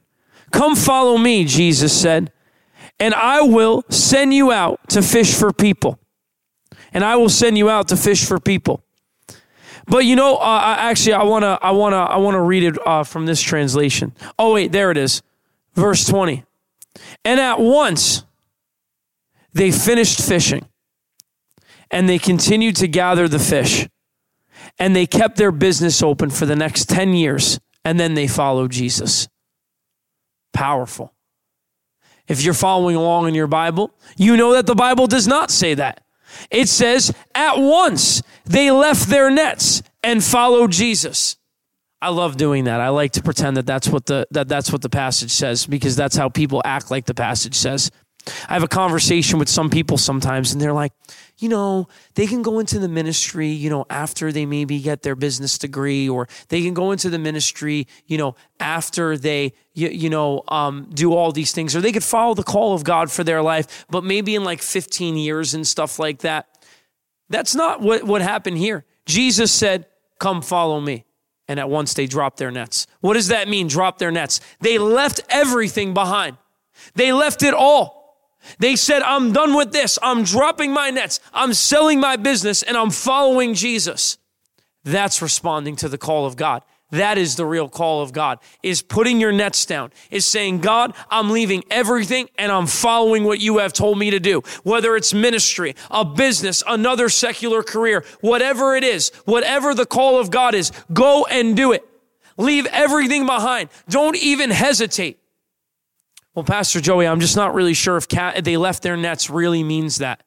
Come 0.50 0.76
follow 0.76 1.20
me, 1.20 1.46
Jesus 1.46 1.96
said 1.96 2.32
and 3.02 3.16
I 3.16 3.42
will 3.42 3.84
send 3.90 4.32
you 4.34 4.52
out 4.52 4.80
to 4.90 5.02
fish 5.02 5.34
for 5.34 5.52
people. 5.52 6.00
And 6.94 7.04
I 7.04 7.16
will 7.16 7.30
send 7.30 7.58
you 7.58 7.70
out 7.70 7.88
to 7.88 7.98
fish 7.98 8.26
for 8.26 8.40
people. 8.40 8.84
But 9.88 10.06
you 10.06 10.16
know, 10.16 10.36
uh, 10.36 10.76
actually, 10.78 11.14
I 11.14 11.24
wanna, 11.24 11.58
I 11.62 11.72
wanna, 11.72 11.98
I 11.98 12.18
wanna 12.18 12.42
read 12.42 12.64
it 12.64 12.88
uh, 12.88 13.04
from 13.04 13.26
this 13.26 13.42
translation. 13.42 14.14
Oh 14.38 14.54
wait, 14.54 14.72
there 14.72 14.92
it 14.92 14.98
is, 14.98 15.24
verse 15.74 16.06
twenty. 16.06 16.44
And 17.26 17.40
at 17.40 17.60
once 17.60 18.24
they 19.54 19.72
finished 19.72 20.22
fishing, 20.22 20.66
and 21.90 22.08
they 22.08 22.20
continued 22.20 22.76
to 22.78 22.88
gather 22.88 23.28
the 23.28 23.40
fish, 23.40 23.88
and 24.78 24.96
they 24.96 25.08
kept 25.08 25.38
their 25.38 25.52
business 25.52 26.04
open 26.04 26.30
for 26.30 26.46
the 26.46 26.56
next 26.56 26.88
ten 26.88 27.14
years, 27.14 27.60
and 27.84 28.00
then 28.00 28.14
they 28.14 28.28
followed 28.28 28.72
Jesus. 28.72 29.28
Powerful. 30.54 31.14
If 32.32 32.42
you're 32.42 32.54
following 32.54 32.96
along 32.96 33.28
in 33.28 33.36
your 33.36 33.48
Bible, 33.48 33.94
you 34.16 34.38
know 34.38 34.54
that 34.54 34.66
the 34.66 34.74
Bible 34.74 35.06
does 35.06 35.28
not 35.28 35.52
say 35.52 35.74
that. 35.74 36.06
It 36.50 36.70
says, 36.70 37.14
at 37.36 37.58
once 37.58 38.24
they 38.46 38.72
left 38.72 39.10
their 39.10 39.30
nets 39.30 39.84
and 40.02 40.24
followed 40.24 40.72
Jesus. 40.72 41.36
I 42.02 42.08
love 42.08 42.38
doing 42.38 42.64
that. 42.64 42.80
I 42.80 42.88
like 42.88 43.12
to 43.12 43.22
pretend 43.22 43.58
that 43.58 43.66
that's 43.66 43.90
what 43.90 44.06
the 44.06 44.28
that 44.32 44.48
that's 44.48 44.72
what 44.72 44.82
the 44.82 44.90
passage 44.90 45.32
says 45.32 45.68
because 45.68 45.98
that's 45.98 46.16
how 46.16 46.30
people 46.30 46.62
act 46.64 46.90
like 46.90 47.06
the 47.06 47.14
passage 47.14 47.54
says. 47.54 47.92
I 48.48 48.54
have 48.54 48.64
a 48.64 48.68
conversation 48.68 49.40
with 49.40 49.50
some 49.50 49.70
people 49.70 49.98
sometimes, 49.98 50.52
and 50.52 50.62
they're 50.62 50.74
like, 50.74 50.94
you 51.38 51.50
know, 51.50 51.88
they 52.14 52.28
can 52.28 52.44
go 52.44 52.60
into 52.60 52.78
the 52.78 52.88
ministry, 52.88 53.48
you 53.48 53.70
know, 53.70 53.86
after 53.90 54.32
they 54.32 54.46
maybe 54.46 54.80
get 54.80 55.02
their 55.02 55.16
business 55.16 55.58
degree, 55.58 56.08
or 56.08 56.28
they 56.50 56.62
can 56.62 56.74
go 56.74 56.92
into 56.92 57.10
the 57.10 57.18
ministry, 57.18 57.88
you 58.06 58.18
know, 58.18 58.36
after 58.60 59.18
they, 59.18 59.54
you, 59.74 59.90
you 59.90 60.10
know, 60.10 60.44
um, 60.50 60.90
do 60.94 61.14
all 61.14 61.32
these 61.32 61.52
things, 61.52 61.76
or 61.76 61.82
they 61.82 61.92
could 61.92 62.04
follow 62.04 62.36
the 62.36 62.44
call 62.44 62.74
of 62.74 62.84
God 62.84 63.12
for 63.12 63.24
their 63.24 63.42
life, 63.42 63.86
but 63.90 64.04
maybe 64.04 64.36
in 64.36 64.44
like 64.44 64.62
15 64.62 65.18
years 65.18 65.54
and 65.54 65.68
stuff 65.68 65.98
like 65.98 66.20
that. 66.20 66.48
That's 67.30 67.56
not 67.56 67.82
what, 67.82 68.04
what 68.04 68.22
happened 68.22 68.58
here. 68.58 68.86
Jesus 69.06 69.52
said, 69.52 69.88
Come 70.20 70.44
follow 70.44 70.80
me. 70.80 71.06
And 71.48 71.60
at 71.60 71.70
once 71.70 71.96
they 71.96 72.06
dropped 72.06 72.38
their 72.38 72.52
nets. 72.52 72.86
What 73.00 73.16
does 73.16 73.30
that 73.30 73.48
mean, 73.48 73.68
drop 73.68 73.98
their 73.98 74.12
nets? 74.12 74.40
They 74.60 74.78
left 74.78 75.22
everything 75.30 75.96
behind, 75.96 76.38
they 76.94 77.12
left 77.12 77.42
it 77.42 77.56
all. 77.56 78.01
They 78.60 78.76
said, 78.76 79.02
I'm 79.02 79.32
done 79.32 79.56
with 79.56 79.72
this. 79.72 79.98
I'm 80.02 80.24
dropping 80.24 80.72
my 80.74 80.90
nets. 80.90 81.20
I'm 81.34 81.54
selling 81.54 82.00
my 82.00 82.16
business 82.16 82.64
and 82.64 82.78
I'm 82.78 82.90
following 82.90 83.54
Jesus. 83.54 84.18
That's 84.84 85.22
responding 85.22 85.76
to 85.78 85.90
the 85.90 85.98
call 85.98 86.26
of 86.26 86.36
God. 86.36 86.64
That 86.92 87.18
is 87.18 87.38
the 87.38 87.46
real 87.46 87.70
call 87.70 88.02
of 88.02 88.12
God, 88.12 88.40
is 88.62 88.82
putting 88.82 89.22
your 89.22 89.32
nets 89.32 89.66
down, 89.66 89.94
is 90.10 90.26
saying, 90.26 90.60
God, 90.60 90.94
I'm 91.10 91.32
leaving 91.32 91.64
everything 91.72 92.28
and 92.38 92.52
I'm 92.52 92.68
following 92.68 93.24
what 93.24 93.40
you 93.40 93.60
have 93.60 93.72
told 93.72 93.98
me 93.98 94.12
to 94.12 94.20
do. 94.20 94.44
Whether 94.64 94.98
it's 94.98 95.14
ministry, 95.14 95.76
a 95.90 96.04
business, 96.04 96.62
another 96.68 97.08
secular 97.08 97.64
career, 97.64 98.04
whatever 98.20 98.76
it 98.76 98.84
is, 98.84 99.10
whatever 99.24 99.74
the 99.74 99.86
call 99.86 100.20
of 100.20 100.32
God 100.32 100.54
is, 100.54 100.74
go 100.92 101.26
and 101.26 101.56
do 101.56 101.72
it. 101.72 101.88
Leave 102.38 102.66
everything 102.68 103.26
behind. 103.26 103.70
Don't 103.88 104.18
even 104.18 104.50
hesitate. 104.50 105.21
Well, 106.34 106.46
Pastor 106.46 106.80
Joey, 106.80 107.08
I'm 107.08 107.20
just 107.20 107.36
not 107.36 107.54
really 107.54 107.74
sure 107.74 107.98
if 107.98 108.08
cat, 108.08 108.44
they 108.44 108.56
left 108.56 108.84
their 108.84 108.96
nets 108.96 109.30
really 109.30 109.64
means 109.64 109.98
that. 109.98 110.24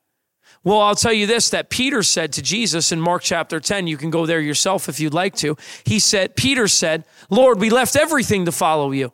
Well, 0.62 0.80
I'll 0.80 0.94
tell 0.94 1.12
you 1.12 1.26
this 1.26 1.50
that 1.50 1.70
Peter 1.70 2.02
said 2.02 2.32
to 2.34 2.42
Jesus 2.42 2.92
in 2.92 3.00
Mark 3.00 3.22
chapter 3.22 3.60
10. 3.60 3.86
You 3.86 3.96
can 3.96 4.10
go 4.10 4.26
there 4.26 4.40
yourself 4.40 4.88
if 4.88 5.00
you'd 5.00 5.14
like 5.14 5.34
to. 5.36 5.56
He 5.84 5.98
said, 5.98 6.36
Peter 6.36 6.68
said, 6.68 7.04
Lord, 7.30 7.60
we 7.60 7.70
left 7.70 7.96
everything 7.96 8.46
to 8.46 8.52
follow 8.52 8.90
you. 8.90 9.12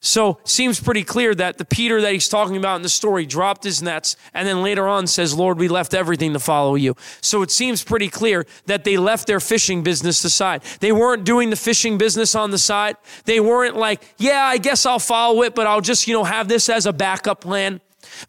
So 0.00 0.38
it 0.42 0.48
seems 0.48 0.78
pretty 0.78 1.02
clear 1.02 1.34
that 1.34 1.58
the 1.58 1.64
Peter 1.64 2.00
that 2.00 2.12
he's 2.12 2.28
talking 2.28 2.56
about 2.56 2.76
in 2.76 2.82
the 2.82 2.88
story 2.88 3.26
dropped 3.26 3.64
his 3.64 3.82
nets 3.82 4.16
and 4.32 4.46
then 4.46 4.62
later 4.62 4.86
on 4.86 5.08
says, 5.08 5.34
Lord, 5.34 5.58
we 5.58 5.66
left 5.66 5.92
everything 5.92 6.34
to 6.34 6.38
follow 6.38 6.76
you. 6.76 6.94
So 7.20 7.42
it 7.42 7.50
seems 7.50 7.82
pretty 7.82 8.08
clear 8.08 8.46
that 8.66 8.84
they 8.84 8.96
left 8.96 9.26
their 9.26 9.40
fishing 9.40 9.82
business 9.82 10.22
aside. 10.24 10.62
They 10.78 10.92
weren't 10.92 11.24
doing 11.24 11.50
the 11.50 11.56
fishing 11.56 11.98
business 11.98 12.36
on 12.36 12.52
the 12.52 12.58
side. 12.58 12.96
They 13.24 13.40
weren't 13.40 13.74
like, 13.74 14.02
yeah, 14.18 14.44
I 14.44 14.58
guess 14.58 14.86
I'll 14.86 15.00
follow 15.00 15.42
it, 15.42 15.56
but 15.56 15.66
I'll 15.66 15.80
just, 15.80 16.06
you 16.06 16.14
know, 16.14 16.24
have 16.24 16.46
this 16.46 16.68
as 16.68 16.86
a 16.86 16.92
backup 16.92 17.40
plan. 17.40 17.80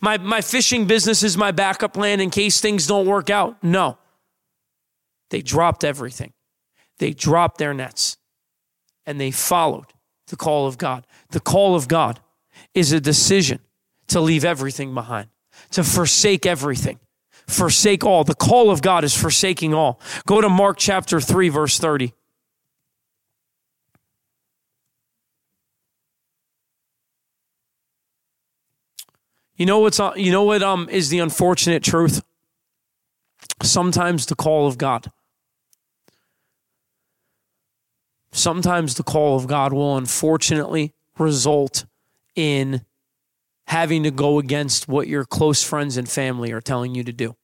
My, 0.01 0.17
my 0.17 0.41
fishing 0.41 0.87
business 0.87 1.21
is 1.21 1.37
my 1.37 1.51
backup 1.51 1.93
plan 1.93 2.19
in 2.19 2.31
case 2.31 2.59
things 2.59 2.87
don't 2.87 3.05
work 3.05 3.29
out. 3.29 3.63
No. 3.63 3.99
They 5.29 5.43
dropped 5.43 5.83
everything. 5.83 6.33
They 6.97 7.13
dropped 7.13 7.59
their 7.59 7.75
nets 7.75 8.17
and 9.05 9.21
they 9.21 9.29
followed 9.29 9.85
the 10.29 10.35
call 10.35 10.65
of 10.67 10.77
God. 10.77 11.05
The 11.31 11.39
call 11.39 11.75
of 11.75 11.87
God 11.87 12.19
is 12.73 12.91
a 12.91 12.99
decision 12.99 13.59
to 14.07 14.19
leave 14.19 14.45
everything 14.45 14.93
behind, 14.93 15.29
to 15.71 15.83
forsake 15.83 16.45
everything 16.45 16.99
forsake 17.49 18.03
all. 18.05 18.23
The 18.23 18.35
call 18.35 18.69
of 18.69 18.81
God 18.81 19.03
is 19.03 19.15
forsaking 19.15 19.73
all. 19.73 19.99
Go 20.25 20.39
to 20.39 20.49
Mark 20.49 20.77
chapter 20.77 21.19
3, 21.19 21.49
verse 21.49 21.79
30. 21.79 22.13
You 29.55 29.65
know 29.65 29.79
what's 29.79 29.99
you 30.15 30.31
know 30.31 30.43
what 30.43 30.63
um 30.63 30.87
is 30.89 31.09
the 31.09 31.19
unfortunate 31.19 31.83
truth? 31.83 32.23
Sometimes 33.61 34.25
the 34.25 34.35
call 34.35 34.67
of 34.67 34.77
God. 34.77 35.11
Sometimes 38.31 38.95
the 38.95 39.03
call 39.03 39.35
of 39.35 39.47
God 39.47 39.73
will 39.73 39.97
unfortunately 39.97 40.93
result 41.17 41.85
in 42.35 42.85
having 43.67 44.03
to 44.03 44.11
go 44.11 44.39
against 44.39 44.87
what 44.87 45.07
your 45.07 45.25
close 45.25 45.63
friends 45.63 45.97
and 45.97 46.09
family 46.09 46.51
are 46.51 46.61
telling 46.61 46.95
you 46.95 47.03
to 47.03 47.13
do. 47.13 47.35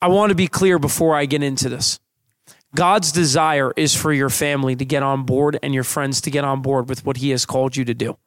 I 0.00 0.08
want 0.08 0.30
to 0.30 0.34
be 0.36 0.48
clear 0.48 0.78
before 0.78 1.16
I 1.16 1.26
get 1.26 1.42
into 1.42 1.68
this. 1.68 1.98
God's 2.74 3.12
desire 3.12 3.72
is 3.76 3.94
for 3.94 4.12
your 4.12 4.28
family 4.28 4.76
to 4.76 4.84
get 4.84 5.02
on 5.02 5.24
board 5.24 5.58
and 5.62 5.72
your 5.72 5.84
friends 5.84 6.20
to 6.22 6.30
get 6.30 6.44
on 6.44 6.62
board 6.62 6.88
with 6.88 7.04
what 7.06 7.16
He 7.18 7.30
has 7.30 7.46
called 7.46 7.76
you 7.76 7.84
to 7.84 7.94
do. 7.94 8.18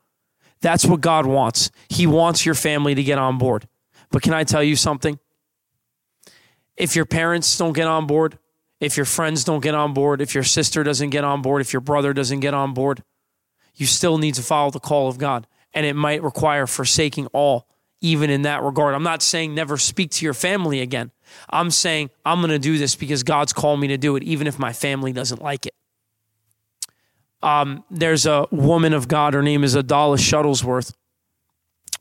That's 0.62 0.86
what 0.86 1.02
God 1.02 1.26
wants. 1.26 1.72
He 1.88 2.08
wants 2.08 2.46
your 2.46 2.56
family 2.56 2.96
to 2.96 3.04
get 3.04 3.18
on 3.18 3.38
board. 3.38 3.68
But 4.12 4.24
can 4.24 4.34
I 4.34 4.44
tell 4.44 4.64
you 4.64 4.76
something? 4.76 5.20
If 6.76 6.96
your 6.96 7.06
parents 7.06 7.58
don't 7.58 7.74
get 7.74 7.88
on 7.88 8.08
board, 8.08 8.38
if 8.80 8.96
your 8.96 9.06
friends 9.06 9.44
don't 9.44 9.62
get 9.62 9.76
on 9.76 9.94
board, 9.94 10.22
if 10.22 10.34
your 10.34 10.44
sister 10.44 10.84
doesn't 10.84 11.10
get 11.10 11.24
on 11.24 11.42
board, 11.42 11.62
if 11.62 11.74
your 11.74 11.82
brother 11.82 12.14
doesn't 12.14 12.40
get 12.40 12.54
on 12.54 12.74
board, 12.74 13.04
you 13.76 13.86
still 13.86 14.18
need 14.18 14.36
to 14.36 14.42
follow 14.42 14.72
the 14.72 14.80
call 14.80 15.08
of 15.08 15.18
God. 15.18 15.48
And 15.74 15.86
it 15.86 15.96
might 15.96 16.24
require 16.24 16.66
forsaking 16.66 17.28
all, 17.28 17.68
even 18.02 18.30
in 18.30 18.44
that 18.44 18.64
regard. 18.64 18.96
I'm 18.96 19.04
not 19.04 19.22
saying 19.22 19.54
never 19.54 19.78
speak 19.78 20.12
to 20.12 20.26
your 20.26 20.34
family 20.34 20.82
again. 20.82 21.12
I'm 21.50 21.72
saying 21.72 22.10
I'm 22.26 22.40
going 22.40 22.50
to 22.50 22.60
do 22.60 22.78
this 22.78 22.96
because 22.96 23.24
God's 23.24 23.54
called 23.54 23.80
me 23.80 23.88
to 23.90 23.98
do 23.98 24.16
it, 24.16 24.24
even 24.24 24.48
if 24.48 24.58
my 24.58 24.74
family 24.74 25.14
doesn't 25.14 25.42
like 25.42 25.66
it. 25.66 25.76
Um, 27.42 27.84
there's 27.90 28.26
a 28.26 28.48
woman 28.52 28.94
of 28.94 29.08
God. 29.08 29.34
Her 29.34 29.44
name 29.44 29.64
is 29.64 29.76
Adalis 29.76 30.20
Shuttlesworth, 30.20 30.94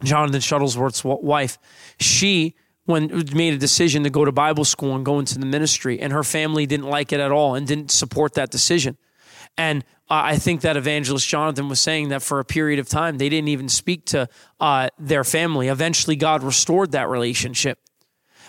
Jonathan 0.02 0.40
Shuttlesworth's 0.40 1.04
wife. 1.04 1.58
She 2.00 2.56
when 2.88 3.08
made 3.34 3.52
a 3.52 3.58
decision 3.58 4.02
to 4.04 4.10
go 4.10 4.24
to 4.24 4.32
Bible 4.32 4.64
school 4.64 4.96
and 4.96 5.04
go 5.04 5.18
into 5.18 5.38
the 5.38 5.44
ministry, 5.44 6.00
and 6.00 6.10
her 6.10 6.24
family 6.24 6.64
didn't 6.64 6.88
like 6.88 7.12
it 7.12 7.20
at 7.20 7.30
all 7.30 7.54
and 7.54 7.66
didn't 7.66 7.90
support 7.90 8.32
that 8.34 8.50
decision. 8.50 8.96
And 9.58 9.84
uh, 10.08 10.22
I 10.24 10.36
think 10.36 10.62
that 10.62 10.78
evangelist 10.78 11.28
Jonathan 11.28 11.68
was 11.68 11.80
saying 11.80 12.08
that 12.08 12.22
for 12.22 12.40
a 12.40 12.46
period 12.46 12.78
of 12.78 12.88
time 12.88 13.18
they 13.18 13.28
didn't 13.28 13.48
even 13.48 13.68
speak 13.68 14.06
to 14.06 14.26
uh, 14.58 14.88
their 14.98 15.22
family. 15.22 15.68
Eventually, 15.68 16.16
God 16.16 16.42
restored 16.42 16.92
that 16.92 17.10
relationship. 17.10 17.78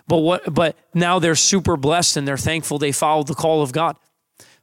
But 0.08 0.20
what? 0.20 0.54
But 0.54 0.78
now 0.94 1.20
they're 1.20 1.36
super 1.36 1.76
blessed 1.76 2.16
and 2.16 2.26
they're 2.26 2.38
thankful 2.38 2.80
they 2.80 2.94
followed 2.94 3.28
the 3.28 3.36
call 3.36 3.62
of 3.62 3.74
God 3.74 3.98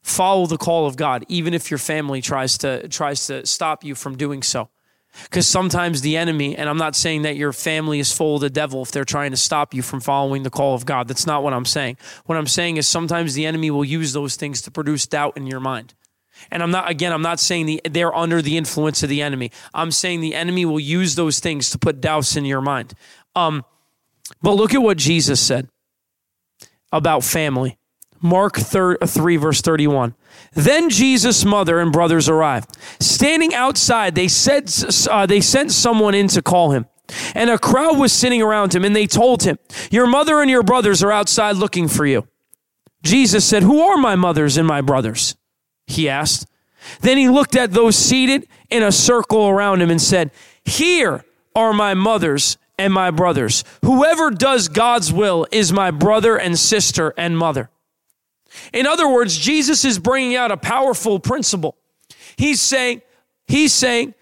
follow 0.06 0.46
the 0.46 0.56
call 0.56 0.86
of 0.86 0.96
God, 0.96 1.24
even 1.28 1.52
if 1.52 1.68
your 1.68 1.78
family 1.78 2.22
tries 2.22 2.56
to 2.58 2.86
tries 2.88 3.26
to 3.26 3.44
stop 3.44 3.84
you 3.84 3.94
from 3.96 4.16
doing 4.16 4.42
so. 4.42 4.70
Because 5.24 5.46
sometimes 5.46 6.00
the 6.00 6.16
enemy, 6.16 6.56
and 6.56 6.68
I'm 6.68 6.76
not 6.76 6.94
saying 6.94 7.22
that 7.22 7.36
your 7.36 7.52
family 7.52 7.98
is 7.98 8.12
full 8.12 8.36
of 8.36 8.40
the 8.40 8.50
devil 8.50 8.82
if 8.82 8.90
they're 8.90 9.04
trying 9.04 9.30
to 9.30 9.36
stop 9.36 9.74
you 9.74 9.82
from 9.82 10.00
following 10.00 10.42
the 10.42 10.50
call 10.50 10.74
of 10.74 10.86
God. 10.86 11.08
That's 11.08 11.26
not 11.26 11.42
what 11.42 11.52
I'm 11.52 11.64
saying. 11.64 11.96
What 12.26 12.36
I'm 12.38 12.46
saying 12.46 12.76
is 12.76 12.86
sometimes 12.86 13.34
the 13.34 13.46
enemy 13.46 13.70
will 13.70 13.84
use 13.84 14.12
those 14.12 14.36
things 14.36 14.62
to 14.62 14.70
produce 14.70 15.06
doubt 15.06 15.36
in 15.36 15.46
your 15.46 15.60
mind. 15.60 15.94
And 16.50 16.62
I'm 16.62 16.70
not, 16.70 16.90
again, 16.90 17.12
I'm 17.12 17.22
not 17.22 17.40
saying 17.40 17.66
the, 17.66 17.80
they're 17.88 18.14
under 18.14 18.42
the 18.42 18.56
influence 18.56 19.02
of 19.02 19.08
the 19.08 19.22
enemy. 19.22 19.50
I'm 19.72 19.90
saying 19.90 20.20
the 20.20 20.34
enemy 20.34 20.64
will 20.64 20.80
use 20.80 21.14
those 21.14 21.40
things 21.40 21.70
to 21.70 21.78
put 21.78 22.00
doubts 22.00 22.36
in 22.36 22.44
your 22.44 22.60
mind. 22.60 22.94
Um, 23.34 23.64
but 24.42 24.52
look 24.52 24.74
at 24.74 24.82
what 24.82 24.98
Jesus 24.98 25.40
said 25.40 25.68
about 26.92 27.24
family. 27.24 27.78
Mark 28.26 28.56
3, 28.56 29.36
verse 29.36 29.60
31. 29.60 30.14
Then 30.52 30.90
Jesus' 30.90 31.44
mother 31.44 31.80
and 31.80 31.92
brothers 31.92 32.28
arrived. 32.28 32.76
Standing 33.00 33.54
outside, 33.54 34.14
they, 34.14 34.28
said, 34.28 34.70
uh, 35.10 35.26
they 35.26 35.40
sent 35.40 35.72
someone 35.72 36.14
in 36.14 36.28
to 36.28 36.42
call 36.42 36.72
him. 36.72 36.86
And 37.34 37.50
a 37.50 37.58
crowd 37.58 37.98
was 37.98 38.12
sitting 38.12 38.42
around 38.42 38.74
him, 38.74 38.84
and 38.84 38.94
they 38.94 39.06
told 39.06 39.44
him, 39.44 39.58
Your 39.90 40.06
mother 40.06 40.40
and 40.40 40.50
your 40.50 40.62
brothers 40.62 41.02
are 41.02 41.12
outside 41.12 41.56
looking 41.56 41.88
for 41.88 42.04
you. 42.04 42.26
Jesus 43.02 43.44
said, 43.44 43.62
Who 43.62 43.80
are 43.80 43.96
my 43.96 44.16
mothers 44.16 44.56
and 44.56 44.66
my 44.66 44.80
brothers? 44.80 45.36
He 45.86 46.08
asked. 46.08 46.46
Then 47.00 47.16
he 47.16 47.28
looked 47.28 47.56
at 47.56 47.72
those 47.72 47.96
seated 47.96 48.48
in 48.70 48.82
a 48.82 48.92
circle 48.92 49.48
around 49.48 49.82
him 49.82 49.90
and 49.90 50.02
said, 50.02 50.30
Here 50.64 51.24
are 51.54 51.72
my 51.72 51.94
mothers 51.94 52.58
and 52.78 52.92
my 52.92 53.10
brothers. 53.10 53.64
Whoever 53.82 54.30
does 54.30 54.68
God's 54.68 55.12
will 55.12 55.46
is 55.50 55.72
my 55.72 55.90
brother 55.90 56.36
and 56.36 56.58
sister 56.58 57.14
and 57.16 57.38
mother. 57.38 57.70
In 58.72 58.86
other 58.86 59.08
words, 59.08 59.36
Jesus 59.36 59.84
is 59.84 59.98
bringing 59.98 60.36
out 60.36 60.50
a 60.50 60.56
powerful 60.56 61.18
principle. 61.18 61.76
He's 62.36 62.60
saying, 62.60 63.02
he's 63.46 63.72
saying, 63.72 64.14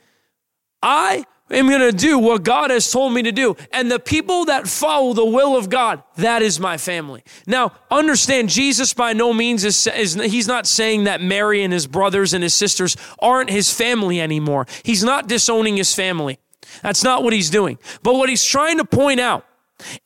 I 0.83 1.25
am 1.51 1.69
going 1.69 1.81
to 1.81 1.93
do 1.93 2.19
what 2.19 2.43
God 2.43 2.71
has 2.71 2.91
told 2.91 3.13
me 3.13 3.23
to 3.23 3.33
do. 3.33 3.57
And 3.73 3.91
the 3.91 3.99
people 3.99 4.47
that 4.47 4.69
follow 4.69 5.13
the 5.13 5.25
will 5.25 5.57
of 5.57 5.69
God, 5.69 6.03
that 6.17 6.43
is 6.43 6.61
my 6.61 6.77
family. 6.77 7.23
Now, 7.47 7.73
understand, 7.91 8.49
Jesus 8.49 8.95
by 8.95 9.13
no 9.13 9.33
means 9.33 9.65
is, 9.65 9.87
is, 9.87 10.15
he's 10.15 10.49
not 10.49 10.67
saying 10.67 11.05
that 11.05 11.21
Mary 11.21 11.63
and 11.63 11.73
his 11.73 11.87
brothers 11.87 12.35
and 12.35 12.43
his 12.43 12.55
sisters 12.55 12.97
aren't 13.19 13.51
his 13.51 13.73
family 13.73 14.21
anymore. 14.21 14.67
He's 14.83 15.05
not 15.05 15.29
disowning 15.29 15.77
his 15.77 15.95
family. 15.95 16.39
That's 16.83 17.05
not 17.05 17.23
what 17.23 17.33
he's 17.33 17.51
doing. 17.51 17.79
But 18.03 18.15
what 18.15 18.29
he's 18.29 18.45
trying 18.45 18.79
to 18.79 18.85
point 18.85 19.21
out 19.21 19.45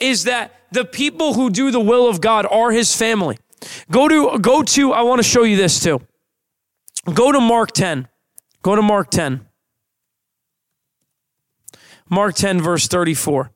is 0.00 0.24
that 0.24 0.52
the 0.70 0.84
people 0.84 1.34
who 1.34 1.50
do 1.50 1.70
the 1.70 1.80
will 1.80 2.08
of 2.08 2.20
God 2.20 2.46
are 2.50 2.70
his 2.70 2.94
family. 2.94 3.38
Go 3.90 4.08
to, 4.08 4.38
go 4.38 4.62
to, 4.62 4.92
I 4.92 5.02
want 5.02 5.18
to 5.20 5.28
show 5.28 5.42
you 5.42 5.56
this 5.56 5.80
too. 5.80 6.00
Go 7.12 7.32
to 7.32 7.40
Mark 7.40 7.72
10. 7.72 8.08
Go 8.62 8.76
to 8.76 8.82
Mark 8.82 9.10
10. 9.10 9.46
Mark 12.10 12.34
10, 12.34 12.60
verse 12.60 12.88
34. 12.88 13.50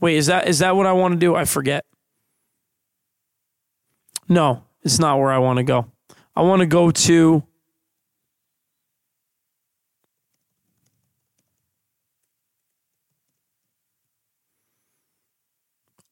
Wait, 0.00 0.16
is 0.16 0.26
that 0.26 0.48
is 0.48 0.60
that 0.60 0.76
what 0.76 0.86
I 0.86 0.92
want 0.92 1.12
to 1.14 1.18
do? 1.18 1.34
I 1.34 1.44
forget. 1.44 1.84
No, 4.28 4.62
it's 4.82 4.98
not 4.98 5.18
where 5.18 5.30
I 5.30 5.38
want 5.38 5.56
to 5.56 5.64
go. 5.64 5.90
I 6.36 6.42
want 6.42 6.60
to 6.60 6.66
go 6.66 6.90
to 6.90 7.42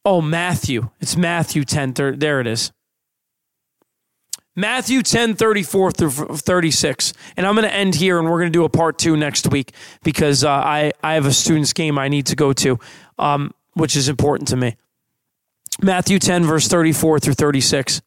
Oh, 0.07 0.22
Matthew. 0.22 0.90
It's 1.00 1.16
Matthew 1.16 1.64
10. 1.64 1.94
There 1.94 2.40
it 2.40 2.46
is. 2.46 2.70
Matthew 4.54 5.02
10, 5.02 5.34
34 5.34 5.90
through 5.90 6.11
36. 6.11 7.12
And 7.36 7.44
I'm 7.44 7.57
going 7.57 7.66
to 7.68 7.74
end 7.74 7.96
here 7.96 8.20
and 8.20 8.30
we're 8.30 8.38
going 8.38 8.52
to 8.52 8.57
do 8.57 8.64
a 8.64 8.68
part 8.68 8.98
two 8.98 9.16
next 9.16 9.50
week 9.50 9.72
because 10.04 10.44
uh, 10.44 10.50
I, 10.50 10.92
I 11.02 11.14
have 11.14 11.26
a 11.26 11.32
student's 11.32 11.72
game 11.72 11.98
I 11.98 12.07
need 12.07 12.26
to 12.26 12.36
go 12.36 12.52
to, 12.52 12.78
um, 13.18 13.52
which 13.74 13.96
is 13.96 14.09
important 14.09 14.46
to 14.50 14.57
me. 14.57 14.76
Matthew 15.82 16.20
10, 16.20 16.44
verse 16.44 16.68
34 16.68 17.18
through 17.18 17.34
36. 17.34 18.00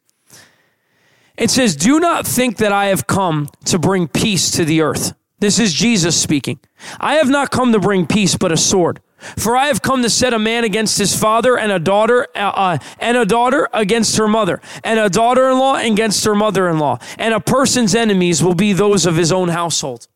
It 1.38 1.50
says, 1.50 1.76
Do 1.76 2.00
not 2.00 2.26
think 2.26 2.58
that 2.58 2.72
I 2.72 2.86
have 2.86 3.08
come 3.08 3.50
to 3.66 3.78
bring 3.78 4.08
peace 4.08 4.52
to 4.52 4.64
the 4.64 4.80
earth. 4.80 5.16
This 5.40 5.60
is 5.60 5.74
Jesus 5.74 6.20
speaking. 6.20 6.62
I 6.98 7.16
have 7.16 7.28
not 7.28 7.52
come 7.52 7.74
to 7.74 7.80
bring 7.80 8.08
peace, 8.08 8.38
but 8.38 8.54
a 8.54 8.58
sword. 8.58 9.02
For 9.38 9.56
I 9.56 9.68
have 9.68 9.82
come 9.82 10.02
to 10.04 10.10
set 10.10 10.34
a 10.34 10.40
man 10.40 10.64
against 10.64 10.98
his 10.98 11.16
father, 11.16 11.58
and 11.58 11.72
a 11.72 11.80
daughter, 11.80 12.28
uh, 12.36 12.40
uh, 12.40 12.78
and 13.00 13.18
a 13.18 13.26
daughter 13.26 13.68
against 13.74 14.18
her 14.18 14.28
mother, 14.28 14.62
and 14.84 15.00
a 15.00 15.10
daughter-in-law 15.10 15.76
against 15.76 16.26
her 16.26 16.36
mother-in-law, 16.36 17.00
and 17.18 17.34
a 17.34 17.40
person's 17.40 17.96
enemies 17.96 18.44
will 18.44 18.56
be 18.56 18.74
those 18.74 19.06
of 19.06 19.16
his 19.16 19.32
own 19.32 19.50
household. 19.50 20.08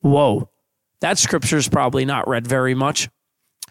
Whoa, 0.00 0.48
that 1.00 1.18
scripture 1.18 1.56
is 1.56 1.68
probably 1.68 2.04
not 2.04 2.28
read 2.28 2.46
very 2.46 2.74
much. 2.74 3.08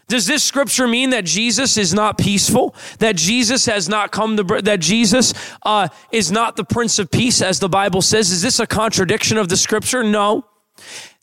Does 0.08 0.26
this 0.26 0.44
scripture 0.44 0.86
mean 0.86 1.10
that 1.10 1.24
Jesus 1.24 1.78
is 1.78 1.94
not 1.94 2.18
peaceful? 2.18 2.74
That 2.98 3.16
Jesus 3.16 3.64
has 3.66 3.88
not 3.88 4.12
come 4.12 4.36
to, 4.36 4.42
that 4.62 4.80
Jesus 4.80 5.32
uh, 5.62 5.88
is 6.10 6.30
not 6.30 6.56
the 6.56 6.64
Prince 6.64 6.98
of 6.98 7.10
Peace, 7.10 7.40
as 7.40 7.60
the 7.60 7.68
Bible 7.68 8.02
says? 8.02 8.30
Is 8.30 8.42
this 8.42 8.58
a 8.58 8.66
contradiction 8.66 9.38
of 9.38 9.48
the 9.48 9.56
scripture? 9.56 10.02
No. 10.02 10.44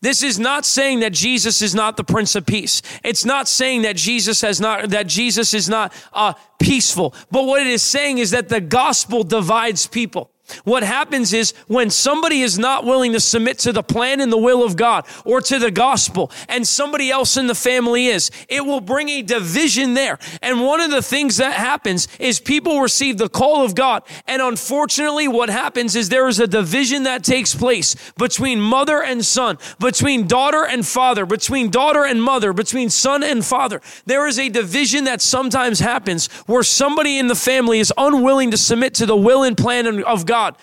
This 0.01 0.23
is 0.23 0.39
not 0.39 0.65
saying 0.65 1.01
that 1.01 1.11
Jesus 1.11 1.61
is 1.61 1.75
not 1.75 1.97
the 1.97 2.05
Prince 2.05 2.35
of 2.35 2.45
Peace. 2.45 2.81
It's 3.03 3.25
not 3.25 3.49
saying 3.49 3.81
that 3.81 3.97
Jesus 3.97 4.39
has 4.41 4.61
not 4.61 4.89
that 4.91 5.07
Jesus 5.07 5.53
is 5.53 5.67
not 5.67 5.93
uh, 6.13 6.33
peaceful. 6.57 7.13
But 7.29 7.43
what 7.43 7.61
it 7.61 7.67
is 7.67 7.81
saying 7.81 8.19
is 8.19 8.31
that 8.31 8.47
the 8.47 8.61
gospel 8.61 9.23
divides 9.23 9.87
people. 9.87 10.31
What 10.63 10.83
happens 10.83 11.33
is 11.33 11.53
when 11.67 11.89
somebody 11.89 12.41
is 12.41 12.57
not 12.57 12.85
willing 12.85 13.13
to 13.13 13.19
submit 13.19 13.59
to 13.59 13.71
the 13.71 13.83
plan 13.83 14.19
and 14.19 14.31
the 14.31 14.37
will 14.37 14.63
of 14.63 14.75
God 14.75 15.05
or 15.25 15.41
to 15.41 15.59
the 15.59 15.71
gospel, 15.71 16.31
and 16.47 16.67
somebody 16.67 17.11
else 17.11 17.37
in 17.37 17.47
the 17.47 17.55
family 17.55 18.07
is, 18.07 18.31
it 18.47 18.65
will 18.65 18.81
bring 18.81 19.09
a 19.09 19.21
division 19.21 19.93
there. 19.93 20.17
And 20.41 20.61
one 20.61 20.81
of 20.81 20.91
the 20.91 21.01
things 21.01 21.37
that 21.37 21.53
happens 21.53 22.07
is 22.19 22.39
people 22.39 22.81
receive 22.81 23.17
the 23.17 23.29
call 23.29 23.63
of 23.63 23.75
God. 23.75 24.03
And 24.27 24.41
unfortunately, 24.41 25.27
what 25.27 25.49
happens 25.49 25.95
is 25.95 26.09
there 26.09 26.27
is 26.27 26.39
a 26.39 26.47
division 26.47 27.03
that 27.03 27.23
takes 27.23 27.53
place 27.53 27.95
between 28.17 28.59
mother 28.59 29.03
and 29.03 29.23
son, 29.25 29.57
between 29.79 30.27
daughter 30.27 30.65
and 30.65 30.85
father, 30.85 31.25
between 31.25 31.69
daughter 31.69 32.03
and 32.05 32.21
mother, 32.21 32.53
between 32.53 32.89
son 32.89 33.23
and 33.23 33.45
father. 33.45 33.81
There 34.05 34.27
is 34.27 34.39
a 34.39 34.49
division 34.49 35.03
that 35.05 35.21
sometimes 35.21 35.79
happens 35.79 36.27
where 36.47 36.63
somebody 36.63 37.17
in 37.17 37.27
the 37.27 37.35
family 37.35 37.79
is 37.79 37.93
unwilling 37.97 38.51
to 38.51 38.57
submit 38.57 38.93
to 38.95 39.05
the 39.05 39.15
will 39.15 39.43
and 39.43 39.57
plan 39.57 40.03
of 40.03 40.25
God 40.25 40.38
God. 40.39 40.57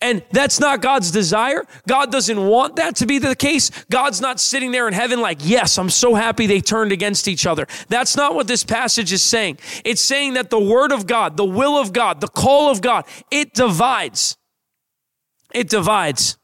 And 0.00 0.22
that's 0.32 0.58
not 0.60 0.82
God's 0.82 1.10
desire. 1.10 1.64
God 1.86 2.10
doesn't 2.10 2.46
want 2.46 2.76
that 2.76 2.96
to 2.96 3.06
be 3.06 3.18
the 3.18 3.36
case. 3.36 3.70
God's 3.90 4.20
not 4.20 4.40
sitting 4.40 4.72
there 4.72 4.88
in 4.88 4.94
heaven 4.94 5.20
like, 5.20 5.38
yes, 5.40 5.78
I'm 5.78 5.88
so 5.88 6.14
happy 6.14 6.46
they 6.46 6.60
turned 6.60 6.92
against 6.92 7.28
each 7.28 7.46
other. 7.46 7.66
That's 7.88 8.16
not 8.16 8.34
what 8.34 8.48
this 8.48 8.64
passage 8.64 9.12
is 9.12 9.22
saying. 9.22 9.58
It's 9.84 10.02
saying 10.02 10.34
that 10.34 10.50
the 10.50 10.58
word 10.58 10.92
of 10.92 11.06
God, 11.06 11.36
the 11.36 11.44
will 11.44 11.76
of 11.78 11.92
God, 11.92 12.20
the 12.20 12.28
call 12.28 12.70
of 12.70 12.80
God, 12.80 13.04
it 13.30 13.54
divides. 13.54 14.36
It 15.54 15.68
divides. 15.70 16.38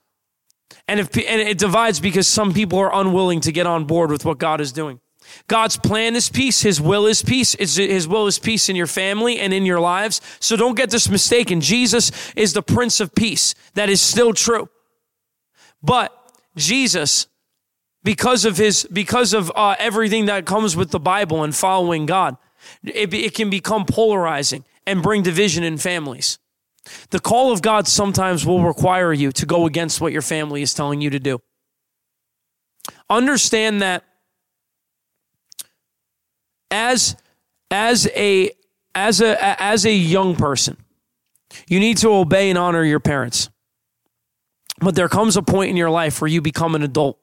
And, 0.87 1.01
if, 1.01 1.17
and 1.17 1.41
it 1.41 1.59
divides 1.59 2.01
because 2.01 2.29
some 2.29 2.55
people 2.55 2.79
are 2.79 2.95
unwilling 2.95 3.41
to 3.43 3.53
get 3.53 3.67
on 3.67 3.85
board 3.85 4.11
with 4.11 4.25
what 4.25 4.39
God 4.39 4.61
is 4.61 4.73
doing. 4.73 5.01
God's 5.47 5.77
plan 5.77 6.16
is 6.16 6.29
peace. 6.29 6.62
His 6.62 6.81
will 6.81 7.07
is 7.07 7.22
peace. 7.22 7.55
His 7.55 8.09
will 8.09 8.27
is 8.27 8.39
peace 8.39 8.68
in 8.68 8.77
your 8.77 8.87
family 8.87 9.39
and 9.39 9.53
in 9.53 9.66
your 9.66 9.81
lives. 9.81 10.20
So 10.41 10.57
don't 10.57 10.77
get 10.77 10.91
this 10.91 11.09
mistaken. 11.09 11.61
Jesus 11.61 12.11
is 12.35 12.53
the 12.53 12.62
Prince 12.62 13.01
of 13.01 13.14
Peace. 13.14 13.55
That 13.75 13.89
is 13.89 14.01
still 14.01 14.33
true. 14.33 14.68
But 15.83 16.12
Jesus, 16.57 17.27
because 18.03 18.45
of 18.45 18.57
his, 18.57 18.87
because 18.93 19.35
of 19.35 19.53
uh, 19.55 19.77
everything 19.79 20.27
that 20.27 20.47
comes 20.47 20.77
with 20.77 20.91
the 20.91 21.01
Bible 21.01 21.43
and 21.43 21.55
following 21.55 22.07
God, 22.07 22.37
it, 22.83 23.12
it 23.12 23.35
can 23.35 23.51
become 23.51 23.85
polarizing 23.85 24.64
and 24.87 25.03
bring 25.03 25.22
division 25.22 25.64
in 25.64 25.77
families. 25.79 26.39
The 27.11 27.20
call 27.20 27.53
of 27.53 27.62
God 27.62 27.89
sometimes 27.89 28.45
will 28.47 28.62
require 28.62 29.12
you 29.12 29.33
to 29.33 29.47
go 29.47 29.66
against 29.66 30.01
what 30.01 30.12
your 30.12 30.22
family 30.22 30.62
is 30.62 30.75
telling 30.75 31.01
you 31.01 31.11
to 31.11 31.18
do. 31.18 31.41
Understand 33.09 33.83
that 33.83 34.05
as 36.75 37.16
as 37.70 38.09
a 38.14 38.51
as 38.95 39.20
a 39.20 39.62
as 39.62 39.87
a 39.87 39.93
young 39.93 40.35
person, 40.35 40.77
you 41.68 41.79
need 41.79 41.97
to 41.99 42.09
obey 42.11 42.51
and 42.51 42.59
honor 42.59 42.85
your 42.85 43.01
parents. 43.01 43.49
But 44.81 44.97
there 44.97 45.09
comes 45.09 45.37
a 45.37 45.43
point 45.43 45.70
in 45.70 45.77
your 45.77 45.91
life 45.91 46.20
where 46.20 46.29
you 46.29 46.43
become 46.43 46.75
an 46.75 46.83
adult 46.83 47.18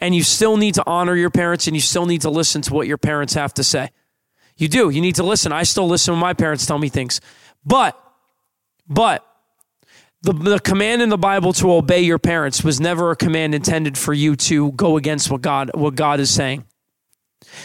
and 0.00 0.14
you 0.14 0.22
still 0.22 0.56
need 0.56 0.74
to 0.74 0.84
honor 0.86 1.14
your 1.14 1.30
parents 1.30 1.66
and 1.66 1.76
you 1.76 1.80
still 1.80 2.06
need 2.06 2.22
to 2.22 2.30
listen 2.30 2.62
to 2.62 2.72
what 2.72 2.86
your 2.86 2.96
parents 2.96 3.34
have 3.34 3.52
to 3.54 3.64
say. 3.64 3.90
You 4.56 4.68
do. 4.68 4.88
You 4.88 5.02
need 5.02 5.16
to 5.16 5.22
listen. 5.22 5.52
I 5.52 5.64
still 5.64 5.86
listen 5.86 6.14
when 6.14 6.20
my 6.20 6.32
parents 6.32 6.64
tell 6.64 6.78
me 6.78 6.88
things. 6.88 7.20
But, 7.66 8.00
but, 8.88 9.26
the, 10.22 10.32
the 10.32 10.58
command 10.58 11.02
in 11.02 11.10
the 11.10 11.18
Bible 11.18 11.52
to 11.54 11.70
obey 11.72 12.00
your 12.00 12.18
parents 12.18 12.64
was 12.64 12.80
never 12.80 13.10
a 13.10 13.16
command 13.16 13.54
intended 13.54 13.98
for 13.98 14.14
you 14.14 14.36
to 14.36 14.72
go 14.72 14.96
against 14.96 15.30
what 15.30 15.42
God, 15.42 15.70
what 15.74 15.96
God 15.96 16.18
is 16.18 16.30
saying. 16.30 16.64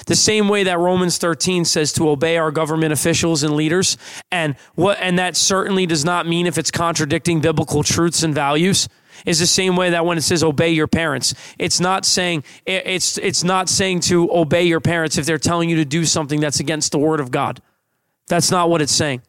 The 0.05 0.15
same 0.15 0.47
way 0.47 0.63
that 0.63 0.79
Romans 0.79 1.17
13 1.17 1.65
says 1.65 1.93
to 1.93 2.09
obey 2.09 2.37
our 2.37 2.51
government 2.51 2.93
officials 2.93 3.43
and 3.43 3.55
leaders, 3.55 3.97
and 4.31 4.55
what 4.75 4.97
and 4.99 5.19
that 5.19 5.35
certainly 5.35 5.85
does 5.85 6.05
not 6.05 6.27
mean 6.27 6.47
if 6.47 6.57
it's 6.57 6.71
contradicting 6.71 7.41
biblical 7.41 7.83
truths 7.83 8.23
and 8.23 8.33
values. 8.33 8.87
Is 9.25 9.39
the 9.39 9.47
same 9.47 9.75
way 9.75 9.89
that 9.89 10.05
when 10.05 10.17
it 10.17 10.21
says 10.21 10.43
obey 10.45 10.69
your 10.69 10.87
parents, 10.87 11.33
it's 11.57 11.81
not 11.81 12.05
saying 12.05 12.45
it's 12.65 13.17
it's 13.17 13.43
not 13.43 13.67
saying 13.67 13.99
to 14.01 14.31
obey 14.31 14.63
your 14.63 14.79
parents 14.79 15.17
if 15.17 15.25
they're 15.25 15.37
telling 15.37 15.69
you 15.69 15.75
to 15.75 15.83
do 15.83 16.05
something 16.05 16.39
that's 16.39 16.61
against 16.61 16.93
the 16.93 16.99
word 16.99 17.19
of 17.19 17.29
God. 17.29 17.61
That's 18.29 18.49
not 18.49 18.69
what 18.69 18.81
it's 18.81 18.93
saying. 18.93 19.21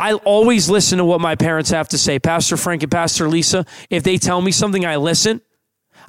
I 0.00 0.14
always 0.14 0.70
listen 0.70 0.98
to 0.98 1.04
what 1.04 1.20
my 1.20 1.36
parents 1.36 1.70
have 1.70 1.88
to 1.90 1.98
say. 1.98 2.18
Pastor 2.18 2.56
Frank 2.56 2.82
and 2.82 2.90
Pastor 2.90 3.28
Lisa, 3.28 3.66
if 3.90 4.02
they 4.02 4.16
tell 4.16 4.40
me 4.40 4.50
something, 4.50 4.84
I 4.84 4.96
listen. 4.96 5.42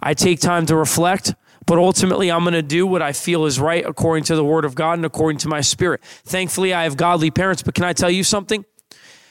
I 0.01 0.13
take 0.13 0.39
time 0.39 0.65
to 0.67 0.75
reflect. 0.75 1.35
But 1.65 1.77
ultimately, 1.77 2.31
I'm 2.31 2.43
going 2.43 2.53
to 2.53 2.61
do 2.61 2.87
what 2.87 3.01
I 3.01 3.13
feel 3.13 3.45
is 3.45 3.59
right 3.59 3.85
according 3.85 4.23
to 4.25 4.35
the 4.35 4.43
word 4.43 4.65
of 4.65 4.75
God 4.75 4.93
and 4.93 5.05
according 5.05 5.37
to 5.39 5.47
my 5.47 5.61
spirit. 5.61 6.01
Thankfully, 6.03 6.73
I 6.73 6.83
have 6.83 6.97
godly 6.97 7.31
parents. 7.31 7.61
But 7.61 7.75
can 7.75 7.83
I 7.83 7.93
tell 7.93 8.09
you 8.09 8.23
something? 8.23 8.65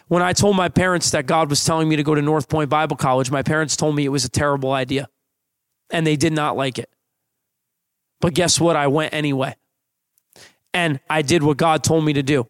When 0.09 0.22
I 0.22 0.33
told 0.33 0.57
my 0.57 0.68
parents 0.68 1.11
that 1.12 1.26
God 1.26 1.51
was 1.51 1.64
telling 1.64 1.89
me 1.89 1.97
to 1.97 2.03
go 2.03 2.14
to 2.14 2.22
North 2.22 2.49
Point 2.49 2.70
Bible 2.70 2.97
College, 2.97 3.31
my 3.31 3.43
parents 3.43 3.76
told 3.76 3.95
me 3.95 4.05
it 4.05 4.09
was 4.09 4.24
a 4.24 4.28
terrible 4.28 4.72
idea 4.72 5.09
and 5.91 6.07
they 6.07 6.16
did 6.16 6.33
not 6.33 6.57
like 6.57 6.78
it. 6.78 6.91
But 8.20 8.35
guess 8.35 8.61
what? 8.61 8.76
I 8.76 8.89
went 8.89 9.14
anyway. 9.14 9.55
And 10.74 11.01
I 11.09 11.22
did 11.22 11.43
what 11.43 11.57
God 11.57 11.83
told 11.83 12.05
me 12.05 12.12
to 12.14 12.22
do. 12.22 12.49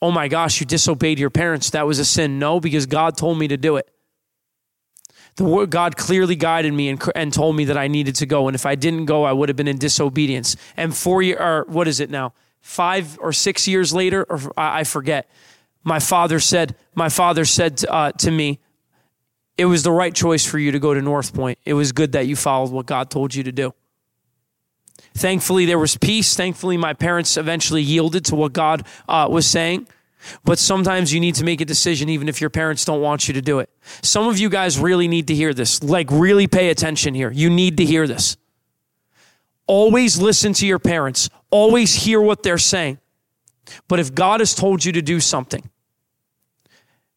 Oh 0.00 0.10
my 0.10 0.28
gosh, 0.28 0.60
you 0.60 0.66
disobeyed 0.66 1.18
your 1.18 1.30
parents. 1.30 1.70
That 1.70 1.86
was 1.86 1.98
a 1.98 2.04
sin. 2.04 2.38
No, 2.38 2.60
because 2.60 2.86
God 2.86 3.16
told 3.16 3.38
me 3.38 3.48
to 3.48 3.56
do 3.56 3.76
it 3.76 3.88
the 5.36 5.44
word 5.44 5.70
God 5.70 5.96
clearly 5.96 6.36
guided 6.36 6.72
me 6.72 6.88
and, 6.88 7.02
and 7.14 7.32
told 7.32 7.56
me 7.56 7.64
that 7.64 7.76
I 7.76 7.88
needed 7.88 8.14
to 8.16 8.26
go. 8.26 8.46
And 8.48 8.54
if 8.54 8.66
I 8.66 8.74
didn't 8.74 9.06
go, 9.06 9.24
I 9.24 9.32
would 9.32 9.48
have 9.48 9.56
been 9.56 9.68
in 9.68 9.78
disobedience. 9.78 10.56
And 10.76 10.96
four 10.96 11.22
year, 11.22 11.38
or 11.40 11.64
what 11.68 11.88
is 11.88 12.00
it 12.00 12.10
now? 12.10 12.32
Five 12.60 13.18
or 13.20 13.32
six 13.32 13.66
years 13.66 13.92
later, 13.92 14.24
or 14.28 14.40
I 14.56 14.84
forget. 14.84 15.28
My 15.82 15.98
father 15.98 16.40
said, 16.40 16.76
my 16.94 17.08
father 17.08 17.44
said 17.44 17.78
to, 17.78 17.92
uh, 17.92 18.12
to 18.12 18.30
me, 18.30 18.60
it 19.58 19.66
was 19.66 19.82
the 19.82 19.92
right 19.92 20.14
choice 20.14 20.44
for 20.44 20.58
you 20.58 20.72
to 20.72 20.78
go 20.78 20.94
to 20.94 21.02
North 21.02 21.34
Point. 21.34 21.58
It 21.64 21.74
was 21.74 21.92
good 21.92 22.12
that 22.12 22.26
you 22.26 22.36
followed 22.36 22.70
what 22.70 22.86
God 22.86 23.10
told 23.10 23.34
you 23.34 23.42
to 23.42 23.52
do. 23.52 23.74
Thankfully, 25.14 25.64
there 25.66 25.78
was 25.78 25.96
peace. 25.96 26.34
Thankfully, 26.34 26.76
my 26.76 26.92
parents 26.92 27.36
eventually 27.36 27.82
yielded 27.82 28.24
to 28.26 28.34
what 28.34 28.52
God 28.52 28.86
uh, 29.08 29.28
was 29.30 29.46
saying. 29.46 29.86
But 30.44 30.58
sometimes 30.58 31.12
you 31.12 31.20
need 31.20 31.34
to 31.36 31.44
make 31.44 31.60
a 31.60 31.64
decision 31.64 32.08
even 32.08 32.28
if 32.28 32.40
your 32.40 32.50
parents 32.50 32.84
don't 32.84 33.00
want 33.00 33.28
you 33.28 33.34
to 33.34 33.42
do 33.42 33.58
it. 33.58 33.70
Some 34.02 34.26
of 34.28 34.38
you 34.38 34.48
guys 34.48 34.78
really 34.78 35.08
need 35.08 35.28
to 35.28 35.34
hear 35.34 35.54
this. 35.54 35.82
Like, 35.82 36.08
really 36.10 36.46
pay 36.46 36.70
attention 36.70 37.14
here. 37.14 37.30
You 37.30 37.50
need 37.50 37.76
to 37.78 37.84
hear 37.84 38.06
this. 38.06 38.36
Always 39.66 40.18
listen 40.18 40.52
to 40.54 40.66
your 40.66 40.78
parents, 40.78 41.30
always 41.50 41.94
hear 41.94 42.20
what 42.20 42.42
they're 42.42 42.58
saying. 42.58 42.98
But 43.88 43.98
if 43.98 44.14
God 44.14 44.40
has 44.40 44.54
told 44.54 44.84
you 44.84 44.92
to 44.92 45.00
do 45.00 45.20
something, 45.20 45.70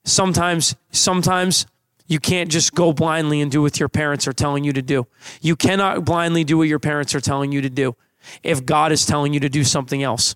sometimes, 0.05 0.75
sometimes 0.91 1.65
you 2.07 2.19
can't 2.19 2.49
just 2.49 2.73
go 2.73 2.93
blindly 2.93 3.41
and 3.41 3.51
do 3.51 3.61
what 3.61 3.79
your 3.79 3.89
parents 3.89 4.27
are 4.27 4.33
telling 4.33 4.63
you 4.63 4.71
to 4.73 4.81
do. 4.81 5.07
You 5.41 5.57
cannot 5.57 6.05
blindly 6.05 6.45
do 6.45 6.57
what 6.57 6.69
your 6.69 6.79
parents 6.79 7.13
are 7.13 7.19
telling 7.19 7.51
you 7.51 7.61
to 7.61 7.69
do 7.69 7.95
if 8.43 8.65
God 8.65 8.93
is 8.93 9.05
telling 9.05 9.33
you 9.33 9.41
to 9.41 9.49
do 9.49 9.65
something 9.65 10.01
else. 10.01 10.35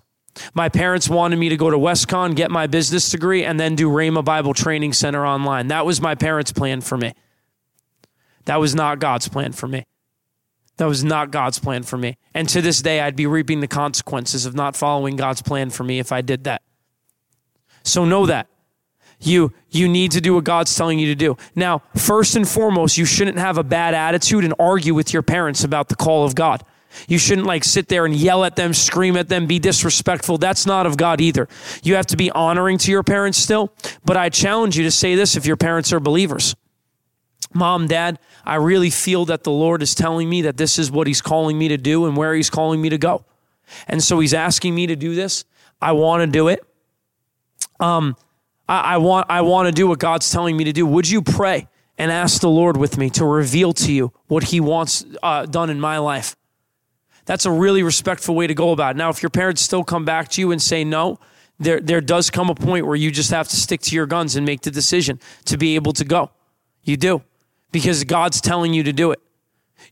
My 0.54 0.68
parents 0.68 1.08
wanted 1.08 1.36
me 1.36 1.48
to 1.50 1.56
go 1.56 1.70
to 1.70 1.76
WestConn, 1.76 2.34
get 2.34 2.50
my 2.50 2.66
business 2.66 3.10
degree, 3.10 3.44
and 3.44 3.60
then 3.60 3.74
do 3.74 3.88
Rhema 3.88 4.24
Bible 4.24 4.54
Training 4.54 4.92
Center 4.92 5.26
online. 5.26 5.68
That 5.68 5.84
was 5.84 6.00
my 6.00 6.14
parents' 6.14 6.52
plan 6.52 6.80
for 6.80 6.96
me. 6.96 7.14
That 8.46 8.58
was 8.58 8.74
not 8.74 8.98
God's 8.98 9.28
plan 9.28 9.52
for 9.52 9.68
me. 9.68 9.84
That 10.78 10.86
was 10.86 11.04
not 11.04 11.30
God's 11.30 11.58
plan 11.58 11.82
for 11.82 11.98
me. 11.98 12.16
And 12.34 12.48
to 12.48 12.62
this 12.62 12.80
day, 12.80 13.00
I'd 13.00 13.14
be 13.14 13.26
reaping 13.26 13.60
the 13.60 13.68
consequences 13.68 14.46
of 14.46 14.54
not 14.54 14.74
following 14.74 15.16
God's 15.16 15.42
plan 15.42 15.70
for 15.70 15.84
me 15.84 15.98
if 15.98 16.12
I 16.12 16.22
did 16.22 16.44
that. 16.44 16.62
So 17.84 18.04
know 18.04 18.26
that. 18.26 18.48
You, 19.20 19.52
you 19.70 19.88
need 19.88 20.10
to 20.12 20.20
do 20.20 20.34
what 20.34 20.44
God's 20.44 20.74
telling 20.74 20.98
you 20.98 21.06
to 21.06 21.14
do. 21.14 21.36
Now, 21.54 21.82
first 21.94 22.34
and 22.34 22.48
foremost, 22.48 22.98
you 22.98 23.04
shouldn't 23.04 23.38
have 23.38 23.58
a 23.58 23.62
bad 23.62 23.94
attitude 23.94 24.44
and 24.44 24.54
argue 24.58 24.94
with 24.94 25.12
your 25.12 25.22
parents 25.22 25.62
about 25.62 25.88
the 25.88 25.94
call 25.94 26.24
of 26.24 26.34
God. 26.34 26.64
You 27.08 27.18
shouldn't 27.18 27.46
like 27.46 27.64
sit 27.64 27.88
there 27.88 28.04
and 28.04 28.14
yell 28.14 28.44
at 28.44 28.56
them, 28.56 28.74
scream 28.74 29.16
at 29.16 29.28
them, 29.28 29.46
be 29.46 29.58
disrespectful. 29.58 30.38
That's 30.38 30.66
not 30.66 30.86
of 30.86 30.96
God 30.96 31.20
either. 31.20 31.48
You 31.82 31.94
have 31.96 32.06
to 32.06 32.16
be 32.16 32.30
honoring 32.30 32.78
to 32.78 32.90
your 32.90 33.02
parents 33.02 33.38
still. 33.38 33.72
But 34.04 34.16
I 34.16 34.28
challenge 34.28 34.76
you 34.76 34.84
to 34.84 34.90
say 34.90 35.14
this 35.14 35.36
if 35.36 35.46
your 35.46 35.56
parents 35.56 35.92
are 35.92 36.00
believers. 36.00 36.54
Mom, 37.54 37.86
dad, 37.86 38.18
I 38.44 38.56
really 38.56 38.90
feel 38.90 39.24
that 39.26 39.44
the 39.44 39.50
Lord 39.50 39.82
is 39.82 39.94
telling 39.94 40.28
me 40.28 40.42
that 40.42 40.56
this 40.56 40.78
is 40.78 40.90
what 40.90 41.06
he's 41.06 41.20
calling 41.20 41.58
me 41.58 41.68
to 41.68 41.76
do 41.76 42.06
and 42.06 42.16
where 42.16 42.34
he's 42.34 42.50
calling 42.50 42.80
me 42.80 42.88
to 42.88 42.98
go. 42.98 43.24
And 43.88 44.02
so 44.02 44.20
he's 44.20 44.34
asking 44.34 44.74
me 44.74 44.86
to 44.86 44.96
do 44.96 45.14
this. 45.14 45.44
I 45.80 45.92
want 45.92 46.22
to 46.22 46.26
do 46.26 46.48
it. 46.48 46.64
Um, 47.80 48.16
I, 48.68 48.94
I 48.94 48.96
want 48.98 49.26
I 49.28 49.42
want 49.42 49.66
to 49.66 49.72
do 49.72 49.86
what 49.86 49.98
God's 49.98 50.30
telling 50.30 50.56
me 50.56 50.64
to 50.64 50.72
do. 50.72 50.86
Would 50.86 51.08
you 51.08 51.22
pray 51.22 51.68
and 51.98 52.10
ask 52.10 52.40
the 52.40 52.48
Lord 52.48 52.76
with 52.76 52.96
me 52.96 53.10
to 53.10 53.24
reveal 53.24 53.72
to 53.74 53.92
you 53.92 54.12
what 54.28 54.44
He 54.44 54.60
wants 54.60 55.04
uh, 55.22 55.46
done 55.46 55.70
in 55.70 55.80
my 55.80 55.98
life? 55.98 56.36
That's 57.24 57.46
a 57.46 57.50
really 57.50 57.82
respectful 57.82 58.34
way 58.34 58.46
to 58.46 58.54
go 58.54 58.72
about 58.72 58.96
it. 58.96 58.98
Now, 58.98 59.10
if 59.10 59.22
your 59.22 59.30
parents 59.30 59.62
still 59.62 59.84
come 59.84 60.04
back 60.04 60.28
to 60.30 60.40
you 60.40 60.50
and 60.50 60.60
say 60.60 60.84
no, 60.84 61.18
there, 61.58 61.80
there 61.80 62.00
does 62.00 62.30
come 62.30 62.50
a 62.50 62.54
point 62.54 62.86
where 62.86 62.96
you 62.96 63.10
just 63.10 63.30
have 63.30 63.48
to 63.48 63.56
stick 63.56 63.80
to 63.82 63.94
your 63.94 64.06
guns 64.06 64.36
and 64.36 64.44
make 64.44 64.62
the 64.62 64.70
decision 64.70 65.20
to 65.44 65.56
be 65.56 65.76
able 65.76 65.92
to 65.94 66.04
go. 66.04 66.30
You 66.82 66.96
do 66.96 67.22
because 67.70 68.02
God's 68.04 68.40
telling 68.40 68.74
you 68.74 68.82
to 68.82 68.92
do 68.92 69.12
it. 69.12 69.20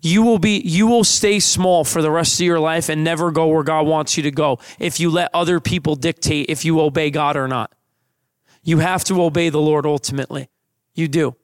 You 0.03 0.23
will 0.23 0.39
be 0.39 0.61
you 0.61 0.87
will 0.87 1.05
stay 1.05 1.41
small 1.41 1.85
for 1.85 2.01
the 2.01 2.11
rest 2.11 2.41
of 2.41 2.47
your 2.47 2.61
life 2.61 2.89
and 2.89 3.03
never 3.03 3.31
go 3.31 3.49
where 3.49 3.63
God 3.63 3.87
wants 3.87 4.17
you 4.17 4.23
to 4.23 4.31
go 4.31 4.59
if 4.79 5.01
you 5.01 5.11
let 5.11 5.31
other 5.35 5.61
people 5.61 5.97
dictate 5.97 6.47
if 6.49 6.65
you 6.65 6.81
obey 6.81 7.11
God 7.11 7.37
or 7.37 7.49
not. 7.49 7.73
You 8.63 8.79
have 8.79 9.05
to 9.05 9.23
obey 9.23 9.49
the 9.49 9.61
Lord 9.61 9.87
ultimately. 9.87 10.49
You 10.95 11.09
do. 11.09 11.35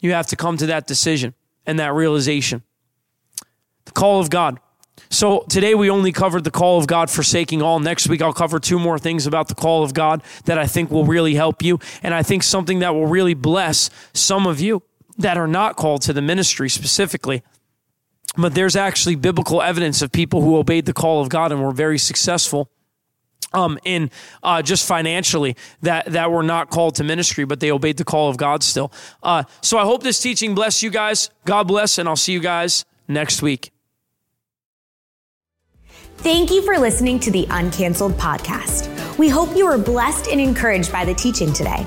You 0.00 0.12
have 0.12 0.26
to 0.28 0.36
come 0.36 0.56
to 0.58 0.66
that 0.66 0.86
decision 0.86 1.34
and 1.66 1.78
that 1.78 1.92
realization. 1.94 2.62
The 3.84 3.92
call 3.92 4.20
of 4.20 4.30
God. 4.30 4.58
So 5.10 5.44
today 5.48 5.74
we 5.74 5.90
only 5.90 6.12
covered 6.12 6.44
the 6.44 6.50
call 6.50 6.78
of 6.78 6.86
God 6.86 7.10
forsaking 7.10 7.62
all. 7.62 7.78
Next 7.78 8.08
week 8.08 8.22
I'll 8.22 8.32
cover 8.32 8.58
two 8.58 8.78
more 8.78 8.98
things 8.98 9.26
about 9.26 9.48
the 9.48 9.54
call 9.54 9.84
of 9.84 9.94
God 9.94 10.22
that 10.44 10.58
I 10.58 10.66
think 10.66 10.90
will 10.90 11.04
really 11.04 11.34
help 11.34 11.62
you. 11.62 11.78
And 12.02 12.14
I 12.14 12.22
think 12.22 12.42
something 12.42 12.80
that 12.80 12.94
will 12.94 13.06
really 13.06 13.34
bless 13.34 13.90
some 14.12 14.46
of 14.46 14.60
you 14.60 14.82
that 15.18 15.36
are 15.36 15.46
not 15.46 15.76
called 15.76 16.02
to 16.02 16.12
the 16.12 16.22
ministry 16.22 16.68
specifically. 16.68 17.42
But 18.36 18.54
there's 18.54 18.74
actually 18.74 19.14
biblical 19.14 19.62
evidence 19.62 20.02
of 20.02 20.10
people 20.10 20.42
who 20.42 20.56
obeyed 20.56 20.86
the 20.86 20.92
call 20.92 21.20
of 21.20 21.28
God 21.28 21.52
and 21.52 21.62
were 21.62 21.72
very 21.72 21.98
successful 21.98 22.68
um, 23.52 23.78
in 23.84 24.10
uh, 24.42 24.62
just 24.62 24.86
financially 24.86 25.56
that 25.82 26.06
that 26.06 26.30
were 26.32 26.42
not 26.42 26.70
called 26.70 26.96
to 26.96 27.04
ministry, 27.04 27.44
but 27.44 27.60
they 27.60 27.70
obeyed 27.70 27.96
the 27.96 28.04
call 28.04 28.28
of 28.28 28.36
God 28.36 28.62
still. 28.62 28.92
Uh, 29.22 29.44
so 29.60 29.78
I 29.78 29.84
hope 29.84 30.02
this 30.02 30.20
teaching 30.20 30.54
bless 30.54 30.82
you 30.82 30.90
guys. 30.90 31.30
God 31.44 31.68
bless, 31.68 31.98
and 31.98 32.08
I'll 32.08 32.16
see 32.16 32.32
you 32.32 32.40
guys 32.40 32.84
next 33.06 33.42
week. 33.42 33.73
Thank 36.18 36.50
you 36.50 36.62
for 36.62 36.78
listening 36.78 37.20
to 37.20 37.30
the 37.30 37.44
Uncanceled 37.46 38.14
podcast. 38.14 38.88
We 39.18 39.28
hope 39.28 39.54
you 39.54 39.66
were 39.66 39.78
blessed 39.78 40.28
and 40.28 40.40
encouraged 40.40 40.90
by 40.90 41.04
the 41.04 41.14
teaching 41.14 41.52
today. 41.52 41.86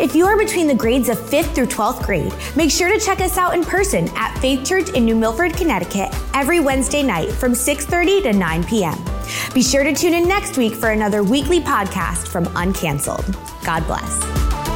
If 0.00 0.14
you 0.14 0.26
are 0.26 0.38
between 0.38 0.66
the 0.66 0.74
grades 0.74 1.08
of 1.08 1.18
5th 1.18 1.54
through 1.54 1.66
12th 1.66 2.04
grade, 2.06 2.32
make 2.56 2.70
sure 2.70 2.88
to 2.88 3.04
check 3.04 3.20
us 3.20 3.36
out 3.36 3.54
in 3.54 3.64
person 3.64 4.08
at 4.14 4.36
Faith 4.38 4.66
Church 4.66 4.90
in 4.90 5.04
New 5.04 5.16
Milford, 5.16 5.54
Connecticut 5.54 6.08
every 6.34 6.60
Wednesday 6.60 7.02
night 7.02 7.30
from 7.30 7.52
6:30 7.52 8.22
to 8.22 8.32
9 8.32 8.64
p.m. 8.64 8.98
Be 9.52 9.62
sure 9.62 9.84
to 9.84 9.92
tune 9.92 10.14
in 10.14 10.26
next 10.26 10.56
week 10.56 10.74
for 10.74 10.90
another 10.90 11.22
weekly 11.22 11.60
podcast 11.60 12.28
from 12.28 12.46
Uncanceled. 12.46 13.26
God 13.64 13.86
bless. 13.86 14.67